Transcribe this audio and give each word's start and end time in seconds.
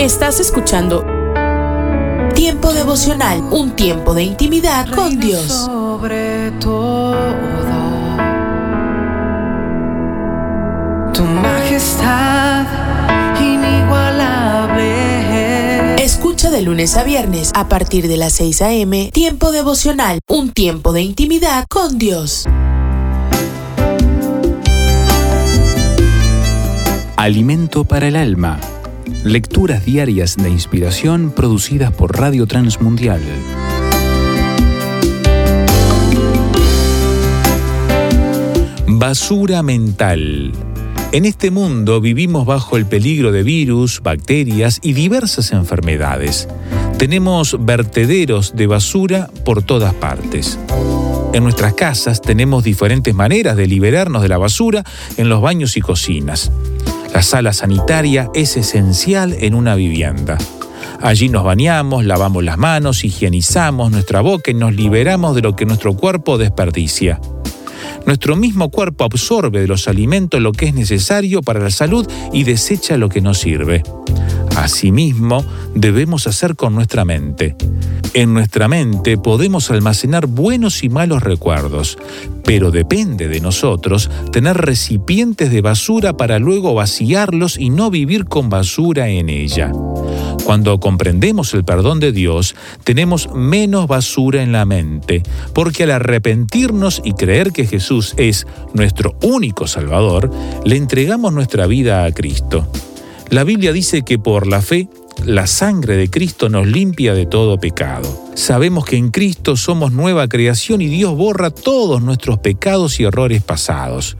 Estás 0.00 0.40
escuchando 0.40 1.04
Tiempo 2.34 2.72
devocional, 2.72 3.42
un 3.50 3.76
tiempo 3.76 4.14
de 4.14 4.22
intimidad 4.22 4.88
con 4.88 5.20
Dios. 5.20 5.44
Sobre 5.44 6.52
todo, 6.52 7.14
tu 11.12 11.22
majestad 11.22 12.64
inigualable. 13.42 16.02
Escucha 16.02 16.50
de 16.50 16.62
lunes 16.62 16.96
a 16.96 17.04
viernes 17.04 17.52
a 17.54 17.68
partir 17.68 18.08
de 18.08 18.16
las 18.16 18.32
6 18.32 18.62
a.m. 18.62 19.10
Tiempo 19.12 19.52
devocional, 19.52 20.20
un 20.26 20.52
tiempo 20.52 20.94
de 20.94 21.02
intimidad 21.02 21.66
con 21.68 21.98
Dios. 21.98 22.48
Alimento 27.18 27.84
para 27.84 28.08
el 28.08 28.16
alma. 28.16 28.58
Lecturas 29.24 29.84
diarias 29.84 30.38
de 30.38 30.48
inspiración 30.48 31.30
producidas 31.30 31.92
por 31.92 32.18
Radio 32.18 32.46
Transmundial. 32.46 33.20
Basura 38.86 39.62
mental. 39.62 40.52
En 41.12 41.26
este 41.26 41.50
mundo 41.50 42.00
vivimos 42.00 42.46
bajo 42.46 42.78
el 42.78 42.86
peligro 42.86 43.30
de 43.30 43.42
virus, 43.42 44.00
bacterias 44.02 44.78
y 44.82 44.94
diversas 44.94 45.52
enfermedades. 45.52 46.48
Tenemos 46.96 47.58
vertederos 47.60 48.56
de 48.56 48.68
basura 48.68 49.28
por 49.44 49.62
todas 49.62 49.92
partes. 49.92 50.58
En 51.34 51.44
nuestras 51.44 51.74
casas 51.74 52.22
tenemos 52.22 52.64
diferentes 52.64 53.14
maneras 53.14 53.54
de 53.56 53.66
liberarnos 53.66 54.22
de 54.22 54.28
la 54.28 54.38
basura 54.38 54.82
en 55.18 55.28
los 55.28 55.42
baños 55.42 55.76
y 55.76 55.82
cocinas. 55.82 56.50
La 57.12 57.22
sala 57.22 57.52
sanitaria 57.52 58.30
es 58.34 58.56
esencial 58.56 59.34
en 59.38 59.54
una 59.54 59.74
vivienda. 59.74 60.38
Allí 61.02 61.28
nos 61.28 61.44
bañamos, 61.44 62.04
lavamos 62.04 62.44
las 62.44 62.58
manos, 62.58 63.04
higienizamos 63.04 63.90
nuestra 63.90 64.20
boca 64.20 64.50
y 64.50 64.54
nos 64.54 64.74
liberamos 64.74 65.34
de 65.34 65.42
lo 65.42 65.56
que 65.56 65.66
nuestro 65.66 65.94
cuerpo 65.94 66.38
desperdicia. 66.38 67.20
Nuestro 68.06 68.36
mismo 68.36 68.70
cuerpo 68.70 69.04
absorbe 69.04 69.60
de 69.60 69.66
los 69.66 69.88
alimentos 69.88 70.40
lo 70.40 70.52
que 70.52 70.66
es 70.66 70.74
necesario 70.74 71.42
para 71.42 71.60
la 71.60 71.70
salud 71.70 72.06
y 72.32 72.44
desecha 72.44 72.96
lo 72.96 73.08
que 73.08 73.20
no 73.20 73.34
sirve. 73.34 73.82
Asimismo, 74.56 75.44
debemos 75.74 76.26
hacer 76.26 76.56
con 76.56 76.74
nuestra 76.74 77.04
mente. 77.04 77.56
En 78.12 78.34
nuestra 78.34 78.66
mente 78.66 79.16
podemos 79.18 79.70
almacenar 79.70 80.26
buenos 80.26 80.82
y 80.82 80.88
malos 80.88 81.22
recuerdos, 81.22 81.96
pero 82.44 82.72
depende 82.72 83.28
de 83.28 83.40
nosotros 83.40 84.10
tener 84.32 84.56
recipientes 84.56 85.52
de 85.52 85.60
basura 85.60 86.16
para 86.16 86.40
luego 86.40 86.74
vaciarlos 86.74 87.56
y 87.56 87.70
no 87.70 87.90
vivir 87.90 88.24
con 88.24 88.50
basura 88.50 89.08
en 89.08 89.28
ella. 89.28 89.70
Cuando 90.44 90.80
comprendemos 90.80 91.54
el 91.54 91.64
perdón 91.64 92.00
de 92.00 92.10
Dios, 92.10 92.56
tenemos 92.82 93.32
menos 93.32 93.86
basura 93.86 94.42
en 94.42 94.50
la 94.50 94.64
mente, 94.64 95.22
porque 95.54 95.84
al 95.84 95.92
arrepentirnos 95.92 97.02
y 97.04 97.12
creer 97.12 97.52
que 97.52 97.66
Jesús 97.66 98.14
es 98.16 98.48
nuestro 98.74 99.14
único 99.22 99.68
Salvador, 99.68 100.32
le 100.64 100.76
entregamos 100.76 101.32
nuestra 101.32 101.66
vida 101.66 102.04
a 102.04 102.12
Cristo. 102.12 102.66
La 103.30 103.44
Biblia 103.44 103.72
dice 103.72 104.02
que 104.02 104.18
por 104.18 104.48
la 104.48 104.60
fe 104.60 104.88
la 105.24 105.46
sangre 105.46 105.96
de 105.96 106.10
Cristo 106.10 106.48
nos 106.48 106.66
limpia 106.66 107.14
de 107.14 107.26
todo 107.26 107.60
pecado. 107.60 108.08
Sabemos 108.34 108.84
que 108.84 108.96
en 108.96 109.10
Cristo 109.10 109.56
somos 109.56 109.92
nueva 109.92 110.26
creación 110.26 110.80
y 110.80 110.88
Dios 110.88 111.14
borra 111.16 111.50
todos 111.50 112.02
nuestros 112.02 112.38
pecados 112.38 112.98
y 112.98 113.04
errores 113.04 113.42
pasados. 113.42 114.16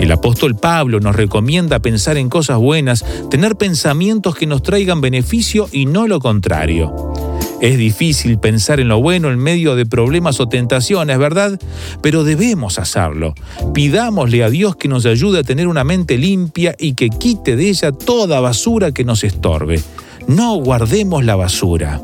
El 0.00 0.10
apóstol 0.10 0.56
Pablo 0.56 1.00
nos 1.00 1.16
recomienda 1.16 1.80
pensar 1.80 2.16
en 2.16 2.30
cosas 2.30 2.56
buenas, 2.56 3.04
tener 3.28 3.56
pensamientos 3.56 4.34
que 4.34 4.46
nos 4.46 4.62
traigan 4.62 5.02
beneficio 5.02 5.68
y 5.70 5.84
no 5.84 6.06
lo 6.06 6.18
contrario. 6.18 7.35
Es 7.60 7.78
difícil 7.78 8.38
pensar 8.38 8.80
en 8.80 8.88
lo 8.88 9.00
bueno 9.00 9.30
en 9.30 9.38
medio 9.38 9.76
de 9.76 9.86
problemas 9.86 10.40
o 10.40 10.48
tentaciones, 10.48 11.18
¿verdad? 11.18 11.58
Pero 12.02 12.22
debemos 12.22 12.78
hacerlo. 12.78 13.34
Pidámosle 13.72 14.44
a 14.44 14.50
Dios 14.50 14.76
que 14.76 14.88
nos 14.88 15.06
ayude 15.06 15.40
a 15.40 15.42
tener 15.42 15.66
una 15.66 15.84
mente 15.84 16.18
limpia 16.18 16.74
y 16.78 16.94
que 16.94 17.08
quite 17.08 17.56
de 17.56 17.68
ella 17.70 17.92
toda 17.92 18.40
basura 18.40 18.92
que 18.92 19.04
nos 19.04 19.24
estorbe. 19.24 19.82
No 20.26 20.56
guardemos 20.56 21.24
la 21.24 21.36
basura. 21.36 22.02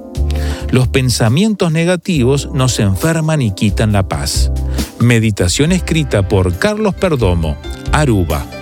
Los 0.70 0.88
pensamientos 0.88 1.70
negativos 1.70 2.48
nos 2.54 2.78
enferman 2.78 3.42
y 3.42 3.50
quitan 3.52 3.92
la 3.92 4.08
paz. 4.08 4.50
Meditación 5.00 5.72
escrita 5.72 6.28
por 6.28 6.56
Carlos 6.58 6.94
Perdomo, 6.94 7.58
Aruba. 7.92 8.61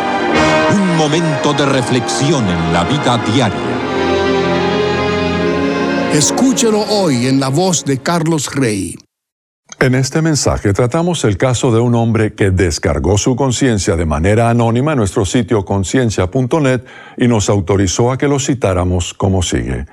Momento 1.01 1.51
de 1.53 1.65
reflexión 1.65 2.47
en 2.47 2.73
la 2.73 2.83
vida 2.83 3.17
diaria. 3.33 3.57
Escúchelo 6.13 6.79
hoy 6.81 7.25
en 7.25 7.39
la 7.39 7.47
voz 7.47 7.83
de 7.83 7.97
Carlos 7.97 8.53
Rey. 8.53 8.95
En 9.79 9.95
este 9.95 10.21
mensaje 10.21 10.73
tratamos 10.73 11.23
el 11.23 11.37
caso 11.37 11.73
de 11.73 11.79
un 11.79 11.95
hombre 11.95 12.35
que 12.35 12.51
descargó 12.51 13.17
su 13.17 13.35
conciencia 13.35 13.95
de 13.95 14.05
manera 14.05 14.51
anónima 14.51 14.91
en 14.91 14.99
nuestro 14.99 15.25
sitio 15.25 15.65
conciencia.net 15.65 16.81
y 17.17 17.27
nos 17.27 17.49
autorizó 17.49 18.11
a 18.11 18.17
que 18.19 18.27
lo 18.27 18.39
citáramos 18.39 19.15
como 19.15 19.41
sigue. 19.41 19.87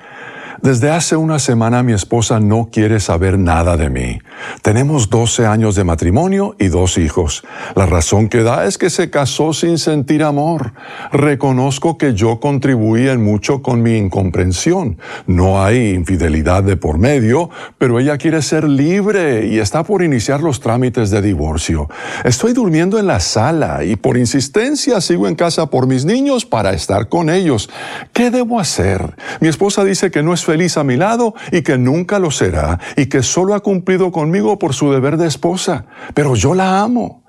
Desde 0.61 0.91
hace 0.91 1.15
una 1.15 1.39
semana 1.39 1.83
mi 1.83 1.93
esposa 1.93 2.41
no 2.41 2.69
quiere 2.69 2.99
saber 2.99 3.39
nada 3.39 3.77
de 3.77 3.89
mí. 3.89 4.19
Tenemos 4.61 5.09
12 5.09 5.45
años 5.45 5.75
de 5.75 5.85
matrimonio 5.85 6.57
y 6.59 6.67
dos 6.67 6.97
hijos. 6.97 7.43
La 7.75 7.85
razón 7.85 8.27
que 8.27 8.43
da 8.43 8.65
es 8.65 8.77
que 8.77 8.89
se 8.89 9.09
casó 9.09 9.53
sin 9.53 9.77
sentir 9.77 10.21
amor. 10.21 10.73
Reconozco 11.13 11.97
que 11.97 12.13
yo 12.13 12.41
contribuí 12.41 13.07
en 13.07 13.23
mucho 13.23 13.61
con 13.61 13.81
mi 13.81 13.95
incomprensión. 13.95 14.97
No 15.27 15.63
hay 15.63 15.91
infidelidad 15.91 16.63
de 16.63 16.75
por 16.75 16.97
medio, 16.97 17.49
pero 17.77 17.97
ella 17.97 18.17
quiere 18.17 18.41
ser 18.41 18.67
libre 18.67 19.47
y 19.47 19.59
está 19.59 19.83
por 19.83 20.03
iniciar 20.03 20.41
los 20.41 20.59
trámites 20.59 21.09
de 21.09 21.21
divorcio. 21.21 21.89
Estoy 22.25 22.51
durmiendo 22.51 22.99
en 22.99 23.07
la 23.07 23.21
sala 23.21 23.85
y 23.85 23.95
por 23.95 24.17
insistencia 24.17 24.99
sigo 24.99 25.29
en 25.29 25.35
casa 25.35 25.67
por 25.67 25.87
mis 25.87 26.03
niños 26.03 26.45
para 26.45 26.73
estar 26.73 27.07
con 27.07 27.29
ellos. 27.29 27.69
¿Qué 28.11 28.29
debo 28.29 28.59
hacer? 28.59 29.15
Mi 29.39 29.47
esposa 29.47 29.85
dice 29.85 30.11
que 30.11 30.21
no 30.21 30.33
es 30.33 30.48
feliz 30.49 30.77
a 30.77 30.83
mi 30.83 30.97
lado 30.97 31.35
y 31.51 31.61
que 31.61 31.77
nunca 31.77 32.17
lo 32.17 32.31
será 32.31 32.79
y 32.97 33.05
que 33.05 33.21
solo 33.21 33.53
ha 33.53 33.59
cumplido 33.59 34.11
conmigo 34.11 34.57
por 34.57 34.73
su 34.73 34.91
deber 34.91 35.17
de 35.17 35.27
esposa, 35.27 35.85
pero 36.15 36.33
yo 36.33 36.55
la 36.55 36.81
amo. 36.81 37.23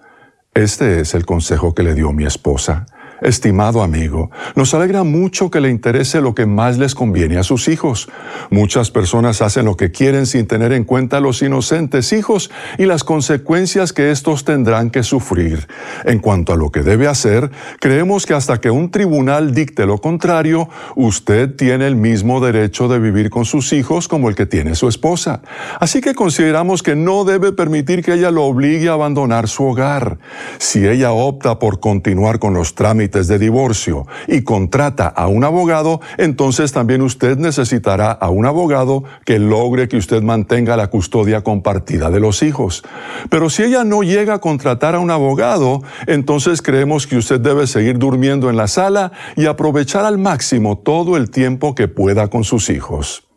Este 0.55 1.01
es 1.01 1.13
el 1.13 1.27
consejo 1.27 1.75
que 1.75 1.83
le 1.83 1.93
dio 1.93 2.13
mi 2.13 2.25
esposa. 2.25 2.87
Estimado 3.21 3.83
amigo, 3.83 4.31
nos 4.55 4.73
alegra 4.73 5.05
mucho 5.05 5.51
que 5.51 5.61
le 5.61 5.69
interese 5.69 6.23
lo 6.23 6.35
que 6.35 6.47
más 6.47 6.79
les 6.79 6.95
conviene 6.95 7.37
a 7.37 7.43
sus 7.43 7.69
hijos. 7.69 8.09
Muchas 8.51 8.91
personas 8.91 9.43
hacen 9.43 9.67
lo 9.67 9.77
que 9.77 9.91
quieren 9.93 10.25
sin 10.25 10.47
tener 10.47 10.73
en 10.73 10.85
cuenta 10.85 11.19
a 11.19 11.21
los 11.21 11.43
inocentes 11.43 12.15
hijos 12.15 12.51
y 12.79 12.87
las 12.87 13.05
consecuencias 13.05 13.93
que 13.93 14.11
estos 14.11 14.45
tendrán 14.45 14.89
que 14.89 15.03
sufrir. 15.03 15.69
En 16.05 16.21
cuanto 16.21 16.55
a 16.55 16.57
lo 16.57 16.71
que 16.71 16.81
debe 16.81 17.09
hacer, 17.09 17.51
creemos 17.79 18.25
que 18.25 18.33
hasta 18.33 18.59
que 18.59 18.71
un 18.71 18.91
tribunal 18.91 19.55
dicte 19.55 19.85
lo 19.85 19.99
contrario, 19.99 20.71
usted 20.97 21.55
tiene 21.57 21.87
el 21.87 21.97
mismo 21.97 22.41
derecho 22.41 22.89
de 22.89 22.99
vivir 22.99 23.29
con 23.29 23.45
sus 23.45 23.75
hijos 23.75 24.09
como 24.09 24.31
el 24.31 24.35
que 24.35 24.47
tiene 24.47 24.75
su 24.75 24.89
esposa. 24.89 25.43
Así 25.79 26.01
que 26.01 26.15
consideramos 26.15 26.83
que 26.83 26.97
no 26.97 27.25
debe 27.25 27.53
permitir 27.53 28.03
que 28.03 28.15
ella 28.15 28.31
lo 28.31 28.45
obligue 28.45 28.89
a 28.89 28.95
abandonar 28.95 29.47
su 29.47 29.65
hogar. 29.65 30.19
Si 30.59 30.87
ella 30.87 31.13
opta 31.13 31.59
por 31.59 31.81
continuar 31.81 32.39
con 32.39 32.55
los 32.55 32.75
trámites 32.75 33.10
de 33.11 33.39
divorcio 33.39 34.07
y 34.29 34.43
contrata 34.43 35.09
a 35.09 35.27
un 35.27 35.45
abogado, 35.45 36.01
entonces 36.19 36.73
también 36.73 37.03
usted 37.03 37.37
necesitará 37.39 38.13
a 38.13 38.31
un 38.31 38.47
abogado 38.47 39.05
que 39.25 39.39
logre 39.39 39.89
que 39.89 39.97
usted 39.97 40.23
mantenga 40.23 40.77
la 40.77 40.89
custodia 40.89 41.43
compartida 41.43 42.11
de 42.11 42.21
los 42.21 42.43
hijos. 42.43 42.83
Pero 43.29 43.51
si 43.51 43.65
ella 43.65 43.85
no 43.85 44.03
llega 44.03 44.35
a 44.35 44.39
contratar 44.41 44.95
a 44.95 45.01
un 45.01 45.11
abogado, 45.11 45.83
entonces 46.07 46.63
creemos 46.63 47.07
que 47.07 47.17
usted 47.17 47.41
debe 47.41 47.67
seguir 47.67 47.99
durmiendo 47.99 48.51
en 48.51 48.57
la 48.57 48.69
sala 48.69 49.13
y 49.37 49.47
aprovechar 49.47 50.05
al 50.05 50.19
máximo 50.19 50.79
todo 50.79 51.17
el 51.17 51.31
tiempo 51.31 51.75
que 51.75 51.89
pueda 51.89 52.29
con 52.29 52.45
sus 52.45 52.71
hijos. 52.71 53.29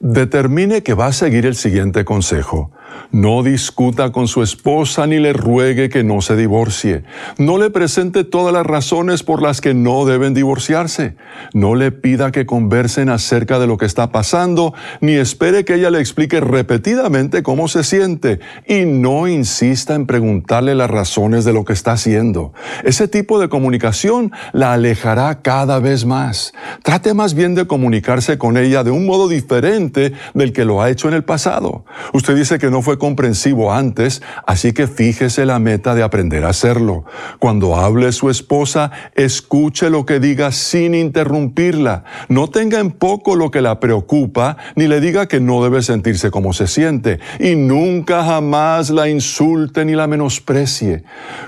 Determine 0.00 0.82
que 0.82 0.94
va 0.94 1.06
a 1.06 1.12
seguir 1.12 1.44
el 1.44 1.54
siguiente 1.54 2.06
consejo. 2.06 2.72
No 3.12 3.42
discuta 3.42 4.12
con 4.12 4.28
su 4.28 4.40
esposa 4.40 5.04
ni 5.08 5.18
le 5.18 5.32
ruegue 5.32 5.88
que 5.88 6.04
no 6.04 6.20
se 6.20 6.36
divorcie. 6.36 7.02
No 7.38 7.58
le 7.58 7.68
presente 7.70 8.22
todas 8.22 8.52
las 8.54 8.64
razones 8.64 9.24
por 9.24 9.42
las 9.42 9.60
que 9.60 9.74
no 9.74 10.04
deben 10.04 10.32
divorciarse. 10.32 11.16
No 11.52 11.74
le 11.74 11.90
pida 11.90 12.30
que 12.30 12.46
conversen 12.46 13.08
acerca 13.08 13.58
de 13.58 13.66
lo 13.66 13.78
que 13.78 13.86
está 13.86 14.12
pasando, 14.12 14.74
ni 15.00 15.14
espere 15.14 15.64
que 15.64 15.74
ella 15.74 15.90
le 15.90 15.98
explique 15.98 16.38
repetidamente 16.38 17.42
cómo 17.42 17.66
se 17.66 17.82
siente. 17.82 18.38
Y 18.68 18.84
no 18.84 19.26
insista 19.26 19.96
en 19.96 20.06
preguntarle 20.06 20.76
las 20.76 20.88
razones 20.88 21.44
de 21.44 21.52
lo 21.52 21.64
que 21.64 21.72
está 21.72 21.92
haciendo. 21.92 22.52
Ese 22.84 23.08
tipo 23.08 23.40
de 23.40 23.48
comunicación 23.48 24.30
la 24.52 24.74
alejará 24.74 25.42
cada 25.42 25.80
vez 25.80 26.04
más. 26.04 26.52
Trate 26.84 27.12
más 27.14 27.34
bien 27.34 27.56
de 27.56 27.66
comunicarse 27.66 28.38
con 28.38 28.56
ella 28.56 28.84
de 28.84 28.92
un 28.92 29.04
modo 29.04 29.26
diferente 29.26 30.12
del 30.32 30.52
que 30.52 30.64
lo 30.64 30.80
ha 30.80 30.90
hecho 30.90 31.08
en 31.08 31.14
el 31.14 31.24
pasado. 31.24 31.84
Usted 32.12 32.36
dice 32.36 32.60
que 32.60 32.70
no 32.70 32.82
fue 32.82 32.99
comprensivo 33.00 33.72
antes, 33.72 34.22
así 34.46 34.72
que 34.72 34.86
fíjese 34.86 35.44
la 35.44 35.58
meta 35.58 35.96
de 35.96 36.04
aprender 36.04 36.44
a 36.44 36.50
hacerlo. 36.50 37.04
Cuando 37.40 37.74
hable 37.74 38.12
su 38.12 38.30
esposa, 38.30 38.92
escuche 39.16 39.90
lo 39.90 40.06
que 40.06 40.20
diga 40.20 40.52
sin 40.52 40.94
interrumpirla. 40.94 42.04
No 42.28 42.48
tenga 42.48 42.78
en 42.78 42.92
poco 42.92 43.34
lo 43.34 43.50
que 43.50 43.60
la 43.60 43.80
preocupa, 43.80 44.56
ni 44.76 44.86
le 44.86 45.00
diga 45.00 45.26
que 45.26 45.40
no 45.40 45.62
debe 45.62 45.82
sentirse 45.82 46.30
como 46.30 46.52
se 46.52 46.68
siente. 46.68 47.18
Y 47.40 47.56
nunca 47.56 48.24
jamás 48.24 48.90
la 48.90 49.08
insulte 49.08 49.84
ni 49.84 49.94
la 49.94 50.06
menosprecie. 50.06 51.02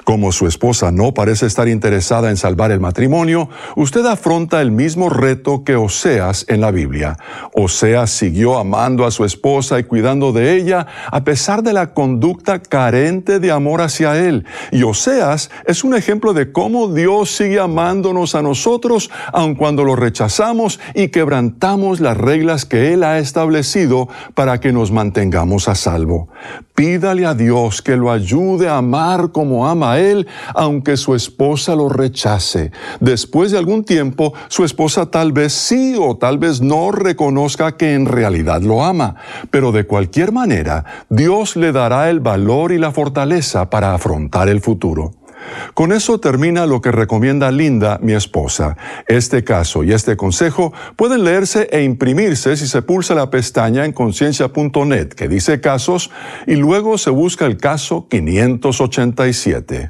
Como 0.05 0.33
su 0.33 0.47
esposa 0.47 0.91
no 0.91 1.15
parece 1.15 1.47
estar 1.47 1.69
interesada 1.69 2.31
en 2.31 2.37
salvar 2.37 2.73
el 2.73 2.81
matrimonio, 2.81 3.49
usted 3.77 4.05
afronta 4.07 4.61
el 4.61 4.73
mismo 4.73 5.09
reto 5.09 5.65
que 5.65 5.77
Oseas 5.77 6.47
en 6.49 6.61
la 6.61 6.73
Biblia. 6.73 7.17
Oseas 7.55 8.11
siguió 8.11 8.59
amando 8.59 9.07
a 9.07 9.11
su 9.11 9.25
esposa 9.25 9.79
y 9.79 9.85
cuidando 9.85 10.33
de 10.33 10.57
ella 10.57 10.87
a 11.11 11.23
a 11.23 11.25
pesar 11.43 11.65
de 11.65 11.73
la 11.73 11.93
conducta 11.93 12.61
carente 12.61 13.41
de 13.41 13.51
amor 13.51 13.81
hacia 13.81 14.17
Él. 14.17 14.47
Y 14.71 14.85
Oseas 14.85 15.51
es 15.67 15.83
un 15.83 15.97
ejemplo 15.97 16.35
de 16.35 16.53
cómo 16.53 16.87
Dios 16.87 17.35
sigue 17.35 17.59
amándonos 17.59 18.37
a 18.37 18.43
nosotros, 18.43 19.11
aun 19.33 19.57
cuando 19.57 19.83
lo 19.83 19.97
rechazamos 19.97 20.79
y 20.95 21.09
quebrantamos 21.09 21.99
las 21.99 22.17
reglas 22.17 22.65
que 22.65 22.93
Él 22.93 23.03
ha 23.03 23.19
establecido 23.19 24.09
para 24.35 24.61
que 24.61 24.71
nos 24.71 24.93
mantengamos 24.93 25.67
a 25.67 25.75
salvo. 25.75 26.29
Pídale 26.75 27.27
a 27.27 27.35
Dios 27.35 27.83
que 27.83 27.97
lo 27.97 28.11
ayude 28.11 28.69
a 28.69 28.79
amar 28.79 29.31
como 29.31 29.69
ama 29.69 29.93
a 29.93 30.01
Él, 30.01 30.27
aunque 30.55 30.97
su 30.97 31.15
esposa 31.15 31.77
lo 31.77 31.89
rechace. 31.89 32.73
Después 32.99 33.53
de 33.53 33.59
algún 33.59 33.85
tiempo, 33.85 34.33
su 34.49 34.65
esposa 34.65 35.11
tal 35.11 35.33
vez 35.33 35.53
sí 35.53 35.95
o 35.99 36.17
tal 36.17 36.39
vez 36.39 36.61
no 36.61 36.91
reconozca 36.91 37.77
que 37.77 37.95
en 37.95 38.07
realidad 38.07 38.63
lo 38.63 38.83
ama. 38.85 39.17
Pero 39.51 39.71
de 39.71 39.87
cualquier 39.87 40.33
manera, 40.33 40.85
Dios 41.09 41.57
le 41.57 41.73
dará 41.73 42.09
el 42.11 42.21
valor 42.21 42.73
y 42.73 42.79
la 42.79 42.91
fortaleza 42.91 43.69
para 43.69 43.95
afrontar 43.95 44.49
el 44.49 44.61
futuro. 44.61 45.13
Con 45.75 45.93
eso 45.93 46.19
termina 46.19 46.67
lo 46.67 46.81
que 46.81 46.93
recomienda 46.93 47.51
Linda, 47.51 47.99
mi 48.03 48.13
esposa. 48.13 48.77
Este 49.07 49.45
caso 49.45 49.85
y 49.85 49.93
este 49.93 50.17
consejo 50.17 50.73
pueden 50.97 51.25
leerse 51.25 51.69
e 51.71 51.83
imprimirse 51.83 52.57
si 52.57 52.67
se 52.67 52.83
pulsa 52.83 53.15
la 53.15 53.31
pestaña 53.31 53.85
en 53.85 53.93
conciencia.net 53.93 55.09
que 55.09 55.29
dice 55.29 55.61
casos 55.61 56.11
y 56.47 56.57
luego 56.57 56.99
se 56.99 57.11
busca 57.11 57.47
el 57.47 57.57
caso 57.57 58.09
587. 58.09 59.89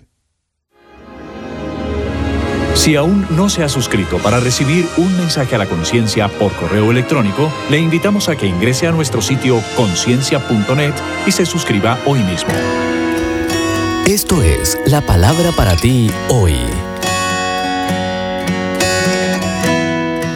Si 2.75 2.97
aún 2.97 3.27
no 3.31 3.49
se 3.49 3.63
ha 3.63 3.69
suscrito 3.69 4.19
para 4.19 4.41
recibir 4.41 4.87
un 4.97 5.15
mensaje 5.17 5.55
a 5.55 5.59
la 5.59 5.67
conciencia 5.67 6.29
por 6.29 6.53
correo 6.53 6.91
electrónico, 6.91 7.53
le 7.71 7.79
invitamos 7.79 8.29
a 8.29 8.37
que 8.37 8.47
ingrese 8.47 8.87
a 8.87 8.93
nuestro 8.93 9.21
sitio 9.21 9.61
conciencia.net 9.77 10.95
y 11.27 11.33
se 11.33 11.45
suscriba 11.45 11.99
hoy 12.07 12.21
mismo. 12.21 12.53
Esto 14.07 14.43
es 14.43 14.77
la 14.85 15.01
palabra 15.01 15.53
para 15.53 15.77
ti 15.77 16.11
hoy. 16.29 16.57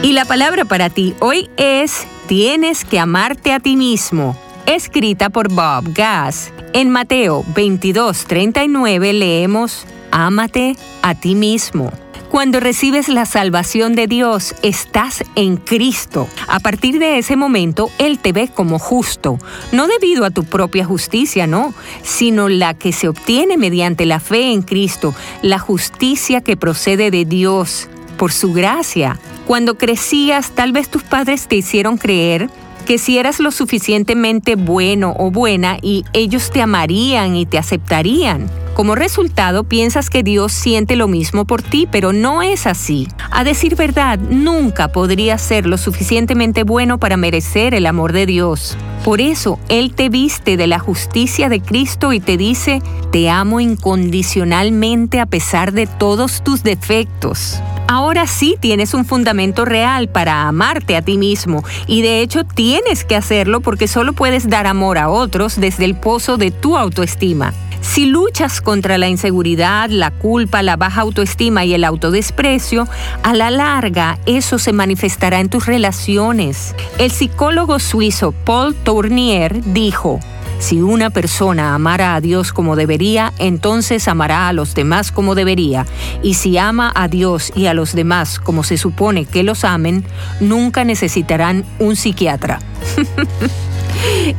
Y 0.01 0.13
la 0.13 0.23
palabra 0.23 0.63
para 0.63 0.89
ti 0.89 1.15
hoy 1.19 1.49
es 1.57 2.07
Tienes 2.27 2.85
que 2.85 2.97
amarte 2.97 3.51
a 3.51 3.59
ti 3.59 3.75
mismo, 3.75 4.37
escrita 4.65 5.29
por 5.29 5.51
Bob 5.51 5.93
Gass. 5.93 6.53
En 6.71 6.89
Mateo 6.89 7.43
22:39 7.53 9.11
leemos, 9.11 9.85
Ámate 10.11 10.77
a 11.01 11.13
ti 11.13 11.35
mismo. 11.35 11.91
Cuando 12.29 12.59
recibes 12.59 13.07
la 13.07 13.25
salvación 13.25 13.95
de 13.95 14.05
Dios, 14.05 14.53
estás 14.61 15.23
en 15.35 15.55
Cristo. 15.55 16.27
A 16.47 16.59
partir 16.59 16.99
de 16.99 17.17
ese 17.17 17.37
momento, 17.37 17.89
Él 17.99 18.19
te 18.19 18.33
ve 18.33 18.49
como 18.53 18.79
justo, 18.79 19.39
no 19.71 19.87
debido 19.87 20.25
a 20.25 20.29
tu 20.29 20.43
propia 20.43 20.83
justicia, 20.83 21.47
no, 21.47 21.73
sino 22.03 22.49
la 22.49 22.73
que 22.73 22.91
se 22.91 23.07
obtiene 23.07 23.55
mediante 23.57 24.05
la 24.05 24.19
fe 24.19 24.51
en 24.51 24.61
Cristo, 24.61 25.15
la 25.41 25.57
justicia 25.57 26.41
que 26.41 26.57
procede 26.57 27.11
de 27.11 27.23
Dios, 27.23 27.87
por 28.17 28.33
su 28.33 28.51
gracia. 28.51 29.17
Cuando 29.45 29.77
crecías, 29.77 30.51
tal 30.51 30.73
vez 30.73 30.89
tus 30.89 31.03
padres 31.03 31.47
te 31.47 31.55
hicieron 31.55 31.97
creer 31.97 32.49
que 32.87 32.97
si 32.97 33.17
eras 33.17 33.41
lo 33.41 33.51
suficientemente 33.51 34.55
bueno 34.55 35.13
o 35.19 35.29
buena 35.29 35.77
y 35.81 36.05
ellos 36.13 36.51
te 36.51 36.61
amarían 36.61 37.35
y 37.35 37.45
te 37.45 37.57
aceptarían. 37.57 38.49
Como 38.75 38.95
resultado, 38.95 39.65
piensas 39.65 40.09
que 40.09 40.23
Dios 40.23 40.53
siente 40.53 40.95
lo 40.95 41.09
mismo 41.09 41.43
por 41.43 41.61
ti, 41.61 41.85
pero 41.91 42.13
no 42.13 42.43
es 42.43 42.65
así. 42.65 43.09
A 43.29 43.43
decir 43.43 43.75
verdad, 43.75 44.17
nunca 44.17 44.87
podrías 44.87 45.41
ser 45.41 45.65
lo 45.65 45.77
suficientemente 45.77 46.63
bueno 46.63 46.97
para 46.97 47.17
merecer 47.17 47.73
el 47.73 47.87
amor 47.87 48.13
de 48.13 48.25
Dios. 48.25 48.77
Por 49.03 49.19
eso, 49.19 49.59
Él 49.67 49.93
te 49.93 50.07
viste 50.07 50.55
de 50.55 50.67
la 50.67 50.79
justicia 50.79 51.49
de 51.49 51.59
Cristo 51.59 52.13
y 52.13 52.21
te 52.21 52.37
dice, 52.37 52.81
te 53.11 53.29
amo 53.29 53.59
incondicionalmente 53.59 55.19
a 55.19 55.25
pesar 55.25 55.73
de 55.73 55.87
todos 55.87 56.41
tus 56.41 56.63
defectos. 56.63 57.59
Ahora 57.87 58.27
sí 58.27 58.57
tienes 58.59 58.93
un 58.93 59.05
fundamento 59.05 59.63
real 59.63 60.09
para 60.09 60.47
amarte 60.47 60.97
a 60.97 61.01
ti 61.01 61.17
mismo 61.17 61.63
y 61.87 62.01
de 62.01 62.21
hecho 62.21 62.43
tienes 62.43 63.05
que 63.05 63.15
hacerlo 63.15 63.61
porque 63.61 63.87
solo 63.87 64.11
puedes 64.11 64.49
dar 64.49 64.67
amor 64.67 64.97
a 64.97 65.09
otros 65.09 65.59
desde 65.59 65.85
el 65.85 65.95
pozo 65.95 66.37
de 66.37 66.51
tu 66.51 66.75
autoestima. 66.75 67.53
Si 67.79 68.05
luchas 68.05 68.59
contra 68.59 68.97
la 68.97 69.07
inseguridad, 69.07 69.89
la 69.89 70.11
culpa, 70.11 70.61
la 70.61 70.75
baja 70.75 71.01
autoestima 71.01 71.63
y 71.63 71.73
el 71.73 71.85
autodesprecio, 71.85 72.87
a 73.23 73.33
la 73.33 73.49
larga 73.51 74.19
eso 74.25 74.59
se 74.59 74.73
manifestará 74.73 75.39
en 75.39 75.49
tus 75.49 75.65
relaciones. 75.65 76.75
El 76.97 77.11
psicólogo 77.11 77.79
suizo 77.79 78.33
Paul 78.33 78.75
Tournier 78.75 79.63
dijo, 79.63 80.19
si 80.59 80.81
una 80.81 81.09
persona 81.09 81.75
amara 81.75 82.15
a 82.15 82.21
Dios 82.21 82.53
como 82.53 82.75
debería, 82.75 83.33
entonces 83.37 84.07
amará 84.07 84.47
a 84.47 84.53
los 84.53 84.73
demás 84.73 85.11
como 85.11 85.35
debería. 85.35 85.85
Y 86.23 86.35
si 86.35 86.57
ama 86.57 86.91
a 86.95 87.07
Dios 87.07 87.51
y 87.55 87.67
a 87.67 87.73
los 87.73 87.93
demás 87.93 88.39
como 88.39 88.63
se 88.63 88.77
supone 88.77 89.25
que 89.25 89.43
los 89.43 89.63
amen, 89.63 90.05
nunca 90.39 90.83
necesitarán 90.83 91.65
un 91.79 91.95
psiquiatra. 91.95 92.59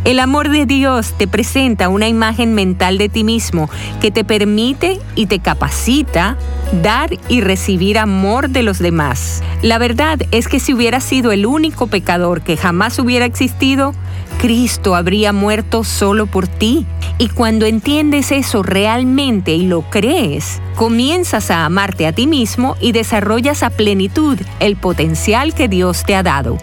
El 0.04 0.20
amor 0.20 0.48
de 0.50 0.66
Dios 0.66 1.14
te 1.16 1.26
presenta 1.26 1.88
una 1.88 2.08
imagen 2.08 2.54
mental 2.54 2.98
de 2.98 3.08
ti 3.08 3.24
mismo 3.24 3.70
que 4.00 4.10
te 4.10 4.24
permite 4.24 4.98
y 5.14 5.26
te 5.26 5.38
capacita 5.38 6.36
dar 6.82 7.10
y 7.28 7.40
recibir 7.40 7.98
amor 7.98 8.50
de 8.50 8.62
los 8.62 8.78
demás. 8.78 9.42
La 9.62 9.78
verdad 9.78 10.18
es 10.30 10.48
que 10.48 10.60
si 10.60 10.74
hubiera 10.74 11.00
sido 11.00 11.32
el 11.32 11.46
único 11.46 11.86
pecador 11.86 12.42
que 12.42 12.56
jamás 12.56 12.98
hubiera 12.98 13.24
existido, 13.24 13.94
Cristo 14.38 14.94
habría 14.94 15.32
muerto 15.32 15.82
solo 15.82 16.26
por 16.26 16.46
ti. 16.46 16.86
Y 17.18 17.28
cuando 17.28 17.66
entiendes 17.66 18.30
eso 18.30 18.62
realmente 18.62 19.52
y 19.52 19.66
lo 19.66 19.82
crees, 19.82 20.60
comienzas 20.76 21.50
a 21.50 21.64
amarte 21.64 22.06
a 22.06 22.12
ti 22.12 22.28
mismo 22.28 22.76
y 22.80 22.92
desarrollas 22.92 23.64
a 23.64 23.70
plenitud 23.70 24.38
el 24.60 24.76
potencial 24.76 25.54
que 25.54 25.66
Dios 25.66 26.04
te 26.04 26.14
ha 26.14 26.22
dado. 26.22 26.58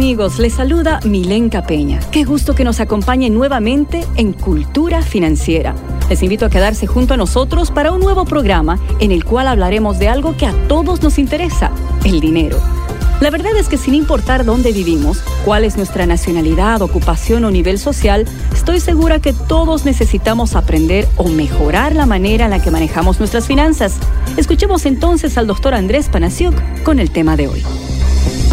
Amigos? 0.00 0.38
Les 0.38 0.54
saluda 0.54 0.98
Milenka 1.04 1.66
Peña. 1.66 2.00
Qué 2.10 2.24
gusto 2.24 2.54
que 2.54 2.64
nos 2.64 2.80
acompañen 2.80 3.34
nuevamente 3.34 4.02
en 4.16 4.32
Cultura 4.32 5.02
Financiera. 5.02 5.74
Les 6.08 6.22
invito 6.22 6.46
a 6.46 6.48
quedarse 6.48 6.86
junto 6.86 7.12
a 7.12 7.18
nosotros 7.18 7.70
para 7.70 7.92
un 7.92 8.00
nuevo 8.00 8.24
programa 8.24 8.78
en 8.98 9.12
el 9.12 9.26
cual 9.26 9.46
hablaremos 9.46 9.98
de 9.98 10.08
algo 10.08 10.38
que 10.38 10.46
a 10.46 10.54
todos 10.68 11.02
nos 11.02 11.18
interesa, 11.18 11.70
el 12.02 12.20
dinero. 12.20 12.58
La 13.20 13.28
verdad 13.28 13.54
es 13.58 13.68
que 13.68 13.76
sin 13.76 13.92
importar 13.92 14.46
dónde 14.46 14.72
vivimos, 14.72 15.22
cuál 15.44 15.64
es 15.66 15.76
nuestra 15.76 16.06
nacionalidad, 16.06 16.80
ocupación 16.80 17.44
o 17.44 17.50
nivel 17.50 17.78
social, 17.78 18.24
estoy 18.54 18.80
segura 18.80 19.20
que 19.20 19.34
todos 19.34 19.84
necesitamos 19.84 20.56
aprender 20.56 21.06
o 21.18 21.28
mejorar 21.28 21.94
la 21.94 22.06
manera 22.06 22.46
en 22.46 22.52
la 22.52 22.62
que 22.62 22.70
manejamos 22.70 23.18
nuestras 23.18 23.46
finanzas. 23.46 23.96
Escuchemos 24.38 24.86
entonces 24.86 25.36
al 25.36 25.46
doctor 25.46 25.74
Andrés 25.74 26.08
Panasiuk 26.08 26.54
con 26.84 27.00
el 27.00 27.10
tema 27.10 27.36
de 27.36 27.48
hoy. 27.48 27.62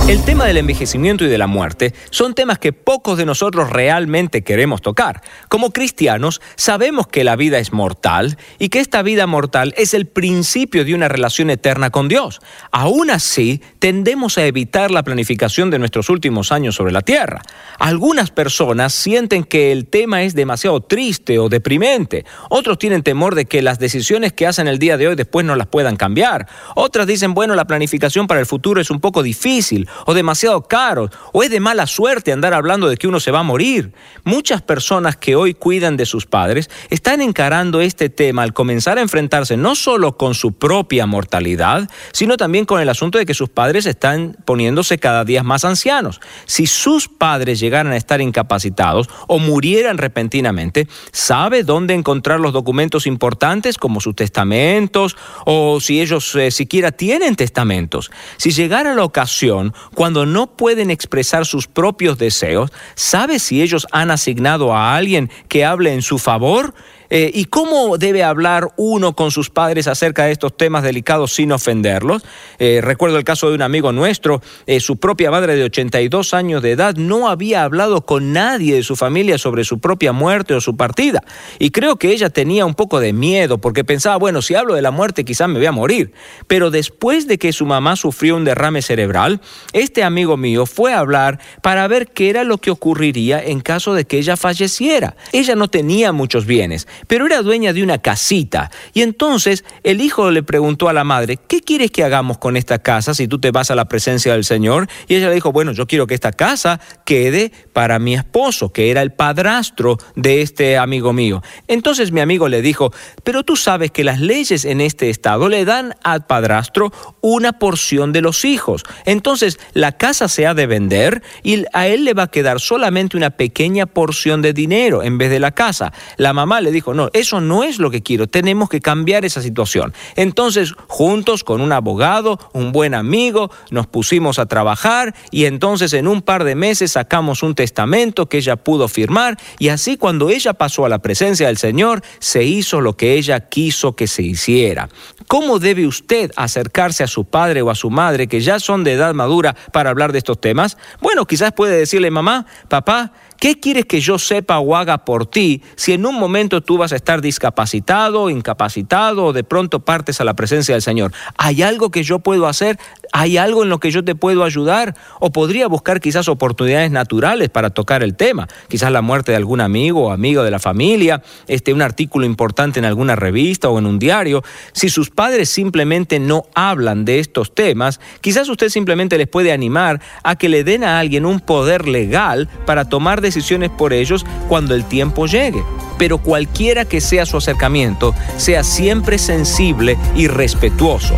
El 0.07 0.24
tema 0.24 0.45
del 0.45 0.55
envejecimiento 0.55 1.25
y 1.25 1.27
de 1.27 1.38
la 1.38 1.47
muerte 1.47 1.93
son 2.12 2.33
temas 2.33 2.59
que 2.59 2.71
pocos 2.71 3.17
de 3.17 3.25
nosotros 3.25 3.69
realmente 3.69 4.41
queremos 4.41 4.81
tocar. 4.81 5.21
Como 5.50 5.71
cristianos 5.71 6.39
sabemos 6.55 7.07
que 7.07 7.25
la 7.25 7.36
vida 7.36 7.59
es 7.59 7.74
mortal 7.74 8.38
y 8.57 8.69
que 8.69 8.79
esta 8.79 9.01
vida 9.01 9.27
mortal 9.27 9.74
es 9.75 9.93
el 9.93 10.05
principio 10.05 10.86
de 10.86 10.95
una 10.95 11.09
relación 11.09 11.50
eterna 11.50 11.89
con 11.89 12.07
Dios. 12.07 12.39
Aún 12.71 13.09
así, 13.09 13.62
tendemos 13.79 14.38
a 14.38 14.45
evitar 14.45 14.91
la 14.91 15.03
planificación 15.03 15.71
de 15.71 15.79
nuestros 15.79 16.09
últimos 16.09 16.53
años 16.53 16.75
sobre 16.75 16.93
la 16.93 17.01
tierra. 17.01 17.41
Algunas 17.77 18.31
personas 18.31 18.93
sienten 18.93 19.43
que 19.43 19.74
el 19.74 19.88
tema 19.88 20.24
es 20.24 20.36
demasiado 20.36 20.79
triste 20.79 21.38
o 21.38 21.50
deprimente. 21.50 22.24
Otros 22.50 22.79
tienen 22.79 23.03
temor 23.03 23.36
de 23.36 23.43
que 23.43 23.62
las 23.62 23.77
decisiones 23.77 24.31
que 24.31 24.47
hacen 24.47 24.69
el 24.69 24.79
día 24.79 24.95
de 24.95 25.09
hoy 25.09 25.15
después 25.15 25.45
no 25.45 25.57
las 25.57 25.67
puedan 25.67 25.97
cambiar. 25.97 26.47
Otras 26.75 27.07
dicen, 27.07 27.33
bueno, 27.33 27.55
la 27.55 27.67
planificación 27.67 28.25
para 28.25 28.39
el 28.39 28.45
futuro 28.45 28.79
es 28.79 28.89
un 28.89 29.01
poco 29.01 29.21
difícil 29.21 29.56
o 30.05 30.13
demasiado 30.13 30.63
caros, 30.63 31.11
o 31.33 31.43
es 31.43 31.49
de 31.49 31.59
mala 31.59 31.87
suerte 31.87 32.31
andar 32.31 32.53
hablando 32.53 32.87
de 32.87 32.97
que 32.97 33.07
uno 33.07 33.19
se 33.19 33.31
va 33.31 33.39
a 33.39 33.43
morir. 33.43 33.91
Muchas 34.23 34.61
personas 34.61 35.17
que 35.17 35.35
hoy 35.35 35.53
cuidan 35.53 35.97
de 35.97 36.05
sus 36.05 36.25
padres 36.25 36.69
están 36.89 37.21
encarando 37.21 37.81
este 37.81 38.09
tema 38.09 38.43
al 38.43 38.53
comenzar 38.53 38.97
a 38.97 39.01
enfrentarse 39.01 39.57
no 39.57 39.75
solo 39.75 40.17
con 40.17 40.35
su 40.35 40.53
propia 40.53 41.05
mortalidad, 41.05 41.89
sino 42.11 42.37
también 42.37 42.65
con 42.65 42.81
el 42.81 42.89
asunto 42.89 43.17
de 43.17 43.25
que 43.25 43.33
sus 43.33 43.49
padres 43.49 43.85
están 43.85 44.37
poniéndose 44.45 44.97
cada 44.97 45.25
día 45.25 45.43
más 45.43 45.65
ancianos. 45.65 46.19
Si 46.45 46.67
sus 46.67 47.07
padres 47.07 47.59
llegaran 47.59 47.93
a 47.93 47.97
estar 47.97 48.21
incapacitados 48.21 49.09
o 49.27 49.39
murieran 49.39 49.97
repentinamente, 49.97 50.87
¿sabe 51.11 51.63
dónde 51.63 51.93
encontrar 51.93 52.39
los 52.39 52.53
documentos 52.53 53.07
importantes 53.07 53.77
como 53.77 54.01
sus 54.01 54.15
testamentos 54.15 55.17
o 55.45 55.79
si 55.79 56.01
ellos 56.01 56.35
eh, 56.35 56.51
siquiera 56.51 56.91
tienen 56.91 57.35
testamentos? 57.35 58.11
Si 58.37 58.51
llegara 58.51 58.93
la 58.93 59.03
ocasión, 59.03 59.47
cuando 59.94 60.25
no 60.25 60.48
pueden 60.48 60.92
expresar 60.92 61.46
sus 61.46 61.68
propios 61.68 62.18
deseos, 62.18 62.72
¿sabe 62.96 63.39
si 63.39 63.62
ellos 63.62 63.88
han 63.92 64.12
asignado 64.12 64.74
a 64.74 64.96
alguien 64.96 65.30
que 65.48 65.66
hable 65.66 65.94
en 65.94 66.01
su 66.01 66.18
favor? 66.18 66.74
Eh, 67.09 67.31
¿Y 67.33 67.45
cómo 67.45 67.97
debe 67.97 68.23
hablar 68.23 68.69
uno 68.75 69.15
con 69.15 69.31
sus 69.31 69.49
padres 69.49 69.87
acerca 69.87 70.25
de 70.25 70.31
estos 70.31 70.55
temas 70.55 70.83
delicados 70.83 71.33
sin 71.33 71.51
ofenderlos? 71.51 72.23
Eh, 72.59 72.79
recuerdo 72.81 73.17
el 73.17 73.23
caso 73.23 73.49
de 73.49 73.55
un 73.55 73.61
amigo 73.61 73.91
nuestro, 73.91 74.41
eh, 74.65 74.79
su 74.79 74.97
propia 74.97 75.31
madre 75.31 75.55
de 75.55 75.63
82 75.63 76.33
años 76.33 76.61
de 76.61 76.71
edad 76.71 76.95
no 76.95 77.29
había 77.29 77.63
hablado 77.63 78.05
con 78.05 78.33
nadie 78.33 78.75
de 78.75 78.83
su 78.83 78.95
familia 78.95 79.37
sobre 79.37 79.63
su 79.63 79.79
propia 79.79 80.11
muerte 80.11 80.53
o 80.53 80.61
su 80.61 80.75
partida. 80.75 81.23
Y 81.59 81.71
creo 81.71 81.97
que 81.97 82.11
ella 82.11 82.29
tenía 82.29 82.65
un 82.65 82.75
poco 82.75 82.99
de 82.99 83.13
miedo 83.13 83.57
porque 83.57 83.83
pensaba, 83.83 84.17
bueno, 84.17 84.41
si 84.41 84.55
hablo 84.55 84.73
de 84.73 84.81
la 84.81 84.91
muerte 84.91 85.23
quizás 85.23 85.47
me 85.47 85.59
voy 85.59 85.65
a 85.65 85.71
morir. 85.71 86.11
Pero 86.47 86.71
después 86.71 87.27
de 87.27 87.37
que 87.37 87.53
su 87.53 87.65
mamá 87.65 87.95
sufrió 87.95 88.35
un 88.35 88.43
derrame 88.43 88.81
cerebral, 88.81 89.41
este 89.73 90.03
amigo 90.03 90.37
mío 90.37 90.65
fue 90.65 90.93
a 90.93 90.99
hablar 90.99 91.39
para 91.61 91.87
ver 91.87 92.07
qué 92.09 92.29
era 92.29 92.43
lo 92.43 92.57
que 92.57 92.71
ocurriría 92.71 93.41
en 93.43 93.61
caso 93.61 93.93
de 93.93 94.05
que 94.05 94.17
ella 94.17 94.37
falleciera. 94.37 95.15
Ella 95.31 95.55
no 95.55 95.69
tenía 95.69 96.11
muchos 96.11 96.45
bienes 96.45 96.87
pero 97.08 97.25
era 97.25 97.42
dueña 97.42 97.74
de 97.74 97.84
una 97.84 98.00
casita. 98.00 98.72
Y 98.94 99.01
entonces 99.01 99.63
el 99.84 100.01
hijo 100.01 100.32
le 100.32 100.44
preguntó 100.44 100.89
a 100.89 100.94
la 100.94 101.04
madre, 101.04 101.38
¿qué 101.38 101.62
quieres 101.62 101.92
que 101.92 102.04
hagamos 102.04 102.38
con 102.38 102.58
esta 102.58 102.80
casa 102.80 103.13
si 103.13 103.27
tú 103.27 103.39
te 103.39 103.51
vas 103.51 103.72
a 103.72 103.75
la 103.75 103.86
presencia 103.86 104.34
del 104.34 104.44
Señor? 104.44 104.88
Y 105.08 105.16
ella 105.16 105.30
le 105.30 105.36
dijo, 105.36 105.51
bueno, 105.51 105.72
yo 105.72 105.88
quiero 105.88 106.08
que 106.08 106.16
esta 106.16 106.32
casa 106.32 106.80
quede 107.06 107.51
para 107.74 108.00
mi 108.00 108.16
esposo, 108.16 108.72
que 108.72 108.92
era 108.92 109.01
el 109.01 109.12
padrastro 109.12 109.98
de 110.16 110.42
este 110.42 110.77
amigo 110.77 111.13
mío. 111.13 111.42
Entonces 111.68 112.12
mi 112.12 112.22
amigo 112.22 112.48
le 112.48 112.62
dijo, 112.62 112.92
pero 113.24 113.44
tú 113.44 113.56
sabes 113.56 113.92
que 113.92 114.04
las 114.04 114.20
leyes 114.20 114.66
en 114.66 114.82
este 114.82 115.10
estado 115.10 115.50
le 115.50 115.66
dan 115.66 115.96
al 116.04 116.25
padrastro 116.25 116.92
una 117.22 117.54
porción 117.60 118.13
de 118.13 118.22
los 118.22 118.46
hijos. 118.46 118.84
Entonces 119.06 119.60
la 119.74 119.94
casa 119.94 120.27
se 120.27 120.48
ha 120.48 120.54
de 120.54 120.68
vender 120.68 121.22
y 121.44 121.66
a 121.74 121.88
él 121.88 122.06
le 122.06 122.13
va 122.13 122.24
a 122.24 122.32
quedar 122.32 122.60
solamente 122.60 123.18
una 123.18 123.32
pequeña 123.32 123.86
porción 123.86 124.42
de 124.42 124.54
dinero 124.54 125.04
en 125.04 125.18
vez 125.18 125.30
de 125.30 125.39
la 125.39 125.51
casa. 125.51 125.94
La 126.18 126.34
mamá 126.34 126.62
le 126.62 126.72
dijo, 126.72 126.87
no, 126.94 127.10
eso 127.13 127.41
no 127.41 127.63
es 127.63 127.79
lo 127.79 127.91
que 127.91 128.01
quiero, 128.01 128.27
tenemos 128.27 128.70
que 128.70 128.82
cambiar 128.82 129.25
esa 129.25 129.41
situación. 129.41 129.94
Entonces, 130.15 130.74
juntos 130.88 131.44
con 131.44 131.62
un 131.62 131.72
abogado, 131.72 132.39
un 132.53 132.72
buen 132.72 132.94
amigo, 132.94 133.51
nos 133.72 133.88
pusimos 133.88 134.39
a 134.39 134.46
trabajar 134.46 135.15
y 135.32 135.46
entonces 135.46 135.94
en 135.94 136.08
un 136.08 136.22
par 136.22 136.44
de 136.44 136.56
meses 136.56 136.94
sacamos 136.94 137.44
un 137.44 137.56
testamento 137.56 138.27
que 138.27 138.38
ella 138.38 138.56
pudo 138.56 138.88
firmar 138.88 139.38
y 139.60 139.70
así 139.70 139.98
cuando 139.98 140.29
ella 140.29 140.53
pasó 140.53 140.86
a 140.86 140.89
la 140.89 141.00
presencia 141.00 141.48
del 141.48 141.58
Señor, 141.58 142.01
se 142.20 142.44
hizo 142.44 142.82
lo 142.82 142.96
que 142.96 143.13
ella 143.13 143.39
quiso 143.41 143.96
que 143.96 144.08
se 144.08 144.24
hiciera. 144.24 144.89
¿Cómo 145.27 145.60
debe 145.60 145.88
usted 145.88 146.32
acercarse 146.36 147.03
a 147.03 147.08
su 147.08 147.25
padre 147.25 147.62
o 147.62 147.70
a 147.70 147.75
su 147.75 147.89
madre 147.89 148.27
que 148.27 148.39
ya 148.39 148.60
son 148.60 148.84
de 148.84 148.94
edad 148.94 149.13
madura 149.13 149.56
para 149.72 149.89
hablar 149.89 150.12
de 150.12 150.20
estos 150.20 150.39
temas? 150.39 150.77
Bueno, 151.01 151.25
quizás 151.25 151.51
puede 151.51 151.77
decirle, 151.77 152.12
mamá, 152.12 152.46
papá, 152.70 153.12
¿Qué 153.39 153.60
quieres 153.60 153.86
que 153.86 154.00
yo 154.00 154.17
sepa 154.17 154.58
o 154.58 154.75
haga 154.75 155.06
por 155.06 155.27
ti 155.27 155.62
si 155.75 155.94
en 155.94 156.08
un 156.08 156.15
momento 156.15 156.62
tú 156.62 156.77
vas 156.77 156.91
a 156.91 156.96
estar 156.96 157.22
discapacitado, 157.22 158.32
incapacitado 158.32 159.25
o 159.25 159.34
de 159.34 159.44
pronto 159.44 159.79
partes 159.82 160.20
a 160.20 160.24
la 160.24 160.34
presencia 160.34 160.74
del 160.74 160.82
Señor? 160.82 161.12
¿Hay 161.38 161.62
algo 161.62 161.91
que 161.91 162.03
yo 162.03 162.17
puedo 162.17 162.48
hacer? 162.48 162.79
¿Hay 163.13 163.38
algo 163.38 163.62
en 163.62 163.70
lo 163.70 163.79
que 163.79 163.91
yo 163.91 164.03
te 164.03 164.15
puedo 164.15 164.44
ayudar? 164.44 164.96
¿O 165.20 165.32
podría 165.32 165.67
buscar 165.67 166.01
quizás 166.01 166.27
oportunidades 166.27 166.89
naturales 166.89 167.50
para 167.50 167.70
tocar 167.70 168.01
el 168.01 168.15
tema? 168.15 168.48
Quizás 168.70 168.91
la 168.91 169.03
muerte 169.03 169.32
de 169.32 169.38
algún 169.38 169.62
amigo 169.62 170.08
o 170.08 170.12
amigo 170.12 170.41
de 170.41 170.50
la 170.50 170.60
familia, 170.60 171.22
este, 171.48 171.74
un 171.74 171.84
artículo 171.84 172.25
importante 172.25 172.79
en 172.79 172.86
alguna 172.86 173.15
revista 173.15 173.70
o 173.70 173.77
en 173.77 173.86
un 173.86 174.00
diario. 174.00 174.44
Si 174.72 174.89
sus 174.89 175.12
padres 175.12 175.50
simplemente 175.50 176.20
no 176.20 176.46
hablan 176.56 177.06
de 177.06 177.20
estos 177.20 177.53
temas, 177.53 178.00
quizás 178.22 178.50
usted 178.50 178.70
simplemente 178.70 179.17
les 179.20 179.27
puede 179.27 179.51
animar 179.51 180.01
a 180.24 180.36
que 180.36 180.50
le 180.50 180.63
den 180.63 180.84
a 180.84 180.98
alguien 180.98 181.25
un 181.25 181.39
poder 181.39 181.88
legal 181.88 182.50
para 182.65 182.86
tomar 182.86 183.22
decisiones 183.22 183.26
por 183.72 183.93
ellos 183.93 184.25
cuando 184.48 184.75
el 184.75 184.86
tiempo 184.86 185.25
llegue. 185.25 185.63
Pero 185.98 186.17
cualquiera 186.19 186.86
que 186.86 187.01
sea 187.01 187.25
su 187.25 187.38
acercamiento, 187.38 188.13
sea 188.38 188.63
siempre 188.63 189.17
sensible 189.17 189.98
y 190.15 190.27
respetuoso. 190.27 191.15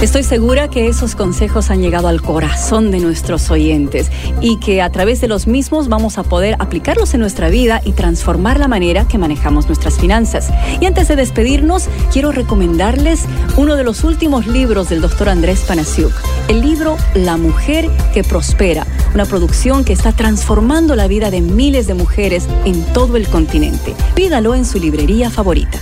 Estoy 0.00 0.22
segura 0.22 0.68
que 0.68 0.88
esos 0.88 1.14
consejos 1.14 1.70
han 1.70 1.82
llegado 1.82 2.08
al 2.08 2.22
corazón 2.22 2.90
de 2.90 3.00
nuestros 3.00 3.50
oyentes 3.50 4.10
y 4.40 4.56
que 4.56 4.80
a 4.80 4.88
través 4.88 5.20
de 5.20 5.28
los 5.28 5.46
mismos 5.46 5.88
vamos 5.88 6.16
a 6.16 6.22
poder 6.22 6.56
aplicarlos 6.58 7.12
en 7.12 7.20
nuestra 7.20 7.50
vida 7.50 7.82
y 7.84 7.92
transformar 7.92 8.58
la 8.58 8.66
manera 8.66 9.06
que 9.06 9.18
manejamos 9.18 9.66
nuestras 9.66 9.98
finanzas. 9.98 10.48
Y 10.80 10.86
antes 10.86 11.06
de 11.08 11.16
despedirnos, 11.16 11.90
quiero 12.10 12.32
recomendarles 12.32 13.26
uno 13.58 13.76
de 13.76 13.84
los 13.84 14.02
últimos 14.02 14.46
libros 14.46 14.88
del 14.88 15.02
doctor 15.02 15.28
Andrés 15.28 15.60
Panasiuk, 15.68 16.12
el 16.48 16.62
libro 16.62 16.96
La 17.12 17.36
mujer 17.36 17.90
que 18.14 18.24
prospera, 18.24 18.86
una 19.12 19.26
producción 19.26 19.84
que 19.84 19.92
está 19.92 20.12
transformando 20.12 20.96
la 20.96 21.08
vida 21.08 21.30
de 21.30 21.42
miles 21.42 21.86
de 21.86 21.92
mujeres 21.92 22.48
en 22.64 22.84
todo 22.94 23.18
el 23.18 23.28
continente. 23.28 23.94
Pídalo 24.14 24.54
en 24.54 24.64
su 24.64 24.78
librería 24.78 25.28
favorita. 25.28 25.78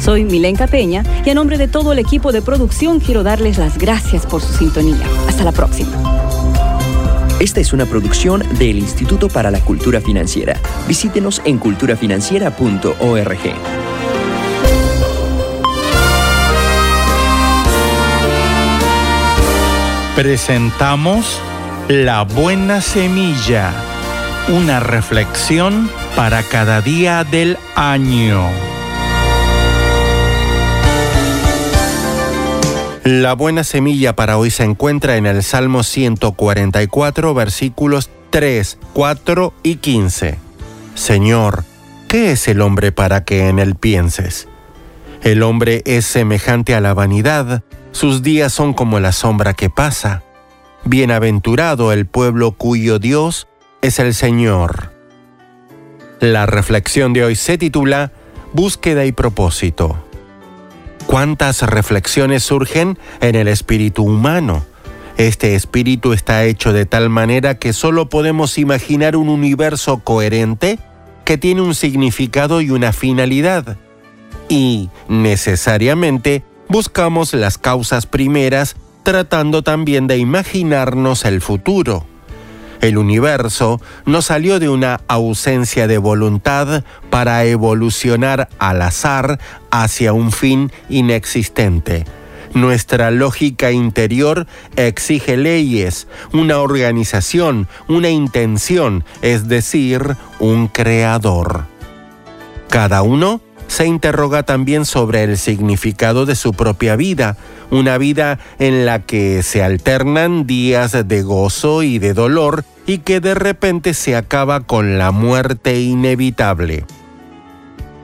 Soy 0.00 0.24
Milenka 0.24 0.66
Peña 0.66 1.02
y 1.24 1.30
a 1.30 1.34
nombre 1.34 1.58
de 1.58 1.68
todo 1.68 1.92
el 1.92 1.98
equipo 1.98 2.32
de 2.32 2.42
producción 2.42 3.00
quiero 3.00 3.22
darles 3.22 3.58
las 3.58 3.78
gracias 3.78 4.26
por 4.26 4.40
su 4.40 4.52
sintonía. 4.52 5.06
Hasta 5.28 5.44
la 5.44 5.52
próxima. 5.52 5.90
Esta 7.38 7.60
es 7.60 7.72
una 7.74 7.84
producción 7.84 8.42
del 8.58 8.78
Instituto 8.78 9.28
para 9.28 9.50
la 9.50 9.60
Cultura 9.60 10.00
Financiera. 10.00 10.58
Visítenos 10.88 11.42
en 11.44 11.58
culturafinanciera.org. 11.58 13.38
Presentamos 20.16 21.38
La 21.88 22.22
Buena 22.22 22.80
Semilla, 22.80 23.70
una 24.48 24.80
reflexión 24.80 25.90
para 26.16 26.42
cada 26.42 26.80
día 26.80 27.22
del 27.22 27.58
año. 27.74 28.75
La 33.06 33.34
buena 33.34 33.62
semilla 33.62 34.16
para 34.16 34.36
hoy 34.36 34.50
se 34.50 34.64
encuentra 34.64 35.16
en 35.16 35.26
el 35.26 35.44
Salmo 35.44 35.84
144, 35.84 37.34
versículos 37.34 38.10
3, 38.30 38.80
4 38.94 39.54
y 39.62 39.76
15. 39.76 40.38
Señor, 40.96 41.62
¿qué 42.08 42.32
es 42.32 42.48
el 42.48 42.60
hombre 42.60 42.90
para 42.90 43.24
que 43.24 43.46
en 43.46 43.60
él 43.60 43.76
pienses? 43.76 44.48
El 45.22 45.44
hombre 45.44 45.82
es 45.84 46.04
semejante 46.04 46.74
a 46.74 46.80
la 46.80 46.94
vanidad, 46.94 47.62
sus 47.92 48.24
días 48.24 48.52
son 48.52 48.74
como 48.74 48.98
la 48.98 49.12
sombra 49.12 49.54
que 49.54 49.70
pasa. 49.70 50.24
Bienaventurado 50.84 51.92
el 51.92 52.06
pueblo 52.06 52.56
cuyo 52.58 52.98
Dios 52.98 53.46
es 53.82 54.00
el 54.00 54.14
Señor. 54.14 54.92
La 56.18 56.46
reflexión 56.46 57.12
de 57.12 57.22
hoy 57.22 57.36
se 57.36 57.56
titula 57.56 58.10
Búsqueda 58.52 59.04
y 59.04 59.12
propósito. 59.12 60.05
¿Cuántas 61.06 61.62
reflexiones 61.62 62.42
surgen 62.42 62.98
en 63.20 63.36
el 63.36 63.48
espíritu 63.48 64.02
humano? 64.04 64.64
Este 65.16 65.54
espíritu 65.54 66.12
está 66.12 66.44
hecho 66.44 66.72
de 66.72 66.84
tal 66.84 67.08
manera 67.10 67.58
que 67.58 67.72
solo 67.72 68.08
podemos 68.08 68.58
imaginar 68.58 69.16
un 69.16 69.28
universo 69.28 70.00
coherente 70.00 70.78
que 71.24 71.38
tiene 71.38 71.62
un 71.62 71.74
significado 71.74 72.60
y 72.60 72.70
una 72.70 72.92
finalidad. 72.92 73.78
Y, 74.48 74.90
necesariamente, 75.08 76.42
buscamos 76.68 77.32
las 77.34 77.56
causas 77.56 78.06
primeras 78.06 78.76
tratando 79.04 79.62
también 79.62 80.08
de 80.08 80.18
imaginarnos 80.18 81.24
el 81.24 81.40
futuro. 81.40 82.04
El 82.80 82.98
universo 82.98 83.80
no 84.04 84.22
salió 84.22 84.58
de 84.58 84.68
una 84.68 85.00
ausencia 85.08 85.86
de 85.86 85.98
voluntad 85.98 86.84
para 87.10 87.44
evolucionar 87.44 88.48
al 88.58 88.82
azar 88.82 89.38
hacia 89.70 90.12
un 90.12 90.32
fin 90.32 90.70
inexistente. 90.88 92.04
Nuestra 92.54 93.10
lógica 93.10 93.70
interior 93.70 94.46
exige 94.76 95.36
leyes, 95.36 96.08
una 96.32 96.60
organización, 96.60 97.68
una 97.86 98.08
intención, 98.08 99.04
es 99.20 99.46
decir, 99.48 100.16
un 100.38 100.68
creador. 100.68 101.64
Cada 102.68 103.02
uno 103.02 103.40
se 103.68 103.86
interroga 103.86 104.42
también 104.42 104.84
sobre 104.84 105.24
el 105.24 105.38
significado 105.38 106.26
de 106.26 106.34
su 106.34 106.52
propia 106.52 106.96
vida, 106.96 107.36
una 107.70 107.98
vida 107.98 108.38
en 108.58 108.86
la 108.86 109.00
que 109.00 109.42
se 109.42 109.62
alternan 109.62 110.46
días 110.46 110.96
de 111.06 111.22
gozo 111.22 111.82
y 111.82 111.98
de 111.98 112.14
dolor 112.14 112.64
y 112.86 112.98
que 112.98 113.20
de 113.20 113.34
repente 113.34 113.94
se 113.94 114.16
acaba 114.16 114.60
con 114.60 114.98
la 114.98 115.10
muerte 115.10 115.80
inevitable. 115.80 116.84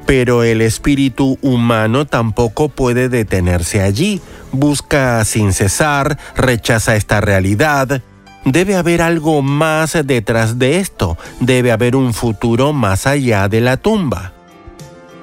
Pero 0.07 0.42
el 0.42 0.61
espíritu 0.61 1.38
humano 1.42 2.07
tampoco 2.07 2.69
puede 2.69 3.09
detenerse 3.09 3.81
allí, 3.81 4.21
busca 4.50 5.25
sin 5.25 5.52
cesar, 5.52 6.19
rechaza 6.37 6.97
esta 6.97 7.21
realidad, 7.21 8.02
Debe 8.45 8.75
haber 8.75 9.02
algo 9.02 9.40
más 9.40 9.97
detrás 10.04 10.59
de 10.59 10.78
esto, 10.78 11.16
debe 11.38 11.71
haber 11.71 11.95
un 11.95 12.12
futuro 12.12 12.73
más 12.73 13.07
allá 13.07 13.49
de 13.49 13.61
la 13.61 13.76
tumba. 13.76 14.32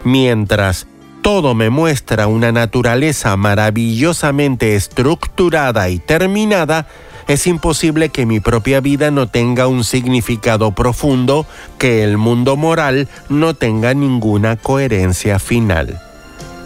Mientras 0.03 0.87
todo 1.21 1.53
me 1.55 1.69
muestra 1.69 2.27
una 2.27 2.51
naturaleza 2.51 3.35
maravillosamente 3.35 4.75
estructurada 4.75 5.89
y 5.89 5.99
terminada, 5.99 6.87
es 7.27 7.45
imposible 7.45 8.09
que 8.09 8.25
mi 8.25 8.39
propia 8.39 8.79
vida 8.79 9.11
no 9.11 9.27
tenga 9.27 9.67
un 9.67 9.83
significado 9.83 10.71
profundo, 10.71 11.45
que 11.77 12.03
el 12.03 12.17
mundo 12.17 12.55
moral 12.55 13.07
no 13.29 13.53
tenga 13.53 13.93
ninguna 13.93 14.55
coherencia 14.55 15.37
final. 15.37 16.01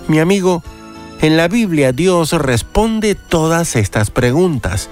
Mi 0.08 0.20
amigo, 0.20 0.64
en 1.22 1.36
la 1.36 1.48
Biblia 1.48 1.92
Dios 1.92 2.32
responde 2.34 3.16
todas 3.16 3.76
estas 3.76 4.12
preguntas. 4.12 4.90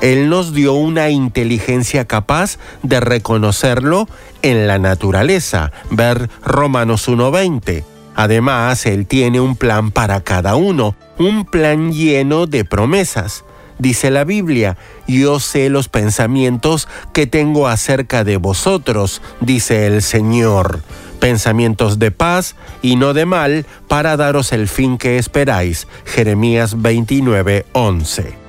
Él 0.00 0.30
nos 0.30 0.54
dio 0.54 0.72
una 0.72 1.10
inteligencia 1.10 2.06
capaz 2.06 2.58
de 2.82 3.00
reconocerlo 3.00 4.08
en 4.42 4.66
la 4.66 4.78
naturaleza, 4.78 5.72
ver 5.90 6.30
Romanos 6.42 7.08
1.20. 7.08 7.84
Además, 8.14 8.86
Él 8.86 9.06
tiene 9.06 9.40
un 9.40 9.56
plan 9.56 9.90
para 9.90 10.22
cada 10.22 10.56
uno, 10.56 10.96
un 11.18 11.44
plan 11.44 11.92
lleno 11.92 12.46
de 12.46 12.64
promesas. 12.64 13.44
Dice 13.78 14.10
la 14.10 14.24
Biblia, 14.24 14.76
yo 15.06 15.40
sé 15.40 15.70
los 15.70 15.88
pensamientos 15.88 16.88
que 17.14 17.26
tengo 17.26 17.66
acerca 17.68 18.24
de 18.24 18.36
vosotros, 18.36 19.22
dice 19.40 19.86
el 19.86 20.02
Señor, 20.02 20.82
pensamientos 21.18 21.98
de 21.98 22.10
paz 22.10 22.56
y 22.82 22.96
no 22.96 23.14
de 23.14 23.24
mal, 23.24 23.66
para 23.88 24.18
daros 24.18 24.52
el 24.52 24.68
fin 24.68 24.98
que 24.98 25.16
esperáis. 25.16 25.86
Jeremías 26.04 26.76
29:11. 26.76 28.39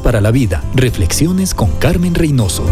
para 0.00 0.20
la 0.20 0.30
Vida. 0.30 0.62
Reflexiones 0.74 1.54
con 1.54 1.70
Carmen 1.72 2.14
Reynoso. 2.14 2.64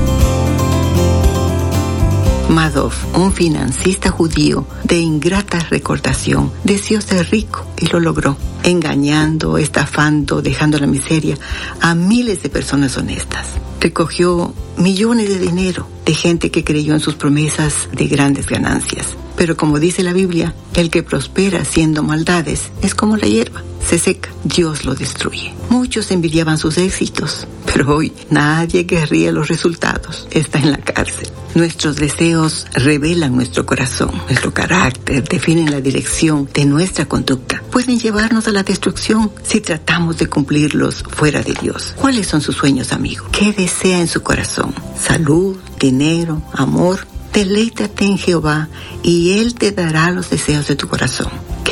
Madoff, 2.49 3.05
un 3.17 3.33
financista 3.33 4.11
judío 4.11 4.67
de 4.83 4.99
ingrata 4.99 5.61
recordación, 5.61 6.51
deseó 6.65 7.01
ser 7.01 7.31
rico 7.31 7.65
y 7.79 7.87
lo 7.87 8.01
logró, 8.01 8.37
engañando, 8.65 9.57
estafando, 9.57 10.43
dejando 10.43 10.79
la 10.79 10.89
miseria 10.89 11.37
a 11.81 11.95
miles 11.95 12.43
de 12.43 12.49
personas 12.49 12.97
honestas. 12.97 13.47
Recogió 13.81 14.53
millones 14.77 15.29
de 15.29 15.39
dinero 15.39 15.87
de 16.05 16.15
gente 16.15 16.51
que 16.51 16.65
creyó 16.65 16.95
en 16.95 17.01
sus 17.01 17.15
promesas 17.15 17.89
de 17.93 18.09
grandes 18.09 18.47
ganancias. 18.47 19.17
Pero 19.37 19.57
como 19.57 19.79
dice 19.79 20.03
la 20.03 20.13
Biblia, 20.13 20.55
el 20.75 20.91
que 20.91 21.05
prospera 21.05 21.61
haciendo 21.61 22.03
maldades 22.03 22.73
es 22.83 22.95
como 22.95 23.17
la 23.17 23.29
hierba 23.29 23.63
se 23.87 23.99
seca, 23.99 24.31
Dios 24.45 24.85
lo 24.85 24.95
destruye. 24.95 25.55
Muchos 25.69 26.11
envidiaban 26.11 26.59
sus 26.59 26.79
éxitos, 26.79 27.47
pero 27.73 27.97
hoy 27.97 28.13
nadie 28.31 28.87
querría 28.87 29.33
los 29.33 29.49
resultados. 29.49 30.29
Está 30.31 30.59
en 30.59 30.73
la 30.73 30.79
cárcel. 30.79 31.29
Nuestros 31.55 31.97
deseos 31.97 32.67
revelan 32.75 33.35
nuestro 33.35 33.67
corazón, 33.67 34.11
nuestro 34.29 34.55
carácter, 34.55 35.29
definen 35.29 35.71
la 35.71 35.81
dirección 35.81 36.49
de 36.55 36.65
nuestra 36.65 37.07
conducta. 37.07 37.63
Pueden 37.73 37.99
llevarnos 37.99 38.47
a 38.47 38.53
la 38.53 38.63
destrucción 38.63 39.33
si 39.43 39.61
tratamos 39.61 40.19
de 40.19 40.29
cumplirlos 40.29 41.03
fuera 41.09 41.43
de 41.43 41.55
Dios. 41.61 41.95
¿Cuáles 41.97 42.29
son 42.29 42.41
sus 42.41 42.57
sueños, 42.57 42.93
amigo? 42.93 43.27
¿Qué 43.33 43.53
desea 43.53 44.01
en 44.01 44.09
su 44.09 44.23
corazón? 44.23 44.73
¿Salud? 45.01 45.57
¿Dinero? 45.79 46.43
¿Amor? 46.53 47.07
Deleítate 47.33 48.05
en 48.05 48.19
Jehová 48.19 48.69
y 49.03 49.39
Él 49.39 49.55
te 49.55 49.73
dará 49.73 50.11
los 50.11 50.31
deseos 50.31 50.69
de 50.69 50.77
tu 50.77 50.89
corazón. 50.89 51.31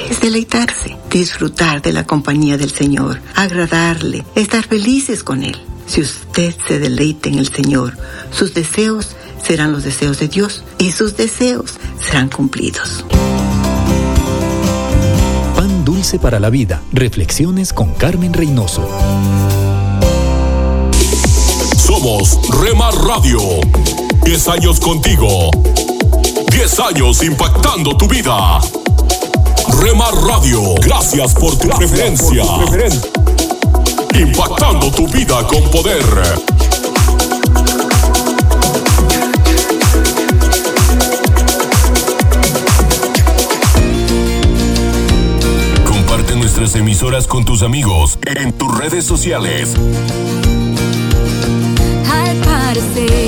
¿Qué 0.08 0.14
es 0.14 0.20
deleitarse? 0.22 0.96
Disfrutar 1.10 1.82
de 1.82 1.92
la 1.92 2.06
compañía 2.06 2.56
del 2.56 2.72
Señor, 2.72 3.20
agradarle, 3.34 4.24
estar 4.34 4.66
felices 4.66 5.22
con 5.22 5.42
Él. 5.42 5.54
Si 5.86 6.00
usted 6.00 6.54
se 6.66 6.78
deleita 6.78 7.28
en 7.28 7.34
el 7.34 7.52
Señor, 7.52 7.92
sus 8.30 8.54
deseos 8.54 9.10
serán 9.46 9.70
los 9.70 9.84
deseos 9.84 10.18
de 10.18 10.28
Dios 10.28 10.64
y 10.78 10.92
sus 10.92 11.18
deseos 11.18 11.74
serán 12.00 12.30
cumplidos. 12.30 13.04
Pan 15.54 15.84
dulce 15.84 16.18
para 16.18 16.40
la 16.40 16.48
vida. 16.48 16.80
Reflexiones 16.90 17.74
con 17.74 17.92
Carmen 17.92 18.32
Reynoso. 18.32 18.88
Somos 21.76 22.38
Remar 22.62 22.94
Radio. 22.94 23.40
10 24.24 24.48
años 24.48 24.80
contigo. 24.80 25.50
10 26.50 26.80
años 26.80 27.22
impactando 27.22 27.94
tu 27.98 28.08
vida. 28.08 28.58
Rema 29.80 30.10
Radio. 30.26 30.74
Gracias 30.80 31.34
por 31.34 31.56
tu 31.56 31.68
Gracias 31.68 31.90
preferencia. 31.90 32.44
Impactando 34.14 34.90
tu 34.90 35.06
vida 35.08 35.46
con 35.46 35.62
poder. 35.70 36.02
Comparte 45.84 46.36
nuestras 46.36 46.74
emisoras 46.74 47.26
con 47.26 47.44
tus 47.44 47.62
amigos 47.62 48.18
en 48.24 48.52
tus 48.52 48.76
redes 48.78 49.04
sociales. 49.04 49.74
Al 52.10 52.36
parecer. 52.38 53.27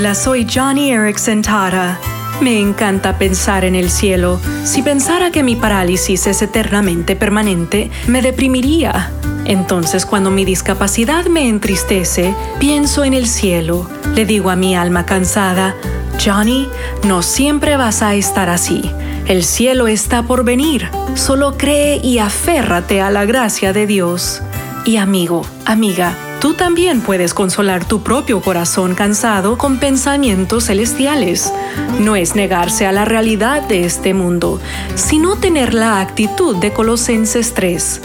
Hola, 0.00 0.14
soy 0.14 0.46
Johnny 0.50 0.92
Erickson 0.92 1.42
Tara. 1.42 2.00
Me 2.40 2.58
encanta 2.58 3.18
pensar 3.18 3.66
en 3.66 3.74
el 3.74 3.90
cielo. 3.90 4.40
Si 4.64 4.80
pensara 4.80 5.30
que 5.30 5.42
mi 5.42 5.56
parálisis 5.56 6.26
es 6.26 6.40
eternamente 6.40 7.16
permanente, 7.16 7.90
me 8.06 8.22
deprimiría. 8.22 9.10
Entonces 9.44 10.06
cuando 10.06 10.30
mi 10.30 10.46
discapacidad 10.46 11.26
me 11.26 11.46
entristece, 11.46 12.34
pienso 12.58 13.04
en 13.04 13.12
el 13.12 13.26
cielo. 13.26 13.90
Le 14.14 14.24
digo 14.24 14.48
a 14.48 14.56
mi 14.56 14.74
alma 14.74 15.04
cansada, 15.04 15.76
Johnny, 16.18 16.66
no 17.04 17.20
siempre 17.20 17.76
vas 17.76 18.00
a 18.00 18.14
estar 18.14 18.48
así. 18.48 18.90
El 19.26 19.44
cielo 19.44 19.86
está 19.86 20.22
por 20.22 20.44
venir. 20.44 20.88
Solo 21.14 21.58
cree 21.58 21.98
y 21.98 22.20
aférrate 22.20 23.02
a 23.02 23.10
la 23.10 23.26
gracia 23.26 23.74
de 23.74 23.86
Dios. 23.86 24.40
Y 24.86 24.96
amigo, 24.96 25.44
amiga, 25.66 26.16
Tú 26.40 26.54
también 26.54 27.02
puedes 27.02 27.34
consolar 27.34 27.84
tu 27.84 28.02
propio 28.02 28.40
corazón 28.40 28.94
cansado 28.94 29.58
con 29.58 29.78
pensamientos 29.78 30.64
celestiales. 30.64 31.52
No 31.98 32.16
es 32.16 32.34
negarse 32.34 32.86
a 32.86 32.92
la 32.92 33.04
realidad 33.04 33.62
de 33.62 33.84
este 33.84 34.14
mundo, 34.14 34.58
sino 34.94 35.36
tener 35.36 35.74
la 35.74 36.00
actitud 36.00 36.56
de 36.56 36.72
Colosenses 36.72 37.52
3. 37.52 38.00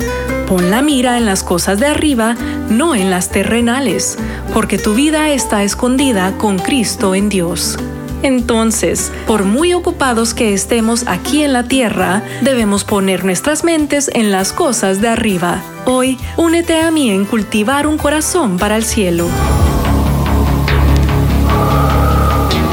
Pon 0.50 0.70
la 0.70 0.82
mira 0.82 1.18
en 1.18 1.26
las 1.26 1.44
cosas 1.44 1.80
de 1.80 1.88
arriba, 1.88 2.36
no 2.70 2.94
en 2.94 3.10
las 3.10 3.30
terrenales, 3.30 4.18
porque 4.54 4.78
tu 4.78 4.96
vida 4.96 5.30
está 5.30 5.64
escondida 5.64 6.38
con 6.38 6.60
Cristo 6.60 7.16
en 7.16 7.30
Dios. 7.30 7.80
Entonces, 8.22 9.14
por 9.28 9.46
muy 9.46 9.74
ocupados 9.74 10.34
que 10.34 10.54
estemos 10.54 11.06
aquí 11.08 11.42
en 11.44 11.54
la 11.54 11.64
tierra, 11.64 12.22
debemos 12.42 12.84
poner 12.84 13.24
nuestras 13.24 13.64
mentes 13.64 14.12
en 14.14 14.32
las 14.32 14.52
cosas 14.52 15.00
de 15.00 15.08
arriba. 15.08 15.64
Hoy, 15.88 16.18
únete 16.36 16.82
a 16.82 16.90
mí 16.90 17.12
en 17.12 17.26
cultivar 17.26 17.86
un 17.86 18.00
corazón 18.00 18.58
para 18.58 18.76
el 18.76 18.84
cielo. 18.84 19.28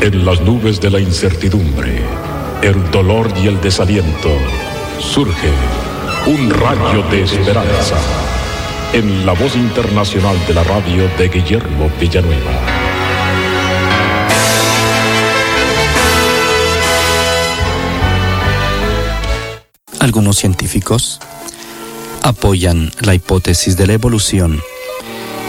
En 0.01 0.25
las 0.25 0.41
nubes 0.41 0.81
de 0.81 0.91
la 0.91 0.99
incertidumbre, 0.99 2.01
el 2.63 2.91
dolor 2.91 3.31
y 3.37 3.49
el 3.49 3.61
desaliento, 3.61 4.31
surge 4.99 5.51
un 6.27 6.49
rayo 6.49 7.03
de 7.11 7.23
esperanza 7.23 7.97
en 8.95 9.27
la 9.27 9.33
voz 9.33 9.57
internacional 9.57 10.37
de 10.47 10.55
la 10.55 10.65
radio 10.65 11.07
de 11.19 11.29
Guillermo 11.29 11.91
Villanueva. 12.01 12.61
Algunos 20.01 20.39
científicos 20.39 21.21
apoyan 22.23 22.93
la 23.01 23.15
hipótesis 23.15 23.77
de 23.77 23.87
la 23.87 23.95
evolución 23.95 24.63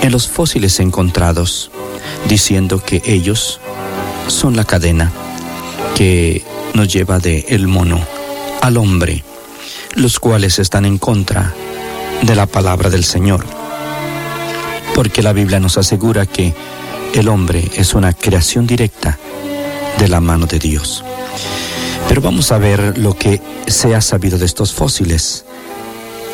en 0.01 0.11
los 0.11 0.27
fósiles 0.27 0.79
encontrados, 0.79 1.71
diciendo 2.27 2.83
que 2.83 3.01
ellos 3.05 3.59
son 4.27 4.55
la 4.55 4.65
cadena 4.65 5.11
que 5.95 6.43
nos 6.73 6.91
lleva 6.91 7.19
de 7.19 7.45
el 7.49 7.67
mono 7.67 8.05
al 8.61 8.77
hombre, 8.77 9.23
los 9.95 10.19
cuales 10.19 10.59
están 10.59 10.85
en 10.85 10.97
contra 10.97 11.53
de 12.23 12.35
la 12.35 12.47
palabra 12.47 12.89
del 12.89 13.03
Señor. 13.03 13.45
Porque 14.95 15.23
la 15.23 15.33
Biblia 15.33 15.59
nos 15.59 15.77
asegura 15.77 16.25
que 16.25 16.53
el 17.13 17.29
hombre 17.29 17.69
es 17.75 17.93
una 17.93 18.13
creación 18.13 18.65
directa 18.65 19.17
de 19.99 20.07
la 20.07 20.19
mano 20.19 20.47
de 20.47 20.59
Dios. 20.59 21.03
Pero 22.07 22.21
vamos 22.21 22.51
a 22.51 22.57
ver 22.57 22.97
lo 22.97 23.15
que 23.15 23.41
se 23.67 23.95
ha 23.95 24.01
sabido 24.01 24.37
de 24.37 24.45
estos 24.45 24.73
fósiles. 24.73 25.45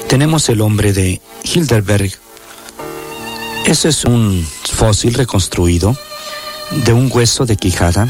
Tenemos 0.10 0.50
el 0.50 0.62
hombre 0.62 0.92
de 0.92 1.22
Hilderberg. 1.44 2.12
Ese 3.68 3.90
es 3.90 4.06
un 4.06 4.44
fósil 4.74 5.14
reconstruido 5.14 5.96
de 6.84 6.94
un 6.94 7.12
hueso 7.14 7.46
de 7.46 7.58
quijada 7.58 8.08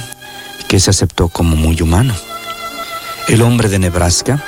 que 0.69 0.79
se 0.79 0.91
aceptó 0.91 1.27
como 1.27 1.57
muy 1.57 1.81
humano. 1.81 2.15
El 3.27 3.41
hombre 3.41 3.67
de 3.67 3.79
Nebraska 3.79 4.41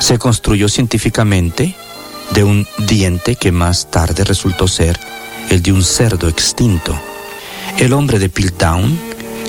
se 0.00 0.18
construyó 0.18 0.68
científicamente 0.68 1.76
de 2.32 2.42
un 2.42 2.66
diente 2.78 3.36
que 3.36 3.52
más 3.52 3.92
tarde 3.92 4.24
resultó 4.24 4.66
ser 4.66 4.98
el 5.50 5.62
de 5.62 5.70
un 5.70 5.84
cerdo 5.84 6.28
extinto. 6.28 7.00
El 7.78 7.92
hombre 7.92 8.18
de 8.18 8.28
Piltdown, 8.28 8.98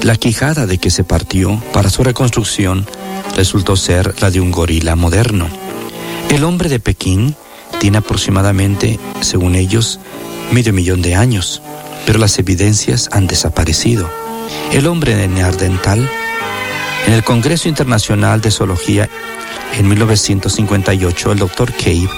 la 0.04 0.16
quijada 0.18 0.68
de 0.68 0.78
que 0.78 0.92
se 0.92 1.04
partió 1.04 1.60
para 1.74 1.90
su 1.90 2.04
reconstrucción 2.04 2.86
resultó 3.36 3.76
ser 3.76 4.22
la 4.22 4.30
de 4.30 4.40
un 4.40 4.52
gorila 4.52 4.96
moderno. 4.96 5.69
El 6.30 6.44
hombre 6.44 6.70
de 6.70 6.80
Pekín 6.80 7.36
tiene 7.80 7.98
aproximadamente, 7.98 9.00
según 9.22 9.56
ellos, 9.56 10.00
medio 10.52 10.74
millón 10.74 11.02
de 11.02 11.16
años, 11.16 11.62
pero 12.06 12.20
las 12.20 12.38
evidencias 12.38 13.10
han 13.12 13.26
desaparecido. 13.26 14.08
El 14.72 14.86
hombre 14.86 15.16
de 15.16 15.28
Neandertal, 15.28 16.08
en 17.08 17.14
el 17.14 17.24
Congreso 17.24 17.68
Internacional 17.68 18.42
de 18.42 18.52
Zoología 18.52 19.10
en 19.74 19.88
1958, 19.88 21.32
el 21.32 21.40
doctor 21.40 21.74
Cave 21.74 22.10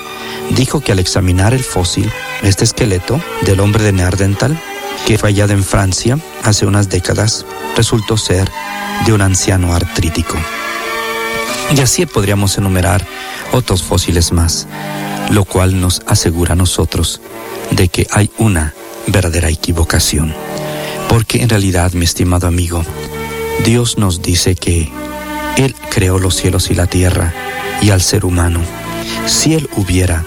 dijo 0.50 0.82
que 0.82 0.92
al 0.92 1.00
examinar 1.00 1.54
el 1.54 1.64
fósil, 1.64 2.12
este 2.44 2.66
esqueleto 2.66 3.22
del 3.44 3.62
hombre 3.62 3.84
de 3.84 3.94
Neandertal, 3.94 4.60
que 5.08 5.18
fue 5.18 5.30
hallado 5.30 5.54
en 5.54 5.64
Francia 5.64 6.20
hace 6.44 6.66
unas 6.66 6.90
décadas, 6.90 7.46
resultó 7.78 8.18
ser 8.18 8.52
de 9.06 9.14
un 9.14 9.22
anciano 9.22 9.74
artrítico. 9.74 10.38
Y 11.76 11.80
así 11.80 12.06
podríamos 12.06 12.58
enumerar 12.58 13.06
otros 13.52 13.84
fósiles 13.84 14.32
más, 14.32 14.68
lo 15.30 15.46
cual 15.46 15.80
nos 15.80 16.02
asegura 16.06 16.54
a 16.54 16.58
nosotros 16.58 17.22
de 17.72 17.88
que 17.88 18.08
hay 18.12 18.30
una 18.38 18.74
verdadera 19.08 19.50
equivocación. 19.50 20.34
Porque 21.08 21.42
en 21.42 21.50
realidad, 21.50 21.94
mi 21.94 22.06
estimado 22.06 22.48
amigo, 22.48 22.84
Dios 23.64 23.98
nos 23.98 24.22
dice 24.22 24.56
que 24.56 24.90
Él 25.58 25.76
creó 25.90 26.20
los 26.20 26.36
cielos 26.36 26.72
y 26.72 26.76
la 26.76 26.88
tierra 26.88 27.34
y 27.82 27.92
al 27.92 28.02
ser 28.02 28.26
humano. 28.26 28.62
Si 29.28 29.54
Él 29.54 29.70
hubiera 29.76 30.26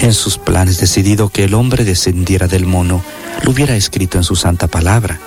en 0.00 0.12
sus 0.12 0.38
planes 0.38 0.78
decidido 0.78 1.28
que 1.28 1.44
el 1.44 1.54
hombre 1.54 1.84
descendiera 1.84 2.46
del 2.48 2.66
mono, 2.66 3.02
lo 3.42 3.50
hubiera 3.50 3.76
escrito 3.76 4.18
en 4.18 4.24
su 4.24 4.36
santa 4.36 4.66
palabra 4.66 5.18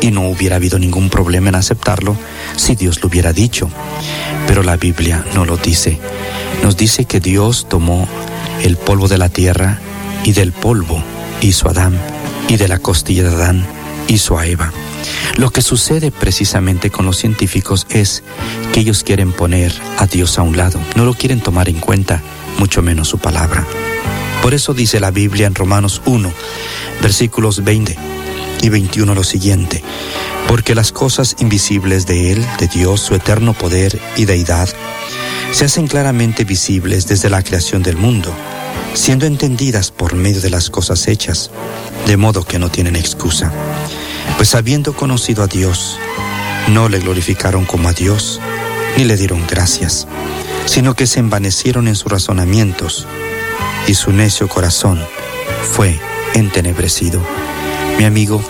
y 0.00 0.10
no 0.10 0.28
hubiera 0.28 0.56
habido 0.56 0.78
ningún 0.78 1.10
problema 1.10 1.48
en 1.48 1.54
aceptarlo 1.54 2.16
si 2.56 2.74
Dios 2.74 3.00
lo 3.02 3.08
hubiera 3.08 3.32
dicho. 3.32 3.70
Pero 4.46 4.62
la 4.62 4.76
Biblia 4.76 5.24
no 5.34 5.44
lo 5.44 5.56
dice. 5.56 5.98
Nos 6.62 6.76
dice 6.76 7.04
que 7.04 7.20
Dios 7.20 7.66
tomó 7.68 8.08
el 8.62 8.76
polvo 8.76 9.08
de 9.08 9.18
la 9.18 9.28
tierra 9.28 9.78
y 10.24 10.32
del 10.32 10.52
polvo 10.52 11.02
hizo 11.40 11.68
a 11.68 11.70
Adán 11.72 11.98
y 12.48 12.56
de 12.56 12.68
la 12.68 12.78
costilla 12.78 13.22
de 13.24 13.34
Adán 13.34 13.66
hizo 14.08 14.38
a 14.38 14.46
Eva. 14.46 14.72
Lo 15.36 15.50
que 15.50 15.62
sucede 15.62 16.10
precisamente 16.10 16.90
con 16.90 17.06
los 17.06 17.16
científicos 17.16 17.86
es 17.90 18.22
que 18.72 18.80
ellos 18.80 19.04
quieren 19.04 19.32
poner 19.32 19.72
a 19.98 20.06
Dios 20.06 20.38
a 20.38 20.42
un 20.42 20.56
lado, 20.56 20.80
no 20.94 21.04
lo 21.04 21.14
quieren 21.14 21.40
tomar 21.40 21.68
en 21.68 21.78
cuenta, 21.78 22.22
mucho 22.58 22.82
menos 22.82 23.08
su 23.08 23.18
palabra. 23.18 23.64
Por 24.42 24.54
eso 24.54 24.74
dice 24.74 25.00
la 25.00 25.10
Biblia 25.10 25.46
en 25.46 25.54
Romanos 25.54 26.02
1, 26.06 26.32
versículos 27.02 27.62
20 27.62 28.15
y 28.62 28.68
21 28.68 29.14
lo 29.14 29.24
siguiente, 29.24 29.82
porque 30.48 30.74
las 30.74 30.92
cosas 30.92 31.36
invisibles 31.38 32.06
de 32.06 32.32
Él, 32.32 32.46
de 32.58 32.68
Dios, 32.68 33.00
su 33.00 33.14
eterno 33.14 33.54
poder 33.54 34.00
y 34.16 34.24
deidad, 34.24 34.68
se 35.52 35.64
hacen 35.64 35.86
claramente 35.86 36.44
visibles 36.44 37.06
desde 37.06 37.30
la 37.30 37.42
creación 37.42 37.82
del 37.82 37.96
mundo, 37.96 38.34
siendo 38.94 39.26
entendidas 39.26 39.90
por 39.90 40.14
medio 40.14 40.40
de 40.40 40.50
las 40.50 40.70
cosas 40.70 41.06
hechas, 41.08 41.50
de 42.06 42.16
modo 42.16 42.44
que 42.44 42.58
no 42.58 42.70
tienen 42.70 42.96
excusa. 42.96 43.52
Pues 44.36 44.54
habiendo 44.54 44.94
conocido 44.94 45.42
a 45.42 45.46
Dios, 45.46 45.98
no 46.68 46.88
le 46.88 46.98
glorificaron 46.98 47.64
como 47.64 47.88
a 47.88 47.92
Dios, 47.92 48.40
ni 48.96 49.04
le 49.04 49.16
dieron 49.16 49.46
gracias, 49.46 50.06
sino 50.66 50.94
que 50.94 51.06
se 51.06 51.20
envanecieron 51.20 51.88
en 51.88 51.96
sus 51.96 52.10
razonamientos, 52.10 53.06
y 53.86 53.94
su 53.94 54.12
necio 54.12 54.48
corazón 54.48 55.00
fue 55.72 55.98
entenebrecido. 56.34 57.22
Mi 57.98 58.04
amigo, 58.04 58.42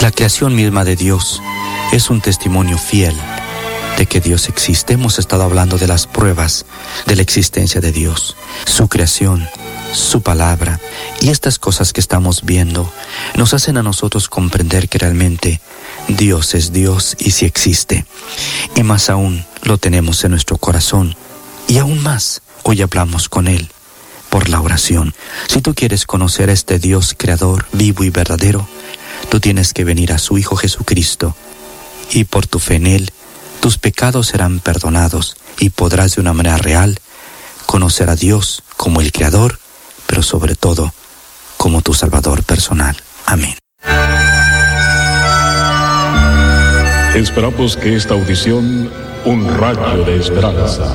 la 0.00 0.10
creación 0.10 0.54
misma 0.54 0.82
de 0.82 0.96
Dios 0.96 1.42
es 1.92 2.08
un 2.08 2.22
testimonio 2.22 2.78
fiel 2.78 3.14
de 3.98 4.06
que 4.06 4.22
Dios 4.22 4.48
existe. 4.48 4.94
Hemos 4.94 5.18
estado 5.18 5.42
hablando 5.42 5.76
de 5.76 5.86
las 5.86 6.06
pruebas 6.06 6.64
de 7.04 7.16
la 7.16 7.22
existencia 7.22 7.82
de 7.82 7.92
Dios, 7.92 8.36
su 8.64 8.88
creación, 8.88 9.46
su 9.92 10.22
palabra 10.22 10.80
y 11.20 11.28
estas 11.28 11.58
cosas 11.58 11.92
que 11.92 12.00
estamos 12.00 12.44
viendo 12.44 12.90
nos 13.34 13.52
hacen 13.52 13.76
a 13.76 13.82
nosotros 13.82 14.28
comprender 14.28 14.88
que 14.88 14.98
realmente 14.98 15.60
Dios 16.08 16.54
es 16.54 16.72
Dios 16.72 17.16
y 17.18 17.32
si 17.32 17.44
existe. 17.44 18.06
Y 18.74 18.82
más 18.82 19.10
aún 19.10 19.44
lo 19.62 19.76
tenemos 19.76 20.24
en 20.24 20.30
nuestro 20.30 20.56
corazón. 20.56 21.14
Y 21.66 21.76
aún 21.76 22.02
más, 22.02 22.40
hoy 22.62 22.80
hablamos 22.80 23.28
con 23.28 23.46
Él 23.46 23.70
por 24.30 24.48
la 24.48 24.60
oración. 24.60 25.14
Si 25.48 25.60
tú 25.60 25.74
quieres 25.74 26.06
conocer 26.06 26.50
a 26.50 26.52
este 26.52 26.78
Dios 26.78 27.14
creador, 27.16 27.66
vivo 27.72 28.04
y 28.04 28.10
verdadero, 28.10 28.68
tú 29.28 29.40
tienes 29.40 29.72
que 29.72 29.84
venir 29.84 30.12
a 30.12 30.18
su 30.18 30.38
Hijo 30.38 30.56
Jesucristo 30.56 31.34
y 32.10 32.24
por 32.24 32.46
tu 32.46 32.58
fe 32.58 32.76
en 32.76 32.86
Él 32.86 33.12
tus 33.60 33.78
pecados 33.78 34.28
serán 34.28 34.60
perdonados 34.60 35.36
y 35.58 35.70
podrás 35.70 36.14
de 36.14 36.20
una 36.20 36.32
manera 36.32 36.58
real 36.58 37.00
conocer 37.66 38.08
a 38.08 38.16
Dios 38.16 38.62
como 38.76 39.00
el 39.00 39.12
Creador, 39.12 39.58
pero 40.06 40.22
sobre 40.22 40.54
todo 40.54 40.92
como 41.56 41.82
tu 41.82 41.92
Salvador 41.92 42.44
personal. 42.44 42.96
Amén. 43.26 43.56
Esperamos 47.14 47.76
que 47.76 47.96
esta 47.96 48.14
audición, 48.14 48.90
un 49.24 49.58
rayo 49.58 50.04
de 50.04 50.20
esperanza, 50.20 50.94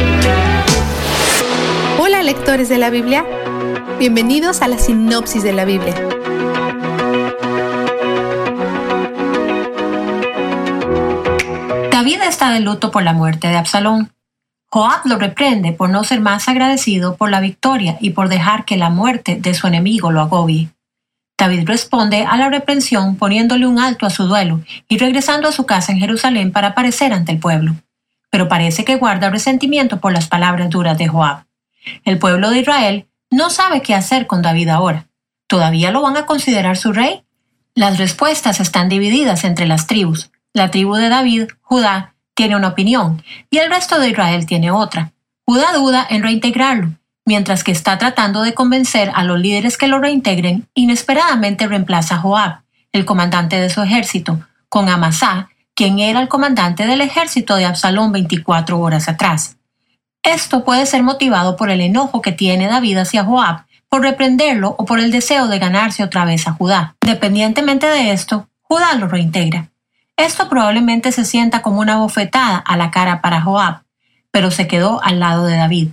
Lectores 2.41 2.69
de 2.69 2.79
la 2.79 2.89
Biblia, 2.89 3.23
bienvenidos 3.99 4.63
a 4.63 4.67
la 4.67 4.79
sinopsis 4.79 5.43
de 5.43 5.53
la 5.53 5.63
Biblia. 5.63 5.93
David 11.91 12.21
está 12.27 12.49
de 12.49 12.61
luto 12.61 12.89
por 12.89 13.03
la 13.03 13.13
muerte 13.13 13.47
de 13.47 13.57
Absalón. 13.57 14.11
Joab 14.71 15.05
lo 15.05 15.19
reprende 15.19 15.71
por 15.71 15.91
no 15.91 16.03
ser 16.03 16.19
más 16.19 16.49
agradecido 16.49 17.15
por 17.15 17.29
la 17.29 17.41
victoria 17.41 17.97
y 18.01 18.09
por 18.09 18.27
dejar 18.27 18.65
que 18.65 18.75
la 18.75 18.89
muerte 18.89 19.37
de 19.39 19.53
su 19.53 19.67
enemigo 19.67 20.11
lo 20.11 20.21
agobie. 20.21 20.69
David 21.37 21.67
responde 21.67 22.25
a 22.25 22.37
la 22.37 22.49
reprensión 22.49 23.17
poniéndole 23.17 23.67
un 23.67 23.77
alto 23.77 24.07
a 24.07 24.09
su 24.09 24.25
duelo 24.25 24.61
y 24.89 24.97
regresando 24.97 25.47
a 25.47 25.51
su 25.51 25.67
casa 25.67 25.91
en 25.91 25.99
Jerusalén 25.99 26.51
para 26.51 26.69
aparecer 26.69 27.13
ante 27.13 27.33
el 27.33 27.37
pueblo. 27.37 27.75
Pero 28.31 28.47
parece 28.47 28.83
que 28.83 28.95
guarda 28.95 29.29
resentimiento 29.29 29.99
por 29.99 30.11
las 30.11 30.27
palabras 30.27 30.71
duras 30.71 30.97
de 30.97 31.07
Joab. 31.07 31.43
El 32.03 32.19
pueblo 32.19 32.49
de 32.49 32.59
Israel 32.59 33.07
no 33.29 33.49
sabe 33.49 33.81
qué 33.81 33.95
hacer 33.95 34.27
con 34.27 34.41
David 34.41 34.69
ahora. 34.69 35.07
¿Todavía 35.47 35.91
lo 35.91 36.01
van 36.01 36.17
a 36.17 36.25
considerar 36.25 36.77
su 36.77 36.93
rey? 36.93 37.23
Las 37.75 37.97
respuestas 37.97 38.59
están 38.59 38.89
divididas 38.89 39.43
entre 39.43 39.67
las 39.67 39.87
tribus. 39.87 40.31
La 40.53 40.71
tribu 40.71 40.95
de 40.95 41.09
David, 41.09 41.47
Judá, 41.61 42.15
tiene 42.33 42.55
una 42.55 42.69
opinión 42.69 43.23
y 43.49 43.57
el 43.57 43.69
resto 43.69 43.99
de 43.99 44.09
Israel 44.09 44.45
tiene 44.45 44.71
otra. 44.71 45.13
Judá 45.45 45.73
duda 45.73 46.05
en 46.09 46.23
reintegrarlo, 46.23 46.91
Mientras 47.25 47.63
que 47.63 47.71
está 47.71 47.97
tratando 47.97 48.41
de 48.41 48.53
convencer 48.53 49.11
a 49.13 49.23
los 49.23 49.39
líderes 49.39 49.77
que 49.77 49.87
lo 49.87 49.99
reintegren, 49.99 50.67
inesperadamente 50.73 51.67
reemplaza 51.67 52.15
a 52.15 52.17
Joab, 52.19 52.61
el 52.91 53.05
comandante 53.05 53.59
de 53.59 53.69
su 53.69 53.81
ejército, 53.81 54.39
con 54.69 54.89
Amasá, 54.89 55.49
quien 55.75 55.99
era 55.99 56.19
el 56.19 56.27
comandante 56.27 56.87
del 56.87 57.01
ejército 57.01 57.55
de 57.55 57.65
Absalón 57.65 58.11
24 58.11 58.79
horas 58.79 59.07
atrás. 59.07 59.57
Esto 60.23 60.63
puede 60.63 60.85
ser 60.85 61.01
motivado 61.03 61.55
por 61.55 61.69
el 61.69 61.81
enojo 61.81 62.21
que 62.21 62.31
tiene 62.31 62.67
David 62.67 62.97
hacia 62.97 63.23
Joab, 63.23 63.65
por 63.89 64.01
reprenderlo 64.01 64.75
o 64.77 64.85
por 64.85 64.99
el 64.99 65.11
deseo 65.11 65.47
de 65.47 65.59
ganarse 65.59 66.03
otra 66.03 66.25
vez 66.25 66.47
a 66.47 66.53
Judá. 66.53 66.95
Dependientemente 67.01 67.87
de 67.87 68.11
esto, 68.11 68.47
Judá 68.61 68.93
lo 68.95 69.07
reintegra. 69.07 69.69
Esto 70.15 70.47
probablemente 70.47 71.11
se 71.11 71.25
sienta 71.25 71.61
como 71.61 71.79
una 71.79 71.97
bofetada 71.97 72.57
a 72.57 72.77
la 72.77 72.91
cara 72.91 73.21
para 73.21 73.41
Joab, 73.41 73.81
pero 74.29 74.51
se 74.51 74.67
quedó 74.67 75.03
al 75.03 75.19
lado 75.19 75.45
de 75.45 75.57
David. 75.57 75.89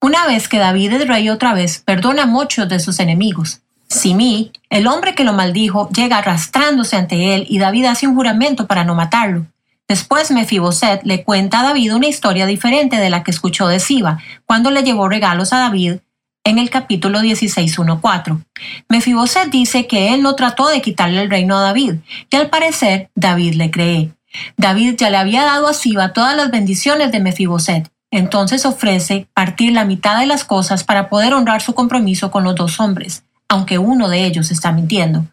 Una 0.00 0.26
vez 0.26 0.48
que 0.48 0.58
David 0.58 0.92
es 0.94 1.06
rey 1.06 1.28
otra 1.28 1.54
vez, 1.54 1.78
perdona 1.78 2.24
a 2.24 2.26
muchos 2.26 2.68
de 2.68 2.80
sus 2.80 2.98
enemigos. 2.98 3.60
Simí, 3.88 4.50
el 4.68 4.88
hombre 4.88 5.14
que 5.14 5.22
lo 5.22 5.32
maldijo, 5.32 5.88
llega 5.90 6.18
arrastrándose 6.18 6.96
ante 6.96 7.36
él 7.36 7.46
y 7.48 7.58
David 7.58 7.84
hace 7.84 8.08
un 8.08 8.16
juramento 8.16 8.66
para 8.66 8.84
no 8.84 8.96
matarlo. 8.96 9.46
Después 9.88 10.30
Mefiboset 10.30 11.02
le 11.04 11.24
cuenta 11.24 11.60
a 11.60 11.64
David 11.64 11.94
una 11.94 12.06
historia 12.06 12.46
diferente 12.46 12.96
de 12.96 13.10
la 13.10 13.22
que 13.22 13.30
escuchó 13.30 13.68
de 13.68 13.80
Siba, 13.80 14.18
cuando 14.46 14.70
le 14.70 14.82
llevó 14.82 15.08
regalos 15.08 15.52
a 15.52 15.58
David 15.58 15.96
en 16.44 16.58
el 16.58 16.70
capítulo 16.70 17.20
16.1.4. 17.20 18.44
Mefiboset 18.88 19.50
dice 19.50 19.86
que 19.86 20.14
él 20.14 20.22
no 20.22 20.34
trató 20.34 20.68
de 20.68 20.82
quitarle 20.82 21.22
el 21.22 21.30
reino 21.30 21.56
a 21.56 21.62
David, 21.62 21.96
y 22.30 22.36
al 22.36 22.50
parecer 22.50 23.10
David 23.14 23.54
le 23.54 23.70
cree. 23.70 24.12
David 24.56 24.94
ya 24.96 25.10
le 25.10 25.18
había 25.18 25.44
dado 25.44 25.68
a 25.68 25.74
Siba 25.74 26.12
todas 26.12 26.36
las 26.36 26.50
bendiciones 26.50 27.12
de 27.12 27.20
Mefiboset, 27.20 27.90
entonces 28.10 28.66
ofrece 28.66 29.26
partir 29.34 29.72
la 29.72 29.84
mitad 29.84 30.18
de 30.18 30.26
las 30.26 30.44
cosas 30.44 30.84
para 30.84 31.08
poder 31.08 31.34
honrar 31.34 31.62
su 31.62 31.74
compromiso 31.74 32.30
con 32.30 32.44
los 32.44 32.54
dos 32.54 32.80
hombres, 32.80 33.24
aunque 33.48 33.78
uno 33.78 34.08
de 34.08 34.24
ellos 34.24 34.50
está 34.50 34.72
mintiendo. 34.72 35.24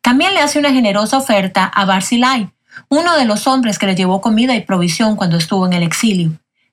También 0.00 0.34
le 0.34 0.40
hace 0.40 0.58
una 0.58 0.72
generosa 0.72 1.18
oferta 1.18 1.64
a 1.64 1.84
Barzillai, 1.84 2.50
uno 2.88 3.16
de 3.16 3.24
los 3.24 3.46
hombres 3.46 3.78
que 3.78 3.86
le 3.86 3.94
llevó 3.94 4.20
comida 4.20 4.54
y 4.54 4.62
provisión 4.62 5.16
cuando 5.16 5.36
estuvo 5.36 5.66
en 5.66 5.72
el 5.72 5.82
exilio. 5.82 6.32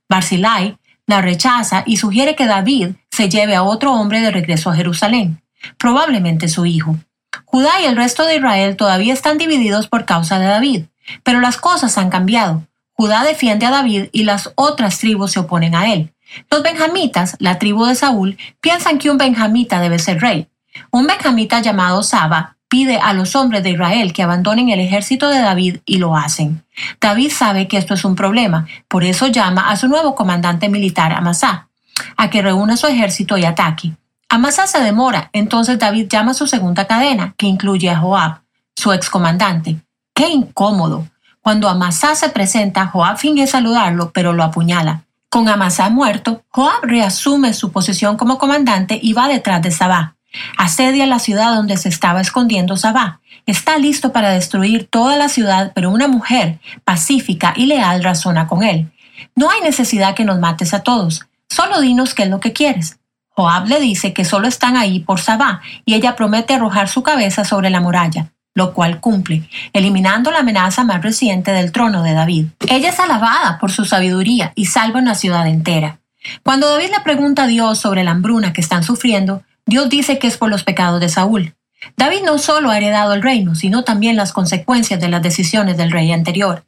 Barzillai 0.09 0.77
la 1.05 1.21
rechaza 1.21 1.83
y 1.85 1.97
sugiere 1.97 2.35
que 2.35 2.45
David 2.45 2.91
se 3.11 3.29
lleve 3.29 3.55
a 3.55 3.63
otro 3.63 3.93
hombre 3.93 4.21
de 4.21 4.31
regreso 4.31 4.69
a 4.69 4.75
Jerusalén, 4.75 5.41
probablemente 5.77 6.47
su 6.47 6.65
hijo. 6.65 6.97
Judá 7.45 7.81
y 7.81 7.85
el 7.85 7.95
resto 7.95 8.25
de 8.25 8.37
Israel 8.37 8.77
todavía 8.77 9.13
están 9.13 9.37
divididos 9.37 9.87
por 9.87 10.05
causa 10.05 10.39
de 10.39 10.45
David, 10.45 10.85
pero 11.23 11.41
las 11.41 11.57
cosas 11.57 11.97
han 11.97 12.09
cambiado. 12.09 12.65
Judá 12.93 13.23
defiende 13.23 13.65
a 13.65 13.71
David 13.71 14.05
y 14.11 14.23
las 14.23 14.51
otras 14.55 14.99
tribus 14.99 15.31
se 15.31 15.39
oponen 15.39 15.75
a 15.75 15.91
él. 15.91 16.13
Los 16.49 16.63
benjamitas, 16.63 17.35
la 17.39 17.59
tribu 17.59 17.85
de 17.85 17.95
Saúl, 17.95 18.37
piensan 18.61 18.97
que 18.97 19.09
un 19.09 19.17
benjamita 19.17 19.79
debe 19.79 19.99
ser 19.99 20.21
rey. 20.21 20.47
Un 20.91 21.05
benjamita 21.05 21.59
llamado 21.59 22.01
Saba 22.01 22.57
pide 22.73 22.97
a 22.97 23.13
los 23.13 23.35
hombres 23.35 23.61
de 23.61 23.69
Israel 23.69 24.13
que 24.13 24.23
abandonen 24.23 24.69
el 24.69 24.79
ejército 24.79 25.29
de 25.29 25.37
David 25.37 25.77
y 25.85 25.99
lo 25.99 26.17
hacen. 26.17 26.65
David 26.99 27.31
sabe 27.31 27.67
que 27.67 27.77
esto 27.77 27.93
es 27.93 28.03
un 28.03 28.15
problema, 28.15 28.65
por 28.87 29.03
eso 29.03 29.27
llama 29.27 29.69
a 29.69 29.75
su 29.75 29.87
nuevo 29.87 30.15
comandante 30.15 30.69
militar, 30.69 31.13
Amasá, 31.13 31.67
a 32.17 32.31
que 32.31 32.41
reúna 32.41 32.75
su 32.75 32.87
ejército 32.87 33.37
y 33.37 33.45
ataque. 33.45 33.91
Amasá 34.27 34.65
se 34.65 34.81
demora, 34.81 35.29
entonces 35.33 35.77
David 35.77 36.07
llama 36.09 36.31
a 36.31 36.33
su 36.33 36.47
segunda 36.47 36.87
cadena, 36.87 37.35
que 37.37 37.45
incluye 37.45 37.91
a 37.91 37.99
Joab, 37.99 38.41
su 38.75 38.91
excomandante. 38.91 39.77
¡Qué 40.15 40.29
incómodo! 40.29 41.07
Cuando 41.41 41.69
Amasá 41.69 42.15
se 42.15 42.29
presenta, 42.29 42.87
Joab 42.87 43.19
finge 43.19 43.45
saludarlo, 43.45 44.09
pero 44.11 44.33
lo 44.33 44.41
apuñala. 44.41 45.03
Con 45.29 45.47
Amasá 45.47 45.89
muerto, 45.89 46.41
Joab 46.49 46.81
reasume 46.81 47.53
su 47.53 47.71
posición 47.71 48.17
como 48.17 48.39
comandante 48.39 48.99
y 48.99 49.13
va 49.13 49.27
detrás 49.27 49.61
de 49.61 49.69
Sabá. 49.69 50.15
Asedia 50.57 51.05
la 51.05 51.19
ciudad 51.19 51.53
donde 51.53 51.77
se 51.77 51.89
estaba 51.89 52.21
escondiendo 52.21 52.77
Sabá. 52.77 53.19
Está 53.45 53.77
listo 53.77 54.11
para 54.11 54.29
destruir 54.29 54.87
toda 54.87 55.17
la 55.17 55.29
ciudad, 55.29 55.71
pero 55.75 55.91
una 55.91 56.07
mujer 56.07 56.59
pacífica 56.83 57.53
y 57.55 57.65
leal 57.65 58.03
razona 58.03 58.47
con 58.47 58.63
él. 58.63 58.91
No 59.35 59.49
hay 59.49 59.61
necesidad 59.61 60.15
que 60.15 60.25
nos 60.25 60.39
mates 60.39 60.73
a 60.73 60.81
todos. 60.81 61.25
Solo 61.49 61.81
dinos 61.81 62.13
qué 62.13 62.23
es 62.23 62.29
lo 62.29 62.39
que 62.39 62.53
quieres. 62.53 62.99
Joab 63.29 63.67
le 63.67 63.79
dice 63.79 64.13
que 64.13 64.25
solo 64.25 64.47
están 64.47 64.77
ahí 64.77 64.99
por 64.99 65.19
Sabá 65.19 65.61
y 65.85 65.95
ella 65.95 66.15
promete 66.15 66.53
arrojar 66.53 66.87
su 66.87 67.03
cabeza 67.03 67.43
sobre 67.45 67.69
la 67.69 67.81
muralla 67.81 68.29
lo 68.55 68.73
cual 68.73 68.99
cumple, 68.99 69.49
eliminando 69.73 70.31
la 70.31 70.39
amenaza 70.39 70.83
más 70.83 71.01
reciente 71.01 71.51
del 71.51 71.71
trono 71.71 72.03
de 72.03 72.13
David. 72.13 72.47
Ella 72.69 72.89
es 72.89 72.99
alabada 72.99 73.57
por 73.59 73.71
su 73.71 73.85
sabiduría 73.85 74.51
y 74.55 74.65
salva 74.65 74.99
una 74.99 75.15
ciudad 75.15 75.47
entera. 75.47 75.99
Cuando 76.43 76.69
David 76.69 76.91
le 76.91 77.03
pregunta 77.03 77.43
a 77.43 77.47
Dios 77.47 77.79
sobre 77.79 78.03
la 78.03 78.11
hambruna 78.11 78.53
que 78.53 78.61
están 78.61 78.83
sufriendo, 78.83 79.43
Dios 79.65 79.89
dice 79.89 80.19
que 80.19 80.27
es 80.27 80.37
por 80.37 80.49
los 80.49 80.63
pecados 80.63 80.99
de 80.99 81.09
Saúl. 81.09 81.55
David 81.97 82.21
no 82.23 82.37
solo 82.37 82.69
ha 82.69 82.77
heredado 82.77 83.13
el 83.13 83.21
reino, 83.21 83.55
sino 83.55 83.83
también 83.83 84.15
las 84.15 84.33
consecuencias 84.33 84.99
de 84.99 85.09
las 85.09 85.21
decisiones 85.21 85.77
del 85.77 85.91
rey 85.91 86.11
anterior. 86.11 86.65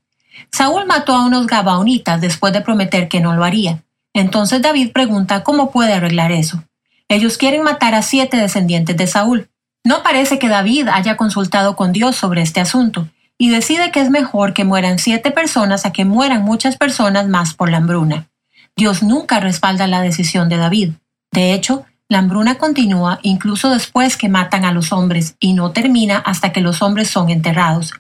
Saúl 0.52 0.86
mató 0.86 1.14
a 1.16 1.26
unos 1.26 1.48
gabaonitas 1.48 2.20
después 2.22 2.54
de 2.54 2.62
prometer 2.62 3.08
que 3.08 3.22
no 3.22 3.36
lo 3.36 3.44
haría. 3.44 3.84
Entonces 4.14 4.62
David 4.62 4.92
pregunta 4.92 5.44
cómo 5.44 5.72
puede 5.72 5.94
arreglar 5.94 6.32
eso. 6.32 6.64
Ellos 7.08 7.38
quieren 7.38 7.64
matar 7.64 7.94
a 7.96 8.02
siete 8.02 8.38
descendientes 8.38 8.98
de 8.98 9.08
Saúl, 9.08 9.50
no 9.86 10.02
parece 10.02 10.40
que 10.40 10.50
David 10.50 10.88
haya 10.92 11.16
consultado 11.16 11.76
con 11.76 11.92
Dios 11.92 12.16
sobre 12.16 12.42
este 12.42 12.60
asunto 12.60 13.08
y 13.38 13.50
decide 13.50 13.92
que 13.92 14.02
es 14.02 14.10
mejor 14.10 14.56
que 14.56 14.64
mueran 14.64 14.98
siete 14.98 15.30
personas 15.30 15.86
a 15.86 15.94
que 15.94 16.06
mueran 16.06 16.42
muchas 16.42 16.76
personas 16.76 17.28
más 17.28 17.54
por 17.54 17.70
la 17.70 17.78
hambruna. 17.78 18.28
Dios 18.76 19.04
nunca 19.04 19.40
respalda 19.40 19.86
la 19.86 20.02
decisión 20.02 20.50
de 20.50 20.58
David. 20.58 20.94
De 21.32 21.54
hecho, 21.54 21.86
la 22.10 22.20
hambruna 22.20 22.58
continúa 22.58 23.20
incluso 23.24 23.70
después 23.70 24.18
que 24.18 24.30
matan 24.30 24.66
a 24.66 24.72
los 24.72 24.92
hombres 24.92 25.36
y 25.40 25.54
no 25.54 25.72
termina 25.72 26.18
hasta 26.18 26.52
que 26.52 26.62
los 26.62 26.82
hombres 26.82 27.10
son 27.10 27.30
enterrados, 27.30 27.94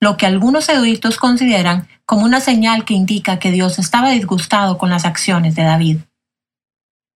lo 0.00 0.16
que 0.16 0.26
algunos 0.26 0.68
eruditos 0.68 1.16
consideran 1.16 1.88
como 2.06 2.24
una 2.24 2.40
señal 2.40 2.84
que 2.84 2.94
indica 2.94 3.38
que 3.38 3.50
Dios 3.50 3.78
estaba 3.78 4.10
disgustado 4.10 4.78
con 4.78 4.90
las 4.90 5.04
acciones 5.04 5.54
de 5.54 5.62
David. 5.62 5.98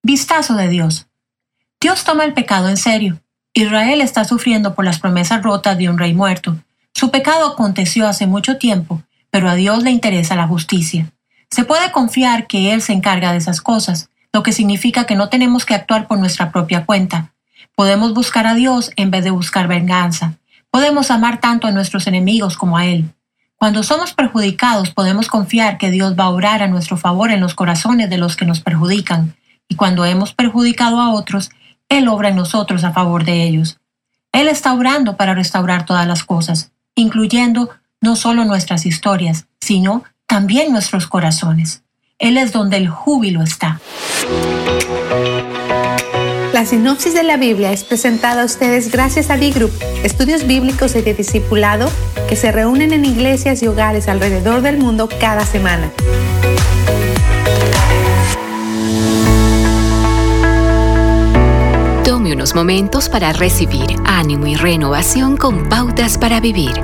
Vistazo 0.02 0.54
de 0.54 0.68
Dios. 0.68 1.06
Dios 1.80 2.04
toma 2.04 2.24
el 2.24 2.34
pecado 2.34 2.68
en 2.68 2.76
serio 2.76 3.20
Israel 3.56 4.00
está 4.00 4.24
sufriendo 4.24 4.74
por 4.74 4.84
las 4.84 4.98
promesas 4.98 5.40
rotas 5.42 5.78
de 5.78 5.88
un 5.88 5.96
rey 5.96 6.12
muerto. 6.12 6.56
Su 6.92 7.12
pecado 7.12 7.46
aconteció 7.46 8.08
hace 8.08 8.26
mucho 8.26 8.58
tiempo, 8.58 9.02
pero 9.30 9.48
a 9.48 9.54
Dios 9.54 9.84
le 9.84 9.92
interesa 9.92 10.34
la 10.34 10.48
justicia. 10.48 11.12
Se 11.50 11.64
puede 11.64 11.92
confiar 11.92 12.48
que 12.48 12.72
Él 12.72 12.82
se 12.82 12.92
encarga 12.92 13.30
de 13.30 13.38
esas 13.38 13.60
cosas, 13.60 14.10
lo 14.34 14.42
que 14.42 14.52
significa 14.52 15.04
que 15.06 15.14
no 15.14 15.28
tenemos 15.28 15.64
que 15.64 15.74
actuar 15.74 16.08
por 16.08 16.18
nuestra 16.18 16.50
propia 16.50 16.84
cuenta. 16.84 17.32
Podemos 17.76 18.14
buscar 18.14 18.48
a 18.48 18.54
Dios 18.54 18.90
en 18.96 19.12
vez 19.12 19.22
de 19.22 19.30
buscar 19.30 19.68
venganza. 19.68 20.34
Podemos 20.72 21.12
amar 21.12 21.38
tanto 21.38 21.68
a 21.68 21.70
nuestros 21.70 22.08
enemigos 22.08 22.56
como 22.56 22.76
a 22.76 22.84
Él. 22.84 23.08
Cuando 23.54 23.84
somos 23.84 24.12
perjudicados 24.12 24.90
podemos 24.90 25.28
confiar 25.28 25.78
que 25.78 25.92
Dios 25.92 26.16
va 26.18 26.24
a 26.24 26.30
obrar 26.30 26.64
a 26.64 26.66
nuestro 26.66 26.96
favor 26.96 27.30
en 27.30 27.40
los 27.40 27.54
corazones 27.54 28.10
de 28.10 28.18
los 28.18 28.34
que 28.34 28.44
nos 28.44 28.58
perjudican. 28.58 29.36
Y 29.68 29.76
cuando 29.76 30.04
hemos 30.04 30.34
perjudicado 30.34 31.00
a 31.00 31.14
otros, 31.14 31.50
Él 31.88 32.08
obra 32.08 32.30
en 32.30 32.36
nosotros 32.36 32.82
a 32.82 32.92
favor 32.92 33.24
de 33.24 33.44
ellos. 33.44 33.78
Él 34.32 34.48
está 34.48 34.74
obrando 34.74 35.16
para 35.16 35.34
restaurar 35.34 35.86
todas 35.86 36.08
las 36.08 36.24
cosas, 36.24 36.72
incluyendo 36.96 37.70
no 38.00 38.16
solo 38.16 38.44
nuestras 38.44 38.84
historias, 38.84 39.46
sino 39.60 40.02
también 40.26 40.72
nuestros 40.72 41.06
corazones. 41.06 41.83
Él 42.20 42.38
es 42.38 42.52
donde 42.52 42.76
el 42.76 42.88
júbilo 42.88 43.42
está. 43.42 43.80
La 46.52 46.64
sinopsis 46.64 47.12
de 47.12 47.24
la 47.24 47.36
Biblia 47.36 47.72
es 47.72 47.82
presentada 47.82 48.42
a 48.42 48.44
ustedes 48.44 48.92
gracias 48.92 49.30
a 49.30 49.36
B-Group, 49.36 49.72
estudios 50.04 50.46
bíblicos 50.46 50.94
y 50.94 51.02
de 51.02 51.12
discipulado 51.12 51.90
que 52.28 52.36
se 52.36 52.52
reúnen 52.52 52.92
en 52.92 53.04
iglesias 53.04 53.64
y 53.64 53.66
hogares 53.66 54.06
alrededor 54.06 54.62
del 54.62 54.78
mundo 54.78 55.08
cada 55.18 55.44
semana. 55.44 55.90
Tome 62.04 62.32
unos 62.32 62.54
momentos 62.54 63.08
para 63.08 63.32
recibir 63.32 63.96
ánimo 64.04 64.46
y 64.46 64.54
renovación 64.54 65.36
con 65.36 65.68
pautas 65.68 66.16
para 66.16 66.38
vivir. 66.38 66.80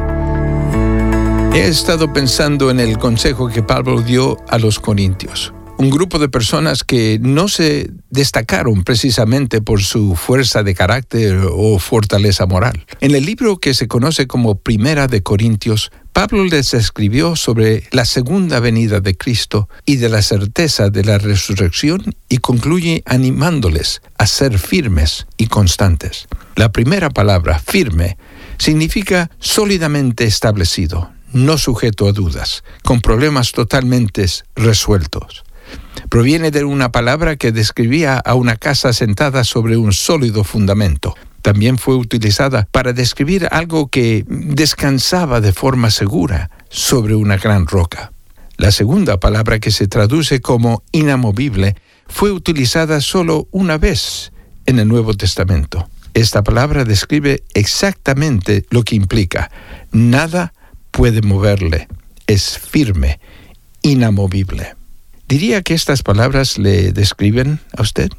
He 1.53 1.67
estado 1.67 2.13
pensando 2.13 2.71
en 2.71 2.79
el 2.81 2.97
consejo 2.99 3.49
que 3.49 3.63
Pablo 3.63 4.03
dio 4.03 4.37
a 4.49 4.59
los 4.59 4.79
corintios 4.79 5.53
un 5.81 5.89
grupo 5.89 6.19
de 6.19 6.29
personas 6.29 6.85
que 6.85 7.19
no 7.23 7.49
se 7.49 7.91
destacaron 8.11 8.85
precisamente 8.85 9.63
por 9.63 9.83
su 9.83 10.15
fuerza 10.15 10.63
de 10.63 10.75
carácter 10.75 11.41
o 11.51 11.79
fortaleza 11.79 12.45
moral. 12.45 12.85
En 13.01 13.15
el 13.15 13.25
libro 13.25 13.57
que 13.57 13.73
se 13.73 13.89
conoce 13.89 14.27
como 14.27 14.57
Primera 14.57 15.07
de 15.07 15.23
Corintios, 15.23 15.91
Pablo 16.13 16.45
les 16.45 16.75
escribió 16.75 17.35
sobre 17.35 17.85
la 17.93 18.05
segunda 18.05 18.61
venida 18.61 19.01
de 19.01 19.17
Cristo 19.17 19.71
y 19.87 19.97
de 19.97 20.11
la 20.11 20.21
certeza 20.21 20.91
de 20.91 21.03
la 21.03 21.17
resurrección 21.17 22.15
y 22.29 22.39
concluye 22.39 23.03
animándoles 23.07 24.03
a 24.19 24.27
ser 24.27 24.59
firmes 24.59 25.27
y 25.39 25.47
constantes. 25.47 26.29
La 26.57 26.73
primera 26.73 27.09
palabra, 27.09 27.59
firme, 27.59 28.19
significa 28.59 29.31
sólidamente 29.39 30.25
establecido, 30.25 31.11
no 31.33 31.59
sujeto 31.59 32.09
a 32.09 32.13
dudas, 32.13 32.65
con 32.83 33.01
problemas 33.01 33.53
totalmente 33.53 34.27
resueltos 34.57 35.45
proviene 36.09 36.51
de 36.51 36.65
una 36.65 36.91
palabra 36.91 37.37
que 37.37 37.53
describía 37.53 38.19
a 38.19 38.35
una 38.35 38.57
casa 38.57 38.93
sentada 38.93 39.45
sobre 39.45 39.77
un 39.77 39.93
sólido 39.93 40.45
fundamento. 40.45 41.15
También 41.43 41.79
fue 41.79 41.97
utilizada 41.97 42.69
para 42.71 42.93
describir 42.93 43.49
algo 43.51 43.89
que 43.89 44.25
descansaba 44.29 45.41
de 45.41 45.53
forma 45.53 45.91
segura 45.91 46.51
sobre 46.69 47.15
una 47.15 47.37
gran 47.37 47.67
roca. 47.67 48.13
La 48.57 48.71
segunda 48.73 49.19
palabra 49.19 49.59
que 49.59 49.71
se 49.71 49.89
traduce 49.89 50.41
como 50.41 50.83
inamovible 50.93 51.77
fue 52.09 52.31
utilizada 52.31 53.01
solo 53.01 53.49
una 53.53 53.79
vez 53.79 54.33
en 54.67 54.79
el 54.79 54.89
Nuevo 54.89 55.15
Testamento. 55.15 55.89
Esta 56.13 56.43
palabra 56.43 56.85
describe 56.85 57.43
exactamente 57.55 58.67
lo 58.69 58.83
que 58.83 58.97
implica. 58.97 59.51
Nada 59.93 60.53
puede 60.91 61.23
moverle. 61.23 61.89
Es 62.27 62.59
firme, 62.59 63.21
inamovible. 63.83 64.75
¿Diría 65.29 65.63
que 65.63 65.75
estas 65.75 66.03
palabras 66.03 66.59
le 66.59 66.93
describen 66.93 67.61
a 67.77 67.83
usted? 67.83 68.11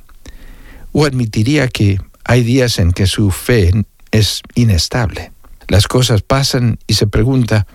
¿O 0.92 1.06
admitiría 1.06 1.68
que 1.68 2.00
hay 2.24 2.44
días 2.44 2.80
en 2.80 2.92
que 2.92 3.06
su 3.06 3.32
fe 3.32 3.72
es 4.12 4.42
inestable? 4.56 5.32
Las 5.68 5.88
cosas 5.88 6.22
pasan 6.22 6.80
y 6.88 6.96
se 6.96 7.08
pregunta, 7.08 7.68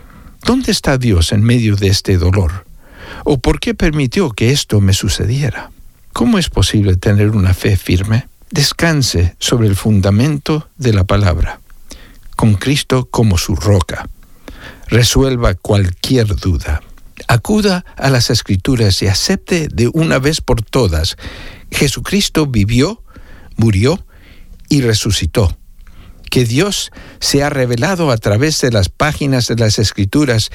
¿dónde 0.45 0.73
está 0.73 0.99
Dios 0.99 1.33
en 1.33 1.43
medio 1.43 1.77
de 1.77 1.89
este 1.89 2.19
dolor? 2.19 2.67
¿O 3.25 3.39
por 3.39 3.61
qué 3.61 3.75
permitió 3.75 4.31
que 4.31 4.51
esto 4.51 4.81
me 4.81 4.93
sucediera? 4.93 5.71
¿Cómo 6.13 6.39
es 6.39 6.49
posible 6.49 6.97
tener 6.97 7.31
una 7.31 7.55
fe 7.55 7.77
firme? 7.77 8.29
Descanse 8.51 9.37
sobre 9.39 9.69
el 9.69 9.77
fundamento 9.77 10.69
de 10.77 10.93
la 10.93 11.05
palabra, 11.05 11.61
con 12.37 12.55
Cristo 12.55 13.09
como 13.11 13.37
su 13.37 13.55
roca. 13.55 14.09
Resuelva 14.89 15.55
cualquier 15.55 16.27
duda 16.37 16.83
acuda 17.29 17.85
a 17.97 18.11
las 18.11 18.31
escrituras 18.31 19.03
y 19.03 19.07
acepte 19.07 19.69
de 19.69 19.89
una 19.93 20.19
vez 20.19 20.41
por 20.41 20.63
todas, 20.63 21.17
Jesucristo 21.71 22.47
vivió, 22.47 23.03
murió 23.57 24.05
y 24.69 24.81
resucitó. 24.81 25.57
Que 26.31 26.45
Dios 26.45 26.91
se 27.21 27.43
ha 27.43 27.51
revelado 27.51 28.11
a 28.11 28.17
través 28.19 28.61
de 28.61 28.73
las 28.73 28.89
páginas 28.89 29.47
de 29.49 29.57
las 29.57 29.79
escrituras 29.79 30.51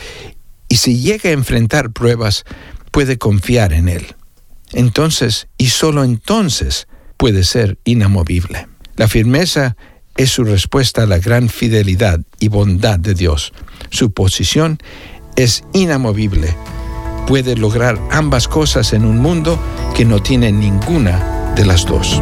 y 0.67 0.77
si 0.77 0.99
llega 0.99 1.29
a 1.29 1.34
enfrentar 1.34 1.91
pruebas, 1.91 2.43
puede 2.91 3.17
confiar 3.17 3.73
en 3.73 3.89
Él. 3.89 4.15
Entonces, 4.73 5.47
y 5.57 5.67
solo 5.67 6.03
entonces, 6.03 6.88
puede 7.17 7.43
ser 7.43 7.77
inamovible. 7.84 8.67
La 8.95 9.07
firmeza 9.07 9.75
es 10.18 10.30
su 10.30 10.43
respuesta 10.43 11.03
a 11.03 11.05
la 11.05 11.20
gran 11.20 11.49
fidelidad 11.49 12.20
y 12.39 12.47
bondad 12.49 12.99
de 12.99 13.14
Dios. 13.14 13.53
Su 13.89 14.12
posición 14.12 14.80
es 15.36 15.64
inamovible. 15.74 16.55
Puede 17.28 17.55
lograr 17.55 17.99
ambas 18.12 18.47
cosas 18.47 18.93
en 18.93 19.05
un 19.05 19.20
mundo 19.20 19.59
que 19.95 20.05
no 20.05 20.22
tiene 20.22 20.51
ninguna 20.51 21.53
de 21.55 21.66
las 21.66 21.86
dos. 21.86 22.22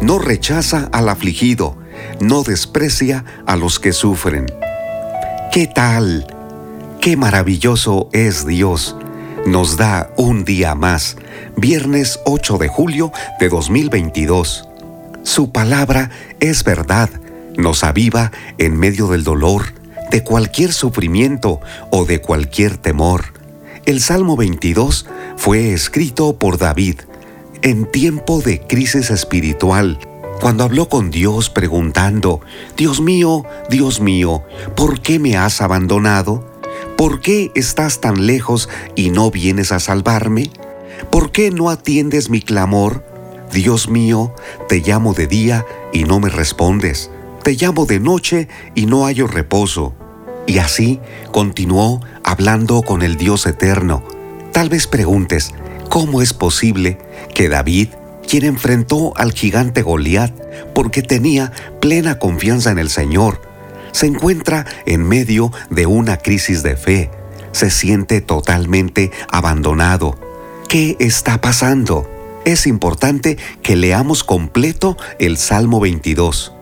no 0.00 0.18
rechaza 0.18 0.88
al 0.92 1.08
afligido, 1.08 1.76
no 2.20 2.42
desprecia 2.42 3.24
a 3.46 3.56
los 3.56 3.78
que 3.78 3.92
sufren. 3.92 4.46
¿Qué 5.52 5.66
tal? 5.66 6.26
Qué 7.00 7.16
maravilloso 7.16 8.08
es 8.12 8.46
Dios. 8.46 8.96
Nos 9.46 9.76
da 9.76 10.10
un 10.16 10.44
día 10.44 10.74
más, 10.74 11.16
viernes 11.56 12.20
8 12.24 12.58
de 12.58 12.68
julio 12.68 13.12
de 13.38 13.48
2022. 13.48 14.68
Su 15.22 15.52
palabra 15.52 16.10
es 16.40 16.64
verdad, 16.64 17.10
nos 17.56 17.84
aviva 17.84 18.32
en 18.58 18.76
medio 18.76 19.08
del 19.08 19.24
dolor, 19.24 19.72
de 20.10 20.22
cualquier 20.22 20.72
sufrimiento 20.72 21.60
o 21.90 22.04
de 22.04 22.20
cualquier 22.20 22.76
temor. 22.76 23.32
El 23.86 24.00
Salmo 24.00 24.36
22 24.36 25.06
fue 25.36 25.72
escrito 25.72 26.38
por 26.38 26.58
David, 26.58 27.00
en 27.66 27.84
tiempo 27.84 28.40
de 28.42 28.60
crisis 28.60 29.10
espiritual, 29.10 29.98
cuando 30.40 30.62
habló 30.62 30.88
con 30.88 31.10
Dios 31.10 31.50
preguntando, 31.50 32.40
Dios 32.76 33.00
mío, 33.00 33.44
Dios 33.68 34.00
mío, 34.00 34.44
¿por 34.76 35.00
qué 35.00 35.18
me 35.18 35.36
has 35.36 35.60
abandonado? 35.60 36.48
¿Por 36.96 37.20
qué 37.20 37.50
estás 37.56 38.00
tan 38.00 38.24
lejos 38.24 38.68
y 38.94 39.10
no 39.10 39.32
vienes 39.32 39.72
a 39.72 39.80
salvarme? 39.80 40.52
¿Por 41.10 41.32
qué 41.32 41.50
no 41.50 41.68
atiendes 41.68 42.30
mi 42.30 42.40
clamor? 42.40 43.04
Dios 43.52 43.88
mío, 43.88 44.32
te 44.68 44.78
llamo 44.78 45.12
de 45.12 45.26
día 45.26 45.66
y 45.92 46.04
no 46.04 46.20
me 46.20 46.28
respondes. 46.28 47.10
Te 47.42 47.54
llamo 47.54 47.84
de 47.84 47.98
noche 47.98 48.46
y 48.76 48.86
no 48.86 49.06
hallo 49.06 49.26
reposo. 49.26 49.92
Y 50.46 50.58
así 50.58 51.00
continuó 51.32 52.00
hablando 52.22 52.82
con 52.82 53.02
el 53.02 53.16
Dios 53.16 53.44
eterno. 53.44 54.04
Tal 54.52 54.68
vez 54.68 54.86
preguntes, 54.86 55.52
¿Cómo 55.88 56.20
es 56.20 56.34
posible 56.34 56.98
que 57.36 57.50
David, 57.50 57.90
quien 58.26 58.46
enfrentó 58.46 59.12
al 59.14 59.32
gigante 59.32 59.82
Goliat 59.82 60.32
porque 60.74 61.02
tenía 61.02 61.52
plena 61.82 62.18
confianza 62.18 62.70
en 62.70 62.78
el 62.78 62.88
Señor, 62.88 63.42
se 63.92 64.06
encuentra 64.06 64.64
en 64.86 65.06
medio 65.06 65.52
de 65.68 65.84
una 65.84 66.16
crisis 66.16 66.62
de 66.62 66.78
fe? 66.78 67.10
Se 67.52 67.70
siente 67.70 68.22
totalmente 68.22 69.10
abandonado. 69.30 70.18
¿Qué 70.66 70.96
está 70.98 71.42
pasando? 71.42 72.10
Es 72.46 72.66
importante 72.66 73.36
que 73.62 73.76
leamos 73.76 74.24
completo 74.24 74.96
el 75.18 75.36
Salmo 75.36 75.78
22, 75.78 76.54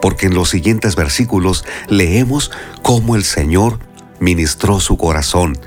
porque 0.00 0.26
en 0.26 0.34
los 0.34 0.48
siguientes 0.48 0.96
versículos 0.96 1.66
leemos 1.88 2.50
cómo 2.80 3.16
el 3.16 3.24
Señor 3.24 3.80
ministró 4.18 4.80
su 4.80 4.96
corazón, 4.96 5.58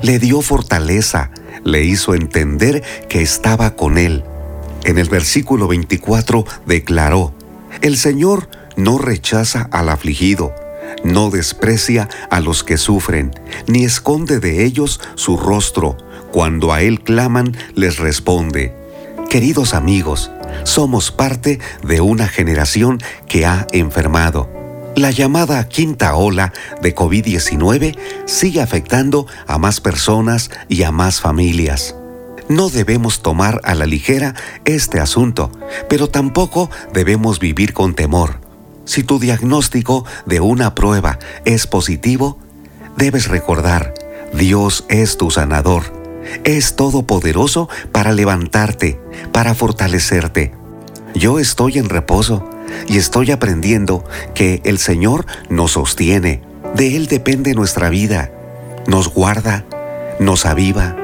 le 0.00 0.18
dio 0.18 0.40
fortaleza, 0.40 1.30
le 1.64 1.84
hizo 1.84 2.14
entender 2.14 2.82
que 3.08 3.22
estaba 3.22 3.74
con 3.74 3.98
él. 3.98 4.22
En 4.84 4.98
el 4.98 5.08
versículo 5.08 5.66
24 5.66 6.44
declaró, 6.66 7.32
El 7.80 7.96
Señor 7.96 8.48
no 8.76 8.98
rechaza 8.98 9.68
al 9.72 9.88
afligido, 9.88 10.54
no 11.04 11.30
desprecia 11.30 12.08
a 12.30 12.40
los 12.40 12.64
que 12.64 12.76
sufren, 12.76 13.32
ni 13.66 13.84
esconde 13.84 14.40
de 14.40 14.64
ellos 14.64 15.00
su 15.14 15.36
rostro. 15.36 15.96
Cuando 16.32 16.72
a 16.72 16.82
Él 16.82 17.00
claman, 17.00 17.56
les 17.74 17.98
responde. 17.98 18.74
Queridos 19.30 19.74
amigos, 19.74 20.30
somos 20.64 21.10
parte 21.10 21.60
de 21.82 22.00
una 22.00 22.28
generación 22.28 23.00
que 23.28 23.46
ha 23.46 23.66
enfermado. 23.72 24.63
La 24.96 25.10
llamada 25.10 25.68
quinta 25.68 26.14
ola 26.14 26.52
de 26.80 26.94
COVID-19 26.94 27.98
sigue 28.26 28.60
afectando 28.60 29.26
a 29.48 29.58
más 29.58 29.80
personas 29.80 30.50
y 30.68 30.84
a 30.84 30.92
más 30.92 31.20
familias. 31.20 31.96
No 32.48 32.70
debemos 32.70 33.20
tomar 33.20 33.60
a 33.64 33.74
la 33.74 33.86
ligera 33.86 34.34
este 34.64 35.00
asunto, 35.00 35.50
pero 35.88 36.08
tampoco 36.08 36.70
debemos 36.92 37.40
vivir 37.40 37.72
con 37.72 37.94
temor. 37.94 38.40
Si 38.84 39.02
tu 39.02 39.18
diagnóstico 39.18 40.04
de 40.26 40.40
una 40.40 40.76
prueba 40.76 41.18
es 41.44 41.66
positivo, 41.66 42.38
debes 42.96 43.26
recordar, 43.26 43.94
Dios 44.32 44.84
es 44.88 45.16
tu 45.16 45.32
sanador. 45.32 45.92
Es 46.44 46.76
todopoderoso 46.76 47.68
para 47.90 48.12
levantarte, 48.12 49.00
para 49.32 49.54
fortalecerte. 49.54 50.54
Yo 51.14 51.38
estoy 51.38 51.78
en 51.78 51.88
reposo 51.88 52.44
y 52.88 52.98
estoy 52.98 53.30
aprendiendo 53.30 54.04
que 54.34 54.60
el 54.64 54.78
Señor 54.78 55.26
nos 55.48 55.72
sostiene. 55.72 56.42
De 56.74 56.96
Él 56.96 57.06
depende 57.06 57.54
nuestra 57.54 57.88
vida. 57.88 58.32
Nos 58.88 59.14
guarda, 59.14 59.64
nos 60.18 60.44
aviva. 60.44 60.96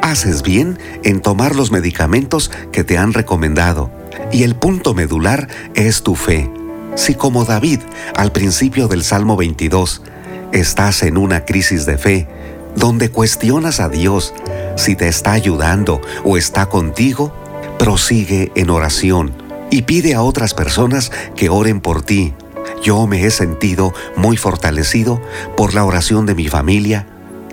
Haces 0.00 0.42
bien 0.42 0.78
en 1.04 1.20
tomar 1.20 1.54
los 1.54 1.70
medicamentos 1.70 2.50
que 2.72 2.82
te 2.82 2.96
han 2.96 3.12
recomendado. 3.12 3.90
Y 4.32 4.42
el 4.44 4.56
punto 4.56 4.94
medular 4.94 5.48
es 5.74 6.02
tu 6.02 6.14
fe. 6.14 6.50
Si 6.94 7.14
como 7.14 7.44
David 7.44 7.80
al 8.16 8.32
principio 8.32 8.88
del 8.88 9.04
Salmo 9.04 9.36
22 9.36 10.02
estás 10.52 11.02
en 11.02 11.18
una 11.18 11.44
crisis 11.44 11.84
de 11.84 11.98
fe, 11.98 12.26
donde 12.74 13.10
cuestionas 13.10 13.80
a 13.80 13.90
Dios 13.90 14.32
si 14.76 14.96
te 14.96 15.08
está 15.08 15.32
ayudando 15.32 16.00
o 16.24 16.38
está 16.38 16.66
contigo, 16.66 17.34
prosigue 17.78 18.50
en 18.54 18.70
oración 18.70 19.41
y 19.72 19.82
pide 19.82 20.14
a 20.14 20.22
otras 20.22 20.52
personas 20.52 21.10
que 21.34 21.48
oren 21.48 21.80
por 21.80 22.02
ti. 22.02 22.34
Yo 22.84 23.06
me 23.06 23.24
he 23.24 23.30
sentido 23.30 23.94
muy 24.16 24.36
fortalecido 24.36 25.20
por 25.56 25.72
la 25.72 25.84
oración 25.84 26.26
de 26.26 26.34
mi 26.34 26.46
familia, 26.46 27.06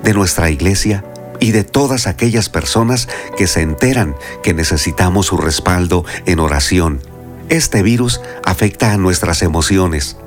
de 0.03 0.13
nuestra 0.13 0.49
iglesia 0.49 1.05
y 1.39 1.51
de 1.51 1.63
todas 1.63 2.07
aquellas 2.07 2.49
personas 2.49 3.07
que 3.37 3.47
se 3.47 3.61
enteran 3.61 4.15
que 4.43 4.53
necesitamos 4.53 5.27
su 5.27 5.37
respaldo 5.37 6.03
en 6.25 6.39
oración. 6.39 6.99
Este 7.47 7.83
virus 7.83 8.19
afecta 8.43 8.91
a 8.91 8.97
nuestras 8.97 9.41
emociones. 9.41 10.17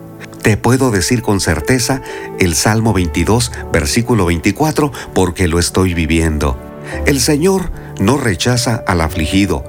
Te 0.40 0.56
puedo 0.56 0.90
decir 0.90 1.20
con 1.20 1.40
certeza 1.40 2.00
el 2.40 2.54
Salmo 2.54 2.94
22, 2.94 3.52
versículo 3.70 4.24
24, 4.24 4.90
porque 5.12 5.46
lo 5.46 5.58
estoy 5.58 5.92
viviendo. 5.92 6.58
El 7.04 7.20
Señor 7.20 7.70
no 8.00 8.16
rechaza 8.16 8.82
al 8.86 9.02
afligido, 9.02 9.62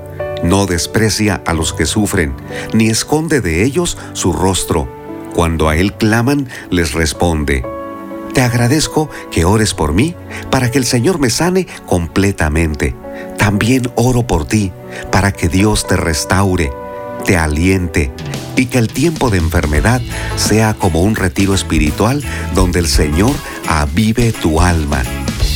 no 0.43 0.65
desprecia 0.65 1.41
a 1.45 1.53
los 1.53 1.73
que 1.73 1.85
sufren, 1.85 2.33
ni 2.73 2.89
esconde 2.89 3.41
de 3.41 3.63
ellos 3.63 3.97
su 4.13 4.33
rostro. 4.33 4.87
Cuando 5.33 5.69
a 5.69 5.75
Él 5.75 5.93
claman, 5.93 6.47
les 6.69 6.93
responde. 6.93 7.65
Te 8.33 8.41
agradezco 8.41 9.09
que 9.31 9.45
ores 9.45 9.73
por 9.73 9.93
mí 9.93 10.15
para 10.51 10.69
que 10.69 10.77
el 10.77 10.85
Señor 10.85 11.19
me 11.19 11.29
sane 11.29 11.67
completamente. 11.85 12.95
También 13.37 13.91
oro 13.95 14.25
por 14.25 14.45
ti 14.45 14.71
para 15.11 15.31
que 15.31 15.49
Dios 15.49 15.87
te 15.87 15.97
restaure 15.97 16.71
te 17.23 17.37
aliente 17.37 18.11
y 18.55 18.65
que 18.67 18.77
el 18.77 18.87
tiempo 18.87 19.29
de 19.29 19.37
enfermedad 19.37 20.01
sea 20.35 20.73
como 20.73 21.01
un 21.01 21.15
retiro 21.15 21.53
espiritual 21.53 22.23
donde 22.53 22.79
el 22.79 22.87
Señor 22.87 23.31
avive 23.67 24.31
tu 24.31 24.61
alma. 24.61 25.01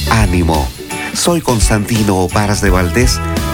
Ánimo. 0.10 0.68
Soy 1.14 1.42
Constantino 1.42 2.28
Varas 2.30 2.62
de 2.62 2.70
Valdés. 2.70 3.20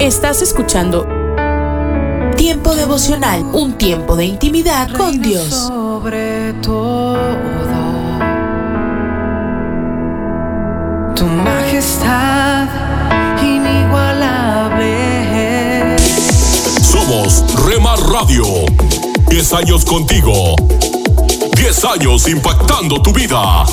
Estás 0.00 0.42
escuchando 0.42 1.21
Tiempo 2.42 2.74
devocional, 2.74 3.44
un 3.52 3.78
tiempo 3.78 4.16
de 4.16 4.24
intimidad 4.24 4.90
con 4.90 5.22
Dios. 5.22 5.46
Sobre 5.48 6.52
todo, 6.54 7.16
tu 11.14 11.24
majestad 11.24 12.66
inigualable. 13.40 14.86
Somos 16.82 17.44
Remar 17.64 18.00
Radio. 18.10 18.44
10 19.28 19.52
años 19.52 19.84
contigo. 19.84 20.56
10 21.54 21.84
años 21.84 22.26
impactando 22.26 23.00
tu 23.00 23.12
vida. 23.12 23.64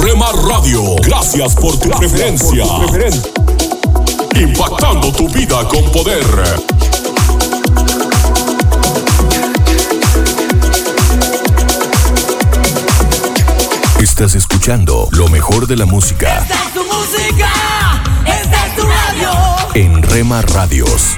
Remar 0.00 0.36
Radio, 0.48 0.94
gracias 1.02 1.56
por 1.56 1.76
tu 1.76 1.90
preferencia. 1.90 2.64
Impactando 4.36 5.10
tu 5.10 5.28
vida 5.28 5.66
con 5.68 5.82
poder. 5.90 6.87
Estás 14.18 14.34
escuchando 14.34 15.08
lo 15.12 15.28
mejor 15.28 15.68
de 15.68 15.76
la 15.76 15.86
música. 15.86 16.38
Esta 16.38 16.54
es 16.54 16.74
tu 16.74 16.82
música, 16.82 17.52
esta 18.26 18.66
es 18.66 18.74
tu 18.74 18.82
radio. 18.82 19.30
En 19.74 20.02
Rema 20.02 20.42
Radios. 20.42 21.16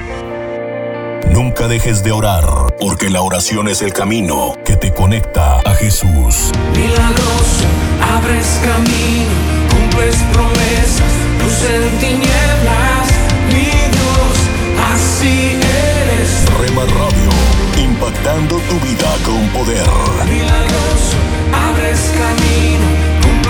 Nunca 1.31 1.67
dejes 1.67 2.03
de 2.03 2.11
orar, 2.11 2.45
porque 2.79 3.09
la 3.09 3.23
oración 3.23 3.69
es 3.69 3.81
el 3.81 3.91
camino 3.91 4.53
que 4.63 4.75
te 4.75 4.93
conecta 4.93 5.61
a 5.61 5.73
Jesús. 5.73 6.51
Milagroso, 6.75 7.65
abres 8.13 8.59
camino, 8.61 9.33
cumples 9.71 10.17
promesas, 10.31 11.11
luz 11.41 11.69
en 11.71 11.97
tinieblas, 11.97 13.07
mi 13.47 13.65
Dios, 13.97 14.37
así 14.93 15.57
eres. 15.57 16.45
Rema 16.59 16.83
Radio, 16.83 17.83
impactando 17.83 18.57
tu 18.57 18.79
vida 18.85 19.11
con 19.25 19.47
poder. 19.47 19.89
Milagroso, 20.29 21.17
abres 21.51 21.99
camino, 22.13 22.90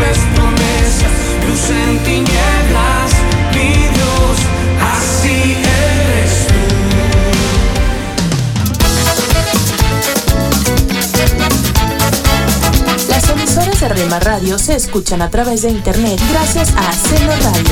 cumples 0.01 0.17
promesas, 0.35 1.11
luz 1.47 1.69
en 1.69 1.99
tinieblas, 2.03 3.11
mi 3.53 3.73
Dios, 3.93 4.37
así 4.81 5.55
eres 5.63 6.47
tú. 6.47 6.53
Las 13.09 13.29
emisoras 13.29 13.79
de 13.79 13.89
Rema 13.89 14.19
Radio 14.19 14.57
se 14.57 14.75
escuchan 14.75 15.21
a 15.21 15.29
través 15.29 15.61
de 15.61 15.69
internet 15.69 16.19
gracias 16.31 16.73
a 16.75 16.91
Celo 16.93 17.33
Radio. 17.35 17.71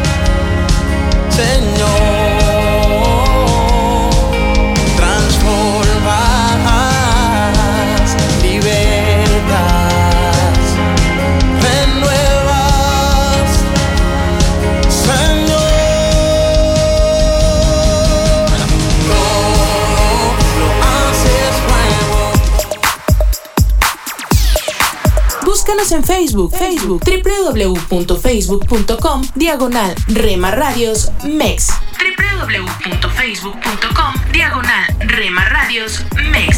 Facebook, 26.31 26.55
Facebook, 26.57 27.03
www.facebook.com, 27.03 29.21
diagonal 29.35 29.93
Rema 30.07 30.51
Radios 30.51 31.11
MEX. 31.23 31.67
www.facebook.com, 31.99 34.13
diagonal 34.31 34.85
Rema 34.99 35.43
Radios 35.49 36.05
MEX. 36.31 36.57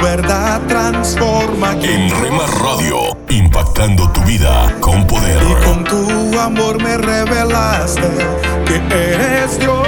Verdad 0.00 0.60
transforma. 0.66 1.72
En 1.82 2.10
Rema 2.22 2.46
Radio, 2.46 3.16
impactando 3.28 4.10
tu 4.10 4.20
vida 4.22 4.76
con 4.80 5.06
poder. 5.06 5.40
Con 5.64 5.84
tu 5.84 6.38
amor 6.38 6.82
me 6.82 6.96
revelaste 6.96 8.08
que 8.66 8.76
eres 8.76 9.58
Dios. 9.58 9.86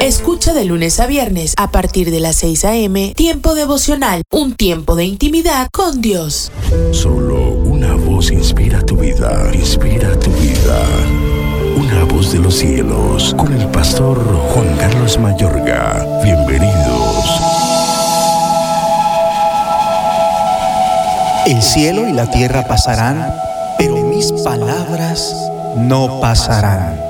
Escucha 0.00 0.52
de 0.54 0.64
lunes 0.64 0.98
a 0.98 1.06
viernes 1.06 1.54
a 1.56 1.70
partir 1.70 2.10
de 2.10 2.20
las 2.20 2.36
6 2.36 2.64
a.m. 2.64 3.12
Tiempo 3.14 3.54
devocional, 3.54 4.22
un 4.32 4.54
tiempo 4.54 4.96
de 4.96 5.04
intimidad 5.04 5.68
con 5.72 6.00
Dios. 6.00 6.50
Solo 6.90 7.36
una 7.36 7.94
voz 7.94 8.30
inspira 8.30 8.84
tu 8.84 8.96
vida, 8.96 9.50
inspira 9.52 10.18
tu 10.18 10.30
vida. 10.32 10.80
Una 11.76 12.04
voz 12.04 12.32
de 12.32 12.38
los 12.38 12.56
cielos, 12.56 13.34
con 13.36 13.52
el 13.52 13.66
pastor 13.68 14.18
Juan 14.52 14.76
Carlos 14.78 15.18
Mayorga. 15.18 16.04
Bienvenidos. 16.24 17.49
El 21.46 21.62
cielo 21.62 22.06
y 22.06 22.12
la 22.12 22.26
tierra 22.26 22.64
pasarán, 22.66 23.34
pero 23.78 23.96
mis 23.96 24.30
palabras 24.44 25.34
no 25.74 26.20
pasarán. 26.20 27.00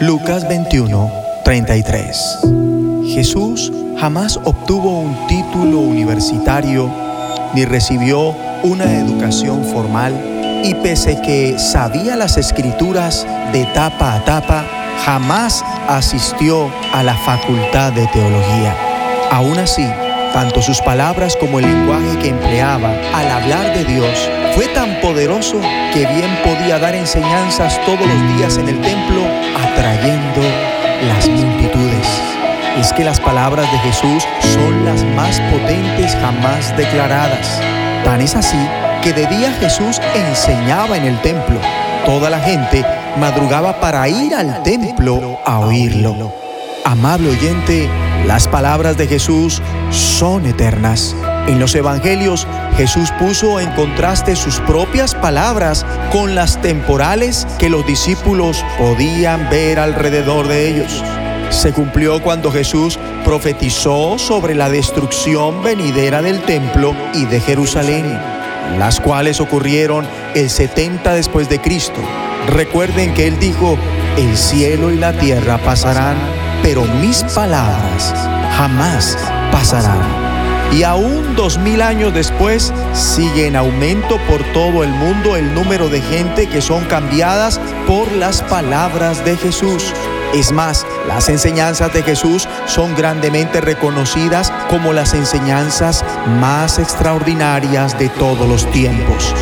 Lucas 0.00 0.46
21, 0.46 1.10
33. 1.44 2.38
Jesús 3.14 3.72
jamás 3.98 4.38
obtuvo 4.44 5.00
un 5.00 5.26
título 5.28 5.80
universitario 5.80 6.90
ni 7.54 7.64
recibió 7.64 8.34
una 8.64 8.84
educación 8.92 9.64
formal 9.64 10.12
y 10.62 10.74
pese 10.74 11.20
que 11.22 11.58
sabía 11.58 12.16
las 12.16 12.36
escrituras 12.36 13.26
de 13.52 13.64
tapa 13.66 14.14
a 14.14 14.24
tapa, 14.24 14.64
jamás 15.04 15.64
asistió 15.88 16.70
a 16.92 17.02
la 17.02 17.14
facultad 17.14 17.92
de 17.92 18.06
teología. 18.08 18.76
Aún 19.30 19.58
así, 19.58 19.86
tanto 20.34 20.60
sus 20.60 20.80
palabras 20.80 21.36
como 21.36 21.60
el 21.60 21.64
lenguaje 21.64 22.18
que 22.18 22.30
empleaba 22.30 22.90
al 23.14 23.30
hablar 23.30 23.72
de 23.72 23.84
Dios 23.84 24.28
fue 24.56 24.66
tan 24.66 25.00
poderoso 25.00 25.60
que 25.92 26.06
bien 26.06 26.36
podía 26.42 26.80
dar 26.80 26.96
enseñanzas 26.96 27.80
todos 27.86 28.00
los 28.00 28.36
días 28.36 28.58
en 28.58 28.68
el 28.68 28.80
templo, 28.80 29.22
atrayendo 29.56 30.42
las 31.06 31.28
multitudes. 31.28 32.08
Es 32.80 32.92
que 32.92 33.04
las 33.04 33.20
palabras 33.20 33.70
de 33.70 33.78
Jesús 33.78 34.24
son 34.54 34.84
las 34.84 35.04
más 35.14 35.40
potentes 35.52 36.16
jamás 36.16 36.76
declaradas. 36.76 37.60
Tan 38.04 38.20
es 38.20 38.34
así 38.34 38.58
que 39.04 39.12
de 39.12 39.28
día 39.28 39.52
Jesús 39.60 40.00
enseñaba 40.16 40.96
en 40.96 41.04
el 41.04 41.20
templo. 41.22 41.60
Toda 42.04 42.28
la 42.28 42.40
gente 42.40 42.84
madrugaba 43.20 43.78
para 43.78 44.08
ir 44.08 44.34
al 44.34 44.64
templo 44.64 45.38
a 45.46 45.60
oírlo. 45.60 46.43
Amable 46.84 47.30
oyente, 47.30 47.88
las 48.26 48.46
palabras 48.46 48.98
de 48.98 49.06
Jesús 49.06 49.62
son 49.90 50.44
eternas. 50.44 51.16
En 51.46 51.58
los 51.58 51.74
evangelios, 51.74 52.46
Jesús 52.76 53.10
puso 53.18 53.58
en 53.58 53.70
contraste 53.70 54.36
sus 54.36 54.60
propias 54.60 55.14
palabras 55.14 55.86
con 56.12 56.34
las 56.34 56.60
temporales 56.60 57.46
que 57.58 57.70
los 57.70 57.86
discípulos 57.86 58.62
podían 58.76 59.48
ver 59.48 59.78
alrededor 59.78 60.46
de 60.46 60.68
ellos. 60.68 61.02
Se 61.48 61.72
cumplió 61.72 62.22
cuando 62.22 62.52
Jesús 62.52 62.98
profetizó 63.24 64.18
sobre 64.18 64.54
la 64.54 64.68
destrucción 64.68 65.62
venidera 65.62 66.20
del 66.20 66.42
templo 66.42 66.94
y 67.14 67.24
de 67.24 67.40
Jerusalén, 67.40 68.04
las 68.78 69.00
cuales 69.00 69.40
ocurrieron 69.40 70.06
el 70.34 70.50
70 70.50 71.14
después 71.14 71.48
de 71.48 71.62
Cristo. 71.62 72.00
Recuerden 72.48 73.14
que 73.14 73.26
él 73.26 73.38
dijo, 73.38 73.78
el 74.18 74.36
cielo 74.36 74.92
y 74.92 74.96
la 74.96 75.14
tierra 75.14 75.56
pasarán, 75.58 76.16
pero 76.64 76.82
mis 76.86 77.22
palabras 77.34 78.14
jamás 78.56 79.18
pasarán. 79.52 80.00
Y 80.72 80.82
aún 80.82 81.36
dos 81.36 81.58
mil 81.58 81.82
años 81.82 82.14
después 82.14 82.72
sigue 82.94 83.46
en 83.46 83.54
aumento 83.54 84.18
por 84.26 84.42
todo 84.54 84.82
el 84.82 84.88
mundo 84.88 85.36
el 85.36 85.52
número 85.54 85.90
de 85.90 86.00
gente 86.00 86.48
que 86.48 86.62
son 86.62 86.86
cambiadas 86.86 87.60
por 87.86 88.10
las 88.12 88.42
palabras 88.42 89.22
de 89.26 89.36
Jesús. 89.36 89.92
Es 90.32 90.52
más, 90.52 90.86
las 91.06 91.28
enseñanzas 91.28 91.92
de 91.92 92.02
Jesús 92.02 92.48
son 92.64 92.96
grandemente 92.96 93.60
reconocidas 93.60 94.50
como 94.70 94.94
las 94.94 95.12
enseñanzas 95.12 96.02
más 96.40 96.78
extraordinarias 96.78 97.96
de 97.98 98.08
todos 98.08 98.48
los 98.48 98.68
tiempos. 98.72 99.34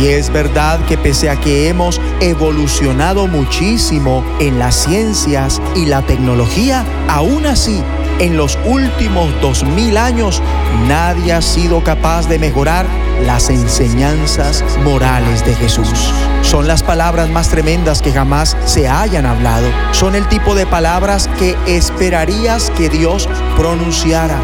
Y 0.00 0.08
es 0.08 0.30
verdad 0.30 0.84
que 0.86 0.98
pese 0.98 1.30
a 1.30 1.40
que 1.40 1.68
hemos 1.68 2.00
evolucionado 2.20 3.26
muchísimo 3.26 4.24
en 4.40 4.58
las 4.58 4.74
ciencias 4.74 5.60
y 5.74 5.86
la 5.86 6.02
tecnología, 6.02 6.84
aún 7.08 7.46
así, 7.46 7.82
en 8.18 8.36
los 8.36 8.58
últimos 8.64 9.30
dos 9.40 9.64
mil 9.64 9.96
años, 9.96 10.42
nadie 10.86 11.32
ha 11.32 11.42
sido 11.42 11.82
capaz 11.82 12.28
de 12.28 12.38
mejorar 12.38 12.86
las 13.24 13.48
enseñanzas 13.48 14.64
morales 14.84 15.44
de 15.46 15.54
Jesús. 15.54 16.12
Son 16.42 16.66
las 16.66 16.82
palabras 16.82 17.30
más 17.30 17.48
tremendas 17.48 18.02
que 18.02 18.12
jamás 18.12 18.56
se 18.66 18.88
hayan 18.88 19.24
hablado. 19.24 19.68
Son 19.92 20.14
el 20.14 20.28
tipo 20.28 20.54
de 20.54 20.66
palabras 20.66 21.28
que 21.38 21.56
esperarías 21.66 22.70
que 22.76 22.88
Dios 22.88 23.28
pronunciara. 23.56 24.38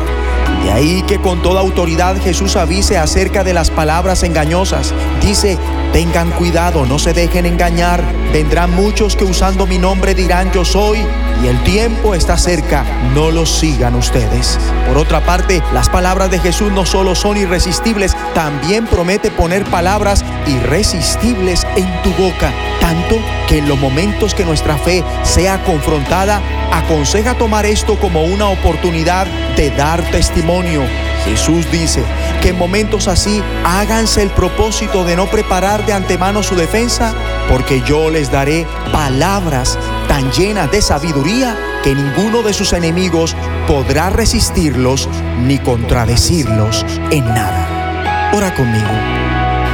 De 0.62 0.70
ahí 0.70 1.02
que 1.02 1.20
con 1.20 1.42
toda 1.42 1.60
autoridad 1.60 2.16
Jesús 2.22 2.56
avise 2.56 2.96
acerca 2.96 3.44
de 3.44 3.52
las 3.52 3.70
palabras 3.70 4.22
engañosas. 4.22 4.94
Dice, 5.20 5.58
tengan 5.92 6.30
cuidado, 6.30 6.86
no 6.86 6.98
se 6.98 7.12
dejen 7.12 7.46
engañar. 7.46 8.21
Vendrán 8.33 8.74
muchos 8.74 9.14
que 9.14 9.24
usando 9.24 9.66
mi 9.66 9.76
nombre 9.76 10.14
dirán 10.14 10.51
yo 10.53 10.64
soy 10.64 11.05
y 11.43 11.47
el 11.49 11.62
tiempo 11.64 12.14
está 12.14 12.39
cerca, 12.39 12.83
no 13.14 13.30
los 13.30 13.51
sigan 13.59 13.95
ustedes. 13.95 14.59
Por 14.89 14.97
otra 14.97 15.20
parte, 15.20 15.62
las 15.74 15.91
palabras 15.91 16.30
de 16.30 16.39
Jesús 16.39 16.72
no 16.72 16.87
solo 16.87 17.14
son 17.14 17.37
irresistibles, 17.37 18.16
también 18.33 18.87
promete 18.87 19.30
poner 19.30 19.64
palabras 19.64 20.24
irresistibles 20.47 21.66
en 21.76 22.03
tu 22.03 22.11
boca, 22.14 22.55
tanto 22.80 23.16
que 23.49 23.59
en 23.59 23.68
los 23.68 23.78
momentos 23.78 24.35
que 24.35 24.47
nuestra 24.47 24.78
fe 24.78 25.05
sea 25.24 25.62
confrontada, 25.64 26.41
aconseja 26.72 27.35
tomar 27.35 27.66
esto 27.66 27.99
como 27.99 28.24
una 28.24 28.49
oportunidad 28.49 29.26
de 29.57 29.70
dar 29.72 30.03
testimonio. 30.11 30.83
Jesús 31.24 31.70
dice 31.70 32.02
que 32.40 32.50
en 32.50 32.58
momentos 32.58 33.08
así 33.08 33.42
háganse 33.64 34.22
el 34.22 34.30
propósito 34.30 35.04
de 35.04 35.16
no 35.16 35.26
preparar 35.26 35.86
de 35.86 35.92
antemano 35.92 36.42
su 36.42 36.56
defensa, 36.56 37.14
porque 37.48 37.82
yo 37.82 38.10
les 38.10 38.30
daré 38.30 38.66
palabras 38.92 39.78
tan 40.08 40.30
llenas 40.32 40.70
de 40.70 40.82
sabiduría 40.82 41.56
que 41.82 41.94
ninguno 41.94 42.42
de 42.42 42.52
sus 42.52 42.72
enemigos 42.72 43.36
podrá 43.66 44.10
resistirlos 44.10 45.08
ni 45.40 45.58
contradecirlos 45.58 46.84
en 47.10 47.24
nada. 47.26 48.30
Ora 48.34 48.54
conmigo. 48.54 48.88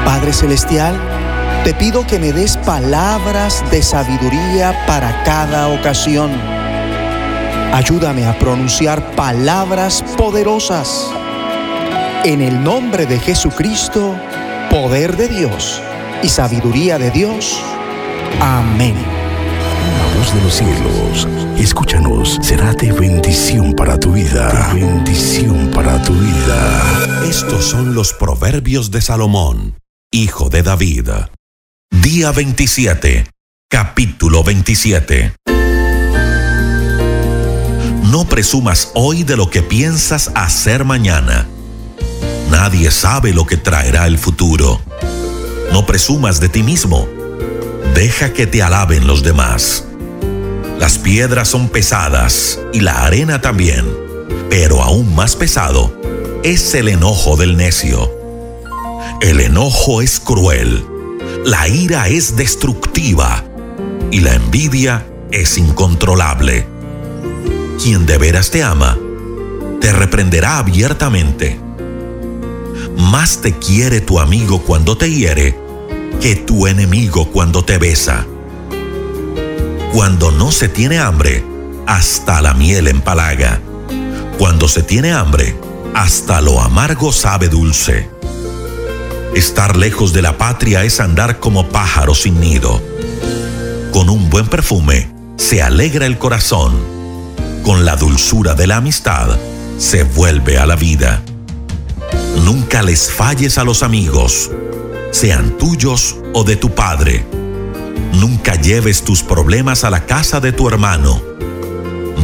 Padre 0.04 0.32
Celestial, 0.32 0.98
te 1.64 1.74
pido 1.74 2.06
que 2.06 2.18
me 2.18 2.32
des 2.32 2.56
palabras 2.56 3.62
de 3.70 3.82
sabiduría 3.82 4.84
para 4.86 5.22
cada 5.22 5.68
ocasión. 5.68 6.30
Ayúdame 7.72 8.26
a 8.26 8.38
pronunciar 8.38 9.12
palabras 9.12 10.02
poderosas. 10.16 11.12
En 12.24 12.40
el 12.40 12.62
nombre 12.62 13.06
de 13.06 13.18
Jesucristo, 13.20 14.18
poder 14.70 15.16
de 15.16 15.28
Dios 15.28 15.80
y 16.22 16.28
sabiduría 16.28 16.98
de 16.98 17.10
Dios. 17.12 17.60
Amén. 18.40 18.94
La 18.96 20.18
voz 20.18 20.34
de 20.34 20.42
los 20.42 20.54
cielos, 20.54 21.28
escúchanos, 21.58 22.38
será 22.42 22.74
de 22.74 22.92
bendición 22.92 23.72
para 23.72 23.98
tu 23.98 24.12
vida. 24.12 24.72
De 24.74 24.80
bendición 24.84 25.70
para 25.72 26.02
tu 26.02 26.12
vida. 26.12 27.24
Estos 27.28 27.64
son 27.64 27.94
los 27.94 28.12
proverbios 28.12 28.90
de 28.90 29.00
Salomón, 29.00 29.78
hijo 30.10 30.48
de 30.48 30.62
David. 30.64 31.08
Día 31.90 32.32
27, 32.32 33.26
capítulo 33.70 34.42
27. 34.42 35.34
No 38.10 38.24
presumas 38.24 38.90
hoy 38.94 39.22
de 39.22 39.36
lo 39.36 39.50
que 39.50 39.62
piensas 39.62 40.32
hacer 40.34 40.84
mañana. 40.84 41.46
Nadie 42.50 42.90
sabe 42.90 43.32
lo 43.32 43.46
que 43.46 43.56
traerá 43.56 44.06
el 44.06 44.18
futuro. 44.18 44.80
No 45.72 45.86
presumas 45.86 46.40
de 46.40 46.48
ti 46.48 46.62
mismo. 46.62 47.08
Deja 47.94 48.32
que 48.32 48.46
te 48.46 48.62
alaben 48.62 49.06
los 49.06 49.22
demás. 49.22 49.84
Las 50.78 50.98
piedras 50.98 51.48
son 51.48 51.68
pesadas 51.68 52.58
y 52.72 52.80
la 52.80 53.04
arena 53.04 53.40
también, 53.40 53.84
pero 54.48 54.82
aún 54.82 55.14
más 55.14 55.34
pesado 55.34 55.92
es 56.44 56.74
el 56.74 56.88
enojo 56.88 57.36
del 57.36 57.56
necio. 57.56 58.10
El 59.20 59.40
enojo 59.40 60.00
es 60.00 60.20
cruel, 60.20 60.84
la 61.44 61.68
ira 61.68 62.08
es 62.08 62.36
destructiva 62.36 63.44
y 64.12 64.20
la 64.20 64.34
envidia 64.34 65.04
es 65.32 65.58
incontrolable. 65.58 66.66
Quien 67.82 68.06
de 68.06 68.18
veras 68.18 68.50
te 68.50 68.62
ama, 68.62 68.96
te 69.80 69.92
reprenderá 69.92 70.58
abiertamente. 70.58 71.67
Más 72.98 73.40
te 73.40 73.56
quiere 73.56 74.00
tu 74.00 74.18
amigo 74.18 74.60
cuando 74.64 74.98
te 74.98 75.08
hiere 75.08 75.56
que 76.20 76.34
tu 76.34 76.66
enemigo 76.66 77.30
cuando 77.30 77.64
te 77.64 77.78
besa. 77.78 78.26
Cuando 79.92 80.32
no 80.32 80.50
se 80.50 80.68
tiene 80.68 80.98
hambre, 80.98 81.44
hasta 81.86 82.42
la 82.42 82.54
miel 82.54 82.88
empalaga. 82.88 83.60
Cuando 84.36 84.66
se 84.66 84.82
tiene 84.82 85.12
hambre, 85.12 85.56
hasta 85.94 86.40
lo 86.40 86.60
amargo 86.60 87.12
sabe 87.12 87.48
dulce. 87.48 88.10
Estar 89.32 89.76
lejos 89.76 90.12
de 90.12 90.22
la 90.22 90.36
patria 90.36 90.82
es 90.82 90.98
andar 90.98 91.38
como 91.38 91.68
pájaro 91.68 92.16
sin 92.16 92.40
nido. 92.40 92.82
Con 93.92 94.10
un 94.10 94.28
buen 94.28 94.48
perfume 94.48 95.08
se 95.36 95.62
alegra 95.62 96.04
el 96.04 96.18
corazón. 96.18 96.76
Con 97.62 97.84
la 97.84 97.94
dulzura 97.94 98.54
de 98.54 98.66
la 98.66 98.78
amistad 98.78 99.38
se 99.78 100.02
vuelve 100.02 100.58
a 100.58 100.66
la 100.66 100.74
vida. 100.74 101.22
Nunca 102.44 102.82
les 102.82 103.10
falles 103.10 103.58
a 103.58 103.64
los 103.64 103.82
amigos, 103.82 104.50
sean 105.10 105.58
tuyos 105.58 106.16
o 106.32 106.44
de 106.44 106.56
tu 106.56 106.74
padre. 106.74 107.24
Nunca 108.14 108.54
lleves 108.54 109.02
tus 109.02 109.22
problemas 109.22 109.84
a 109.84 109.90
la 109.90 110.06
casa 110.06 110.40
de 110.40 110.52
tu 110.52 110.68
hermano. 110.68 111.22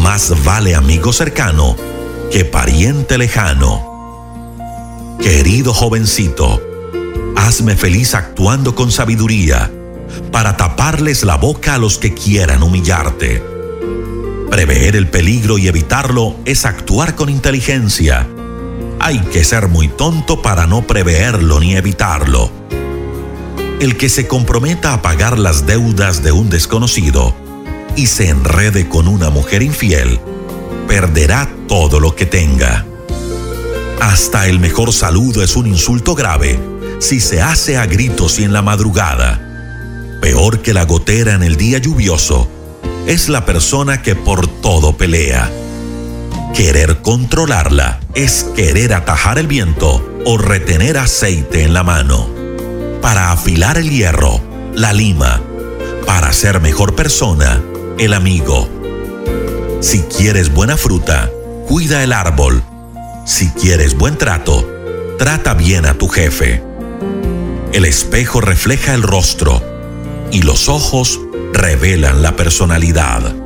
Más 0.03 0.45
vale 0.45 0.75
amigo 0.75 1.13
cercano 1.13 1.77
que 2.31 2.45
pariente 2.45 3.19
lejano. 3.19 3.95
Querido 5.21 5.73
jovencito, 5.73 6.61
hazme 7.37 7.77
feliz 7.77 8.15
actuando 8.15 8.75
con 8.75 8.91
sabiduría 8.91 9.71
para 10.33 10.57
taparles 10.57 11.25
la 11.25 11.37
boca 11.37 11.75
a 11.75 11.79
los 11.79 11.99
que 11.99 12.13
quieran 12.13 12.63
humillarte. 12.63 13.43
Prever 14.51 14.97
el 14.97 15.09
peligro 15.09 15.59
y 15.59 15.69
evitarlo 15.69 16.37
es 16.45 16.65
actuar 16.65 17.15
con 17.15 17.29
inteligencia. 17.29 18.27
Hay 19.07 19.19
que 19.19 19.45
ser 19.45 19.69
muy 19.69 19.89
tonto 19.89 20.41
para 20.41 20.67
no 20.67 20.87
preverlo 20.87 21.61
ni 21.61 21.77
evitarlo. 21.77 22.51
El 23.79 23.99
que 23.99 24.09
se 24.09 24.27
comprometa 24.27 24.95
a 24.95 25.03
pagar 25.03 25.39
las 25.39 25.67
deudas 25.67 26.23
de 26.23 26.33
un 26.33 26.49
desconocido 26.49 27.37
y 27.97 28.07
se 28.07 28.31
enrede 28.31 28.89
con 28.89 29.07
una 29.07 29.29
mujer 29.29 29.63
infiel, 29.63 30.21
perderá 30.89 31.51
todo 31.69 32.01
lo 32.01 32.17
que 32.17 32.25
tenga. 32.25 32.87
Hasta 34.01 34.49
el 34.49 34.59
mejor 34.59 34.91
saludo 34.91 35.45
es 35.45 35.55
un 35.55 35.67
insulto 35.67 36.15
grave 36.15 36.59
si 36.99 37.21
se 37.21 37.43
hace 37.43 37.77
a 37.77 37.85
gritos 37.85 38.39
y 38.39 38.45
en 38.45 38.55
la 38.55 38.63
madrugada. 38.63 39.39
Peor 40.23 40.63
que 40.63 40.73
la 40.73 40.87
gotera 40.87 41.35
en 41.35 41.43
el 41.43 41.57
día 41.57 41.77
lluvioso 41.77 42.49
es 43.07 43.29
la 43.29 43.45
persona 43.45 44.01
que 44.01 44.15
por 44.15 44.47
todo 44.47 44.97
pelea. 44.97 45.51
Querer 46.55 47.03
controlarla 47.03 47.99
es 48.15 48.45
querer 48.55 48.95
atajar 48.95 49.41
el 49.41 49.49
viento 49.49 50.21
o 50.25 50.39
retener 50.39 50.99
aceite 50.99 51.65
en 51.65 51.75
la 51.75 51.83
mano. 51.83 52.31
Para 53.03 53.33
afilar 53.33 53.77
el 53.77 53.91
hierro, 53.91 54.41
la 54.73 54.93
lima. 54.93 55.43
Para 56.07 56.33
ser 56.33 56.61
mejor 56.61 56.95
persona, 56.95 57.61
el 57.99 58.15
amigo. 58.15 58.69
Si 59.81 60.03
quieres 60.03 60.55
buena 60.55 60.77
fruta, 60.77 61.29
cuida 61.67 62.05
el 62.05 62.13
árbol. 62.13 62.63
Si 63.27 63.49
quieres 63.51 63.99
buen 63.99 64.17
trato, 64.17 64.65
trata 65.19 65.55
bien 65.55 65.87
a 65.87 65.95
tu 65.95 66.07
jefe. 66.07 66.63
El 67.73 67.85
espejo 67.85 68.41
refleja 68.41 68.95
el 68.95 69.03
rostro 69.03 69.61
y 70.31 70.43
los 70.43 70.69
ojos 70.69 71.21
revelan 71.53 72.23
la 72.23 72.37
personalidad. 72.37 73.44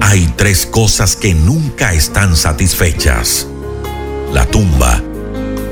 Hay 0.00 0.32
tres 0.36 0.66
cosas 0.66 1.14
que 1.14 1.34
nunca 1.34 1.92
están 1.92 2.36
satisfechas. 2.36 3.46
La 4.32 4.46
tumba, 4.46 5.02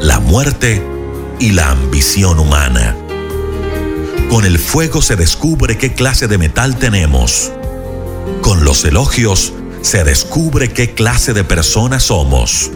la 0.01 0.20
muerte 0.20 0.83
y 1.41 1.53
la 1.53 1.70
ambición 1.70 2.39
humana. 2.39 2.97
Con 4.29 4.45
el 4.45 4.59
fuego 4.59 5.01
se 5.01 5.16
descubre 5.16 5.79
qué 5.79 5.95
clase 5.95 6.29
de 6.29 6.39
metal 6.39 6.76
tenemos. 6.76 7.51
Con 8.43 8.64
los 8.64 8.85
elogios 8.85 9.55
se 9.81 10.05
descubre 10.05 10.72
qué 10.72 10.95
clase 10.95 11.33
de 11.33 11.45
personas 11.45 12.05
somos. 12.05 12.70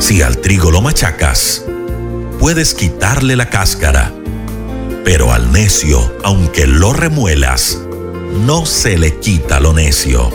Si 0.00 0.22
al 0.22 0.38
trigo 0.38 0.70
lo 0.70 0.82
machacas, 0.82 1.64
puedes 2.40 2.74
quitarle 2.74 3.36
la 3.36 3.48
cáscara, 3.48 4.12
pero 5.04 5.32
al 5.32 5.52
necio, 5.52 6.12
aunque 6.24 6.66
lo 6.66 6.92
remuelas, 6.92 7.78
no 8.34 8.66
se 8.66 8.98
le 8.98 9.18
quita 9.20 9.60
lo 9.60 9.72
necio. 9.72 10.30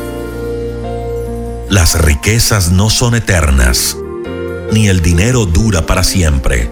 Las 1.69 2.01
riquezas 2.01 2.71
no 2.71 2.89
son 2.89 3.13
eternas, 3.13 3.97
ni 4.71 4.87
el 4.87 5.01
dinero 5.01 5.45
dura 5.45 5.85
para 5.85 6.03
siempre. 6.03 6.69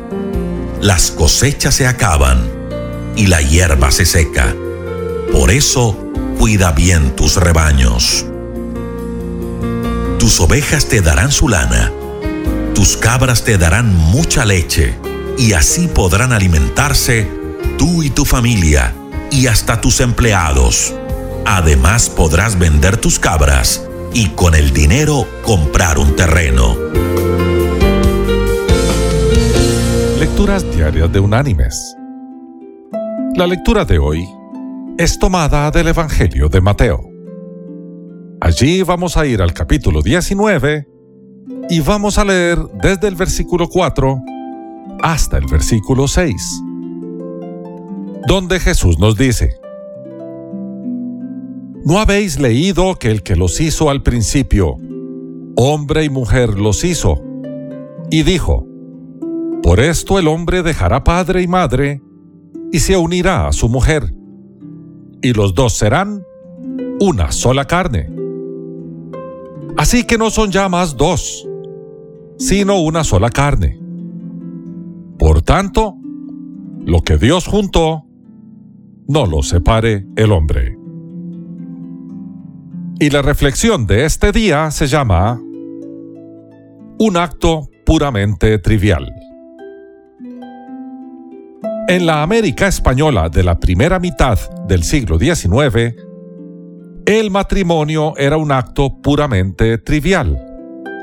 Las 0.81 1.11
cosechas 1.11 1.75
se 1.75 1.85
acaban 1.85 2.49
y 3.15 3.27
la 3.27 3.41
hierba 3.41 3.91
se 3.91 4.05
seca. 4.05 4.55
Por 5.31 5.51
eso, 5.51 5.97
cuida 6.39 6.71
bien 6.71 7.15
tus 7.15 7.35
rebaños. 7.35 8.25
Tus 10.17 10.39
ovejas 10.39 10.85
te 10.85 11.01
darán 11.01 11.31
su 11.31 11.49
lana, 11.49 11.91
tus 12.73 12.97
cabras 12.97 13.43
te 13.43 13.57
darán 13.57 13.93
mucha 13.93 14.45
leche, 14.45 14.95
y 15.37 15.53
así 15.53 15.87
podrán 15.87 16.31
alimentarse 16.31 17.29
tú 17.77 18.01
y 18.01 18.09
tu 18.09 18.25
familia, 18.25 18.95
y 19.29 19.47
hasta 19.47 19.79
tus 19.81 19.99
empleados. 19.99 20.93
Además 21.49 22.09
podrás 22.09 22.59
vender 22.59 22.97
tus 22.97 23.19
cabras 23.19 23.87
y 24.13 24.27
con 24.31 24.53
el 24.53 24.73
dinero 24.73 25.25
comprar 25.43 25.97
un 25.97 26.13
terreno. 26.13 26.75
Lecturas 30.19 30.69
diarias 30.75 31.09
de 31.09 31.21
Unánimes. 31.21 31.95
La 33.35 33.47
lectura 33.47 33.85
de 33.85 33.97
hoy 33.97 34.27
es 34.97 35.17
tomada 35.19 35.71
del 35.71 35.87
Evangelio 35.87 36.49
de 36.49 36.59
Mateo. 36.59 37.09
Allí 38.41 38.83
vamos 38.83 39.15
a 39.15 39.25
ir 39.25 39.41
al 39.41 39.53
capítulo 39.53 40.01
19 40.01 40.85
y 41.69 41.79
vamos 41.79 42.17
a 42.17 42.25
leer 42.25 42.59
desde 42.83 43.07
el 43.07 43.15
versículo 43.15 43.69
4 43.69 44.21
hasta 45.01 45.37
el 45.37 45.45
versículo 45.45 46.09
6, 46.09 46.61
donde 48.27 48.59
Jesús 48.59 48.99
nos 48.99 49.15
dice, 49.15 49.57
¿No 51.85 51.99
habéis 51.99 52.39
leído 52.39 52.95
que 52.95 53.11
el 53.11 53.23
que 53.23 53.35
los 53.35 53.61
hizo 53.61 53.89
al 53.89 54.03
principio, 54.03 54.77
hombre 55.55 56.03
y 56.03 56.09
mujer 56.09 56.59
los 56.59 56.83
hizo? 56.83 57.21
Y 58.11 58.23
dijo, 58.23 58.67
Por 59.63 59.79
esto 59.79 60.19
el 60.19 60.27
hombre 60.27 60.63
dejará 60.63 61.03
padre 61.03 61.41
y 61.41 61.47
madre 61.47 62.01
y 62.71 62.79
se 62.79 62.97
unirá 62.97 63.47
a 63.47 63.53
su 63.53 63.69
mujer 63.69 64.13
y 65.21 65.33
los 65.33 65.53
dos 65.53 65.73
serán 65.73 66.23
una 66.99 67.31
sola 67.31 67.65
carne. 67.65 68.09
Así 69.77 70.05
que 70.05 70.17
no 70.17 70.29
son 70.29 70.51
ya 70.51 70.69
más 70.69 70.97
dos, 70.97 71.47
sino 72.37 72.79
una 72.79 73.03
sola 73.03 73.29
carne. 73.29 73.79
Por 75.19 75.41
tanto, 75.41 75.95
lo 76.85 77.01
que 77.01 77.17
Dios 77.17 77.47
juntó, 77.47 78.05
no 79.07 79.25
lo 79.25 79.43
separe 79.43 80.05
el 80.15 80.31
hombre. 80.31 80.76
Y 82.99 83.11
la 83.11 83.21
reflexión 83.21 83.85
de 83.85 84.05
este 84.05 84.31
día 84.31 84.71
se 84.71 84.87
llama 84.87 85.39
Un 86.97 87.15
acto 87.15 87.69
puramente 87.85 88.57
trivial. 88.57 89.13
En 91.87 92.07
la 92.07 92.23
América 92.23 92.67
española 92.67 93.29
de 93.29 93.43
la 93.43 93.59
primera 93.59 93.99
mitad 93.99 94.39
del 94.67 94.83
siglo 94.83 95.19
XIX, 95.19 95.93
el 97.05 97.29
matrimonio 97.29 98.17
era 98.17 98.37
un 98.37 98.51
acto 98.51 98.99
puramente 98.99 99.77
trivial, 99.77 100.35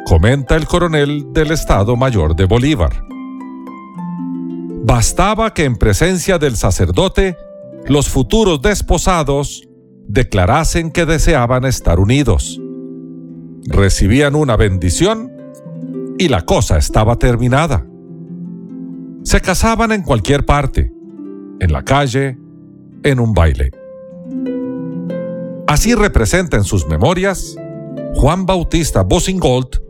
comenta 0.05 0.57
el 0.57 0.66
coronel 0.66 1.32
del 1.32 1.53
Estado 1.53 1.95
Mayor 1.95 2.34
de 2.34 2.47
Bolívar. 2.47 3.05
Bastaba 4.84 5.55
que 5.55 5.62
en 5.62 5.76
presencia 5.76 6.38
del 6.38 6.57
sacerdote 6.57 7.36
los 7.86 8.09
futuros 8.09 8.61
desposados 8.61 9.68
declarasen 10.07 10.90
que 10.90 11.07
deseaban 11.07 11.64
estar 11.64 11.98
unidos. 12.00 12.61
Recibían 13.66 14.34
una 14.34 14.57
bendición 14.57 15.32
y 16.18 16.28
la 16.28 16.42
cosa 16.42 16.76
estaba 16.76 17.16
terminada. 17.16 17.86
Se 19.22 19.40
casaban 19.40 19.92
en 19.92 20.02
cualquier 20.02 20.44
parte, 20.44 20.92
en 21.61 21.72
la 21.72 21.82
calle, 21.82 22.38
en 23.02 23.20
un 23.20 23.32
baile. 23.32 23.70
Así 25.66 25.94
representa 25.94 26.57
en 26.57 26.64
sus 26.64 26.86
memorias 26.86 27.57
Juan 28.14 28.46
Bautista 28.46 29.02
Bosingold 29.02 29.82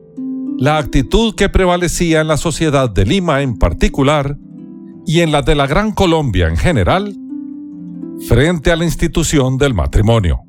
la 0.59 0.79
actitud 0.79 1.35
que 1.35 1.49
prevalecía 1.49 2.21
en 2.21 2.29
la 2.29 2.37
sociedad 2.37 2.89
de 2.89 3.05
Lima 3.05 3.43
en 3.43 3.59
particular 3.59 4.39
y 5.05 5.21
en 5.21 5.33
la 5.33 5.43
de 5.43 5.57
la 5.57 5.67
Gran 5.67 5.93
Colombia 5.93 6.49
en 6.49 6.57
general 6.57 7.15
frente 8.29 8.71
a 8.71 8.77
la 8.77 8.85
institución 8.85 9.59
del 9.59 9.75
matrimonio. 9.75 10.41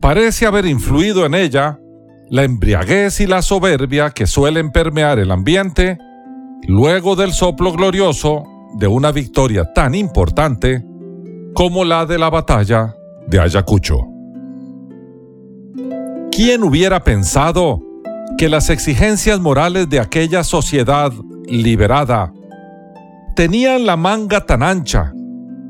Parece 0.00 0.46
haber 0.46 0.66
influido 0.66 1.24
en 1.24 1.34
ella 1.34 1.78
la 2.30 2.44
embriaguez 2.44 3.20
y 3.20 3.26
la 3.26 3.42
soberbia 3.42 4.10
que 4.10 4.26
suelen 4.26 4.70
permear 4.70 5.18
el 5.18 5.30
ambiente 5.30 5.98
luego 6.66 7.16
del 7.16 7.32
soplo 7.32 7.72
glorioso 7.72 8.44
de 8.78 8.86
una 8.86 9.12
victoria 9.12 9.72
tan 9.72 9.94
importante 9.94 10.84
como 11.54 11.84
la 11.84 12.06
de 12.06 12.18
la 12.18 12.30
batalla 12.30 12.94
de 13.26 13.40
Ayacucho. 13.40 13.98
¿Quién 16.30 16.64
hubiera 16.64 17.04
pensado 17.04 17.80
que 18.36 18.48
las 18.48 18.70
exigencias 18.70 19.38
morales 19.38 19.88
de 19.88 20.00
aquella 20.00 20.42
sociedad 20.42 21.12
liberada 21.46 22.32
tenían 23.36 23.86
la 23.86 23.96
manga 23.96 24.44
tan 24.44 24.62
ancha 24.62 25.12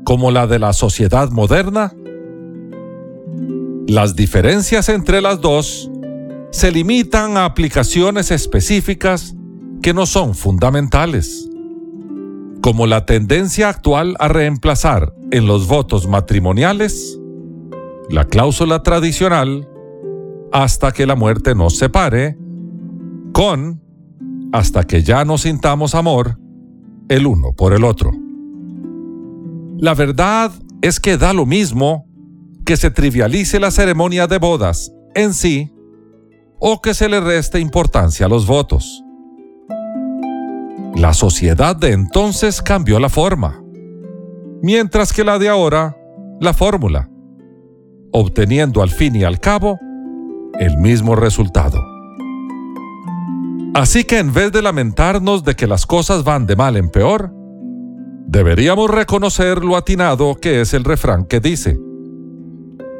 como 0.05 0.31
la 0.31 0.47
de 0.47 0.59
la 0.59 0.71
sociedad 0.71 1.29
moderna? 1.31 1.93
Las 3.87 4.15
diferencias 4.15 4.87
entre 4.87 5.21
las 5.21 5.41
dos 5.41 5.91
se 6.51 6.71
limitan 6.71 7.35
a 7.35 7.43
aplicaciones 7.43 8.31
específicas 8.31 9.35
que 9.81 9.93
no 9.93 10.05
son 10.05 10.35
fundamentales, 10.35 11.49
como 12.61 12.87
la 12.87 13.05
tendencia 13.05 13.67
actual 13.67 14.15
a 14.19 14.29
reemplazar 14.29 15.13
en 15.31 15.47
los 15.47 15.67
votos 15.67 16.07
matrimoniales 16.07 17.19
la 18.09 18.25
cláusula 18.25 18.83
tradicional 18.83 19.67
hasta 20.51 20.91
que 20.91 21.05
la 21.05 21.15
muerte 21.15 21.55
nos 21.55 21.77
separe, 21.77 22.37
con 23.33 23.81
hasta 24.53 24.83
que 24.83 25.03
ya 25.03 25.25
no 25.25 25.37
sintamos 25.37 25.95
amor 25.95 26.39
el 27.09 27.25
uno 27.25 27.53
por 27.53 27.73
el 27.73 27.83
otro. 27.83 28.24
La 29.77 29.93
verdad 29.93 30.51
es 30.81 30.99
que 30.99 31.17
da 31.17 31.33
lo 31.33 31.45
mismo 31.45 32.07
que 32.65 32.77
se 32.77 32.91
trivialice 32.91 33.59
la 33.59 33.71
ceremonia 33.71 34.27
de 34.27 34.37
bodas 34.37 34.91
en 35.13 35.33
sí 35.33 35.71
o 36.59 36.81
que 36.81 36.93
se 36.93 37.09
le 37.09 37.19
reste 37.19 37.59
importancia 37.59 38.25
a 38.25 38.29
los 38.29 38.47
votos. 38.47 39.03
La 40.95 41.13
sociedad 41.13 41.75
de 41.75 41.91
entonces 41.91 42.61
cambió 42.61 42.99
la 42.99 43.09
forma, 43.09 43.61
mientras 44.61 45.11
que 45.11 45.25
la 45.25 45.37
de 45.37 45.49
ahora 45.49 45.97
la 46.39 46.53
fórmula, 46.53 47.09
obteniendo 48.11 48.81
al 48.81 48.89
fin 48.89 49.15
y 49.15 49.25
al 49.25 49.41
cabo 49.41 49.77
el 50.57 50.77
mismo 50.77 51.17
resultado. 51.17 51.79
Así 53.73 54.05
que 54.05 54.19
en 54.19 54.33
vez 54.33 54.53
de 54.53 54.61
lamentarnos 54.61 55.43
de 55.43 55.55
que 55.55 55.67
las 55.67 55.85
cosas 55.85 56.23
van 56.23 56.45
de 56.45 56.55
mal 56.55 56.77
en 56.77 56.89
peor, 56.89 57.34
deberíamos 58.27 58.89
reconocer 58.89 59.63
lo 59.63 59.77
atinado 59.77 60.35
que 60.35 60.61
es 60.61 60.73
el 60.73 60.83
refrán 60.83 61.25
que 61.25 61.39
dice, 61.39 61.79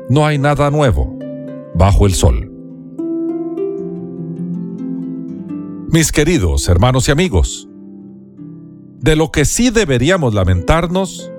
no 0.10 0.26
hay 0.26 0.38
nada 0.38 0.70
nuevo 0.72 1.18
bajo 1.74 2.06
el 2.06 2.14
sol. 2.14 2.52
Mis 5.90 6.12
queridos 6.12 6.68
hermanos 6.68 7.08
y 7.08 7.12
amigos, 7.12 7.68
de 9.00 9.16
lo 9.16 9.32
que 9.32 9.46
sí 9.46 9.70
deberíamos 9.70 10.34
lamentarnos 10.34 11.32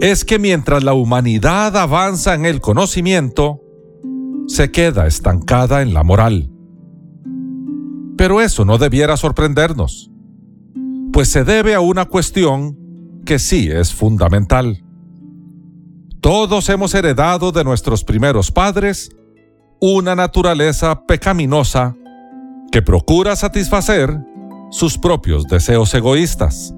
es 0.00 0.24
que 0.24 0.38
mientras 0.38 0.84
la 0.84 0.92
humanidad 0.92 1.76
avanza 1.76 2.34
en 2.34 2.44
el 2.44 2.60
conocimiento, 2.60 3.60
se 4.46 4.70
queda 4.70 5.06
estancada 5.06 5.82
en 5.82 5.94
la 5.94 6.02
moral. 6.02 6.50
Pero 8.16 8.40
eso 8.40 8.64
no 8.64 8.78
debiera 8.78 9.16
sorprendernos, 9.16 10.10
pues 11.12 11.28
se 11.28 11.44
debe 11.44 11.74
a 11.74 11.80
una 11.80 12.04
cuestión 12.04 12.81
que 13.24 13.38
sí 13.38 13.68
es 13.70 13.92
fundamental. 13.92 14.82
Todos 16.20 16.68
hemos 16.68 16.94
heredado 16.94 17.50
de 17.52 17.64
nuestros 17.64 18.04
primeros 18.04 18.50
padres 18.50 19.10
una 19.80 20.14
naturaleza 20.14 21.04
pecaminosa 21.06 21.96
que 22.70 22.82
procura 22.82 23.34
satisfacer 23.34 24.16
sus 24.70 24.96
propios 24.96 25.46
deseos 25.48 25.92
egoístas. 25.94 26.72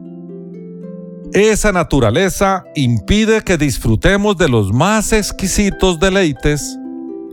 Esa 1.34 1.72
naturaleza 1.72 2.64
impide 2.74 3.42
que 3.42 3.58
disfrutemos 3.58 4.36
de 4.36 4.48
los 4.48 4.72
más 4.72 5.12
exquisitos 5.12 6.00
deleites 6.00 6.78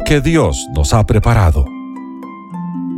que 0.05 0.19
Dios 0.19 0.67
nos 0.75 0.93
ha 0.93 1.05
preparado. 1.05 1.65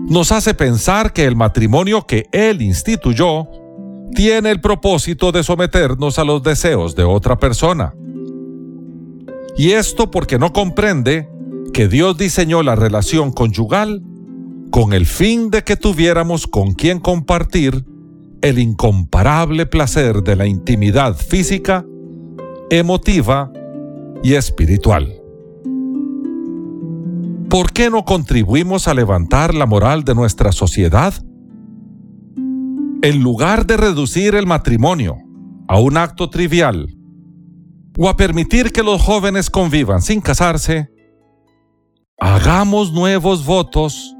Nos 0.07 0.31
hace 0.31 0.53
pensar 0.53 1.13
que 1.13 1.25
el 1.25 1.35
matrimonio 1.35 2.07
que 2.07 2.27
Él 2.31 2.61
instituyó 2.61 3.47
tiene 4.13 4.51
el 4.51 4.61
propósito 4.61 5.31
de 5.31 5.43
someternos 5.43 6.19
a 6.19 6.23
los 6.23 6.43
deseos 6.43 6.95
de 6.95 7.03
otra 7.03 7.37
persona. 7.37 7.93
Y 9.57 9.71
esto 9.71 10.09
porque 10.09 10.39
no 10.39 10.53
comprende 10.53 11.29
que 11.73 11.87
Dios 11.87 12.17
diseñó 12.17 12.63
la 12.63 12.75
relación 12.75 13.31
conyugal 13.31 14.01
con 14.71 14.93
el 14.93 15.05
fin 15.05 15.49
de 15.49 15.63
que 15.63 15.75
tuviéramos 15.75 16.47
con 16.47 16.73
quien 16.73 16.99
compartir 16.99 17.85
el 18.41 18.59
incomparable 18.59 19.65
placer 19.65 20.21
de 20.23 20.35
la 20.35 20.47
intimidad 20.47 21.15
física, 21.15 21.85
emotiva 22.69 23.51
y 24.23 24.33
espiritual. 24.33 25.13
¿Por 27.49 27.71
qué 27.71 27.91
no 27.91 28.03
contribuimos 28.03 28.87
a 28.87 28.95
levantar 28.95 29.53
la 29.53 29.67
moral 29.67 30.03
de 30.03 30.15
nuestra 30.15 30.51
sociedad? 30.51 31.13
En 33.03 33.21
lugar 33.21 33.65
de 33.65 33.75
reducir 33.75 34.33
el 34.33 34.47
matrimonio 34.47 35.17
a 35.67 35.77
un 35.77 35.97
acto 35.97 36.29
trivial 36.29 36.87
o 37.97 38.07
a 38.07 38.15
permitir 38.15 38.71
que 38.71 38.81
los 38.81 39.01
jóvenes 39.01 39.49
convivan 39.49 40.01
sin 40.01 40.21
casarse, 40.21 40.89
hagamos 42.17 42.93
nuevos 42.93 43.45
votos 43.45 44.15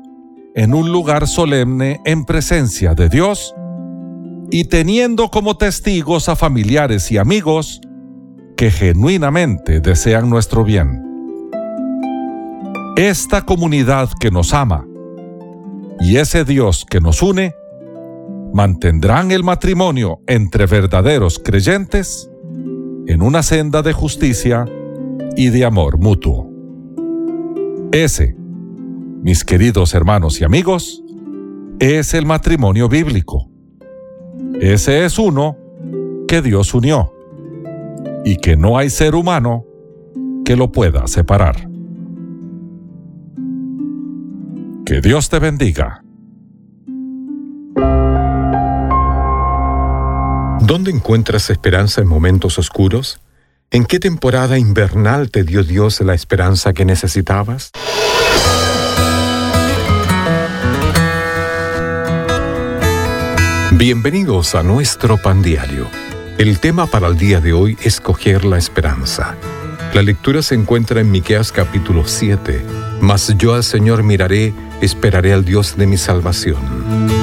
en 0.54 0.74
un 0.74 0.92
lugar 0.92 1.30
solemne 1.30 2.02
en 2.04 2.26
presencia 2.26 2.94
de 2.94 3.08
Dios 3.08 3.56
y 4.52 4.66
teniendo 4.66 5.32
como 5.32 5.56
testigos 5.56 6.28
a 6.28 6.36
familiares 6.36 7.10
y 7.10 7.18
amigos 7.18 7.80
que 8.58 8.70
genuinamente 8.70 9.80
desean 9.80 10.30
nuestro 10.30 10.66
bien. 10.66 11.02
Esta 12.98 13.44
comunidad 13.44 14.10
que 14.20 14.30
nos 14.30 14.54
ama 14.54 14.86
y 16.02 16.18
ese 16.18 16.44
Dios 16.44 16.86
que 16.86 17.00
nos 17.00 17.22
une 17.22 17.56
mantendrán 18.54 19.32
el 19.32 19.44
matrimonio 19.44 20.22
entre 20.28 20.68
verdaderos 20.68 21.40
creyentes 21.40 22.30
en 23.08 23.22
una 23.22 23.44
senda 23.44 23.82
de 23.82 23.94
justicia 23.94 24.66
y 25.36 25.50
de 25.50 25.66
amor 25.66 25.98
mutuo. 25.98 26.50
Ese, 27.92 28.36
mis 29.24 29.44
queridos 29.44 29.94
hermanos 29.94 30.40
y 30.40 30.44
amigos, 30.44 31.04
es 31.80 32.14
el 32.14 32.26
matrimonio 32.26 32.88
bíblico. 32.88 33.50
Ese 34.62 35.04
es 35.04 35.18
uno 35.18 35.58
que 36.28 36.42
Dios 36.42 36.74
unió 36.74 37.12
y 38.24 38.38
que 38.38 38.56
no 38.56 38.78
hay 38.78 38.90
ser 38.90 39.16
humano 39.16 39.66
que 40.46 40.56
lo 40.56 40.72
pueda 40.72 41.08
separar. 41.08 41.68
Que 44.86 45.02
Dios 45.02 45.30
te 45.30 45.40
bendiga. 45.40 46.04
¿Dónde 50.66 50.92
encuentras 50.92 51.50
esperanza 51.50 52.00
en 52.00 52.08
momentos 52.08 52.58
oscuros? 52.58 53.20
¿En 53.70 53.84
qué 53.84 54.00
temporada 54.00 54.58
invernal 54.58 55.30
te 55.30 55.44
dio 55.44 55.62
Dios 55.62 56.00
la 56.00 56.14
esperanza 56.14 56.72
que 56.72 56.86
necesitabas? 56.86 57.72
Bienvenidos 63.74 64.56
a 64.56 64.64
nuestro 64.64 65.18
pan 65.18 65.42
diario. 65.42 65.90
El 66.38 66.58
tema 66.60 66.88
para 66.88 67.08
el 67.08 67.18
día 67.18 67.42
de 67.42 67.52
hoy 67.52 67.78
es 67.84 68.00
coger 68.00 68.46
la 68.46 68.58
esperanza. 68.58 69.36
La 69.94 70.02
lectura 70.02 70.42
se 70.42 70.56
encuentra 70.56 71.02
en 71.02 71.12
Miqueas 71.12 71.52
capítulo 71.52 72.08
7. 72.08 72.66
Mas 73.02 73.36
yo 73.38 73.54
al 73.54 73.66
Señor 73.66 74.04
miraré 74.04 74.54
esperaré 74.80 75.34
al 75.34 75.44
Dios 75.44 75.76
de 75.76 75.88
mi 75.88 75.98
salvación. 75.98 77.23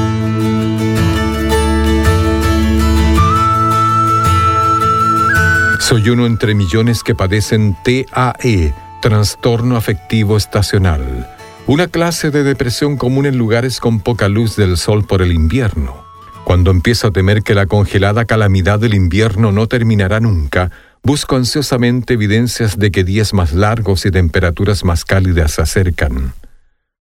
Soy 5.91 6.09
uno 6.09 6.25
entre 6.25 6.55
millones 6.55 7.03
que 7.03 7.17
padecen 7.17 7.77
TAE, 7.83 8.73
trastorno 9.03 9.77
afectivo 9.77 10.37
estacional, 10.37 11.29
una 11.67 11.89
clase 11.89 12.31
de 12.31 12.45
depresión 12.45 12.97
común 12.97 13.27
en 13.27 13.37
lugares 13.37 13.81
con 13.81 13.99
poca 13.99 14.29
luz 14.29 14.55
del 14.55 14.77
sol 14.77 15.05
por 15.05 15.21
el 15.21 15.33
invierno. 15.33 16.05
Cuando 16.45 16.71
empiezo 16.71 17.09
a 17.09 17.11
temer 17.11 17.43
que 17.43 17.57
la 17.57 17.67
congelada 17.67 18.25
calamidad 18.25 18.79
del 18.79 18.95
invierno 18.95 19.51
no 19.51 19.67
terminará 19.67 20.21
nunca, 20.21 20.71
busco 21.03 21.35
ansiosamente 21.35 22.15
evidencias 22.15 22.79
de 22.79 22.93
que 22.93 23.03
días 23.03 23.35
más 23.35 23.53
largos 23.53 24.07
y 24.07 24.13
temperaturas 24.13 24.85
más 24.85 25.05
cálidas 25.05 25.51
se 25.51 25.63
acercan. 25.63 26.35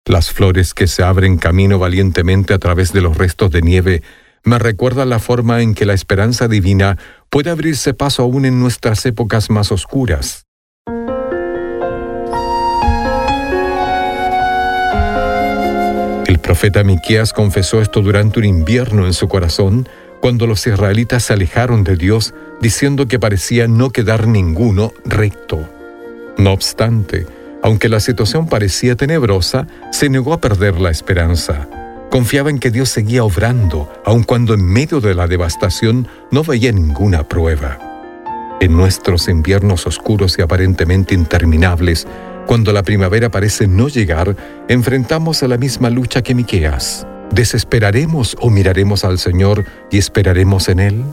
Las 0.04 0.32
flores 0.32 0.74
que 0.74 0.88
se 0.88 1.04
abren 1.04 1.38
camino 1.38 1.78
valientemente 1.78 2.54
a 2.54 2.58
través 2.58 2.92
de 2.92 3.02
los 3.02 3.16
restos 3.16 3.52
de 3.52 3.62
nieve 3.62 4.02
me 4.42 4.58
recuerdan 4.58 5.10
la 5.10 5.18
forma 5.18 5.60
en 5.60 5.74
que 5.74 5.84
la 5.84 5.92
esperanza 5.92 6.48
divina 6.48 6.96
puede 7.30 7.50
abrirse 7.50 7.94
paso 7.94 8.22
aún 8.22 8.44
en 8.44 8.60
nuestras 8.60 9.06
épocas 9.06 9.50
más 9.50 9.72
oscuras. 9.72 10.46
El 16.26 16.38
profeta 16.38 16.84
Miqueas 16.84 17.32
confesó 17.32 17.80
esto 17.80 18.02
durante 18.02 18.38
un 18.40 18.44
invierno 18.44 19.06
en 19.06 19.14
su 19.14 19.28
corazón, 19.28 19.88
cuando 20.20 20.46
los 20.46 20.66
israelitas 20.66 21.24
se 21.24 21.32
alejaron 21.32 21.82
de 21.82 21.96
Dios, 21.96 22.34
diciendo 22.60 23.06
que 23.08 23.18
parecía 23.18 23.66
no 23.66 23.90
quedar 23.90 24.26
ninguno 24.26 24.92
recto. 25.04 25.68
No 26.36 26.52
obstante, 26.52 27.26
aunque 27.62 27.88
la 27.88 28.00
situación 28.00 28.48
parecía 28.48 28.96
tenebrosa, 28.96 29.66
se 29.92 30.08
negó 30.08 30.32
a 30.32 30.40
perder 30.40 30.80
la 30.80 30.90
esperanza. 30.90 31.68
Confiaba 32.10 32.50
en 32.50 32.58
que 32.58 32.72
Dios 32.72 32.88
seguía 32.88 33.22
obrando, 33.22 33.88
aun 34.04 34.24
cuando 34.24 34.54
en 34.54 34.64
medio 34.64 35.00
de 35.00 35.14
la 35.14 35.28
devastación 35.28 36.08
no 36.32 36.42
veía 36.42 36.72
ninguna 36.72 37.22
prueba. 37.22 37.78
En 38.60 38.76
nuestros 38.76 39.28
inviernos 39.28 39.86
oscuros 39.86 40.36
y 40.36 40.42
aparentemente 40.42 41.14
interminables, 41.14 42.08
cuando 42.46 42.72
la 42.72 42.82
primavera 42.82 43.30
parece 43.30 43.68
no 43.68 43.86
llegar, 43.88 44.36
enfrentamos 44.68 45.44
a 45.44 45.48
la 45.48 45.56
misma 45.56 45.88
lucha 45.88 46.20
que 46.20 46.34
Miqueas. 46.34 47.06
¿Desesperaremos 47.30 48.36
o 48.40 48.50
miraremos 48.50 49.04
al 49.04 49.20
Señor 49.20 49.64
y 49.92 49.98
esperaremos 49.98 50.68
en 50.68 50.80
Él? 50.80 51.04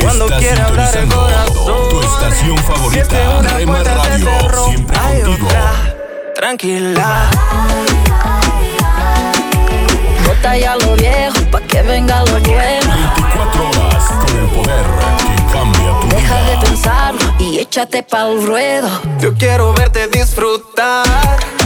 Cuando 0.00 0.26
quiera 0.38 0.66
hablar 0.66 0.96
el 0.96 1.08
corazón. 1.08 1.88
Tu 1.90 2.00
estación 2.00 2.58
favorita, 2.58 3.42
Rema 3.56 3.82
Radio, 3.82 4.64
siempre 4.66 4.96
contigo. 4.96 5.48
Tranquila. 6.34 7.30
Bota 10.26 10.56
ya 10.56 10.76
lo 10.76 10.96
viejo 10.96 11.40
pa' 11.50 11.60
que 11.60 11.82
venga 11.82 12.24
lo 12.24 12.38
nuevo. 12.40 12.81
Poder 14.54 14.84
que 15.18 15.52
cambia 15.52 16.00
tu 16.00 16.08
Deja 16.08 16.40
vida. 16.40 16.50
de 16.50 16.66
pensarlo 16.66 17.34
y 17.38 17.58
échate 17.58 18.02
pa'l 18.02 18.46
ruedo. 18.46 18.88
Yo 19.20 19.34
quiero 19.34 19.72
verte 19.74 20.08
disfrutar. 20.08 21.06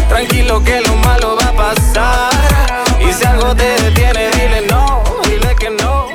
Tranquilo 0.09 0.63
que 0.63 0.81
lo 0.81 0.95
malo 0.97 1.37
va 1.41 1.49
a 1.49 1.53
pasar. 1.53 2.31
Y 3.01 3.13
si 3.13 3.25
algo 3.25 3.55
te 3.55 3.65
detiene, 3.83 4.31
dile 4.31 4.67
no, 4.71 5.03
dile 5.25 5.55
que 5.59 5.71
no. 5.71 6.07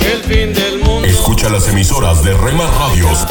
El 0.00 0.22
fin 0.22 0.52
del 0.54 0.78
mundo. 0.82 1.06
Escucha 1.06 1.48
las 1.48 1.68
emisoras 1.68 2.22
de 2.24 2.34
Rema 2.34 2.64
Radios 2.78 3.26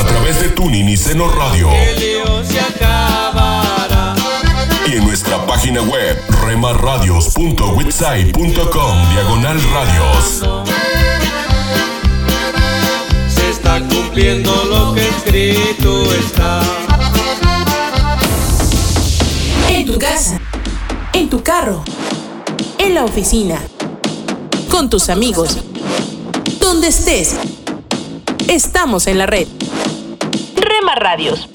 a 0.00 0.04
través 0.06 0.40
de 0.40 0.48
Tuning 0.50 0.88
y 0.88 0.96
Seno 0.96 1.28
Radio. 1.30 1.68
Y 4.94 4.96
en 4.96 5.04
nuestra 5.04 5.44
página 5.44 5.82
web 5.82 6.16
remarradios.witsai.com 6.44 9.10
diagonal 9.12 9.60
radios. 9.72 10.44
Se 13.26 13.50
está 13.50 13.80
cumpliendo 13.80 14.54
lo 14.66 14.94
que 14.94 15.08
escrito 15.08 16.14
está. 16.14 16.62
En 19.68 19.84
tu 19.84 19.98
casa, 19.98 20.40
en 21.12 21.28
tu 21.28 21.42
carro, 21.42 21.82
en 22.78 22.94
la 22.94 23.04
oficina, 23.04 23.60
con 24.70 24.88
tus 24.90 25.08
amigos, 25.08 25.58
donde 26.60 26.86
estés. 26.86 27.34
Estamos 28.46 29.08
en 29.08 29.18
la 29.18 29.26
red. 29.26 29.48
Rema 30.54 30.94
Radios. 30.94 31.48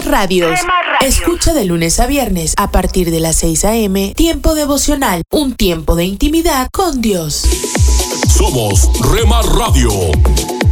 Rema 0.00 0.18
Radios. 0.18 0.60
Escucha 1.00 1.52
de 1.52 1.64
lunes 1.64 2.00
a 2.00 2.06
viernes 2.06 2.54
a 2.56 2.70
partir 2.70 3.10
de 3.10 3.20
las 3.20 3.36
6 3.36 3.64
a.m. 3.64 4.14
Tiempo 4.14 4.54
devocional, 4.54 5.22
un 5.30 5.54
tiempo 5.54 5.94
de 5.94 6.04
intimidad 6.04 6.68
con 6.72 7.00
Dios. 7.00 7.44
Somos 8.28 8.88
Rema 9.12 9.42
Radio. 9.42 9.90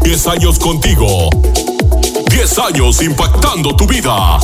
10 0.02 0.26
años 0.28 0.58
contigo. 0.58 1.28
10 2.30 2.58
años 2.58 3.02
impactando 3.02 3.76
tu 3.76 3.86
vida. 3.86 4.38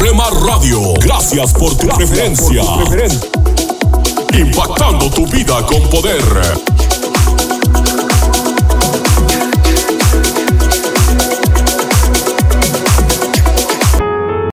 Rema 0.00 0.30
Radio, 0.46 0.94
gracias 0.94 1.52
por 1.52 1.76
tu 1.76 1.88
preferencia. 1.88 2.62
Impactando 4.32 5.10
tu 5.10 5.26
vida 5.26 5.64
con 5.66 5.82
poder. 5.90 6.22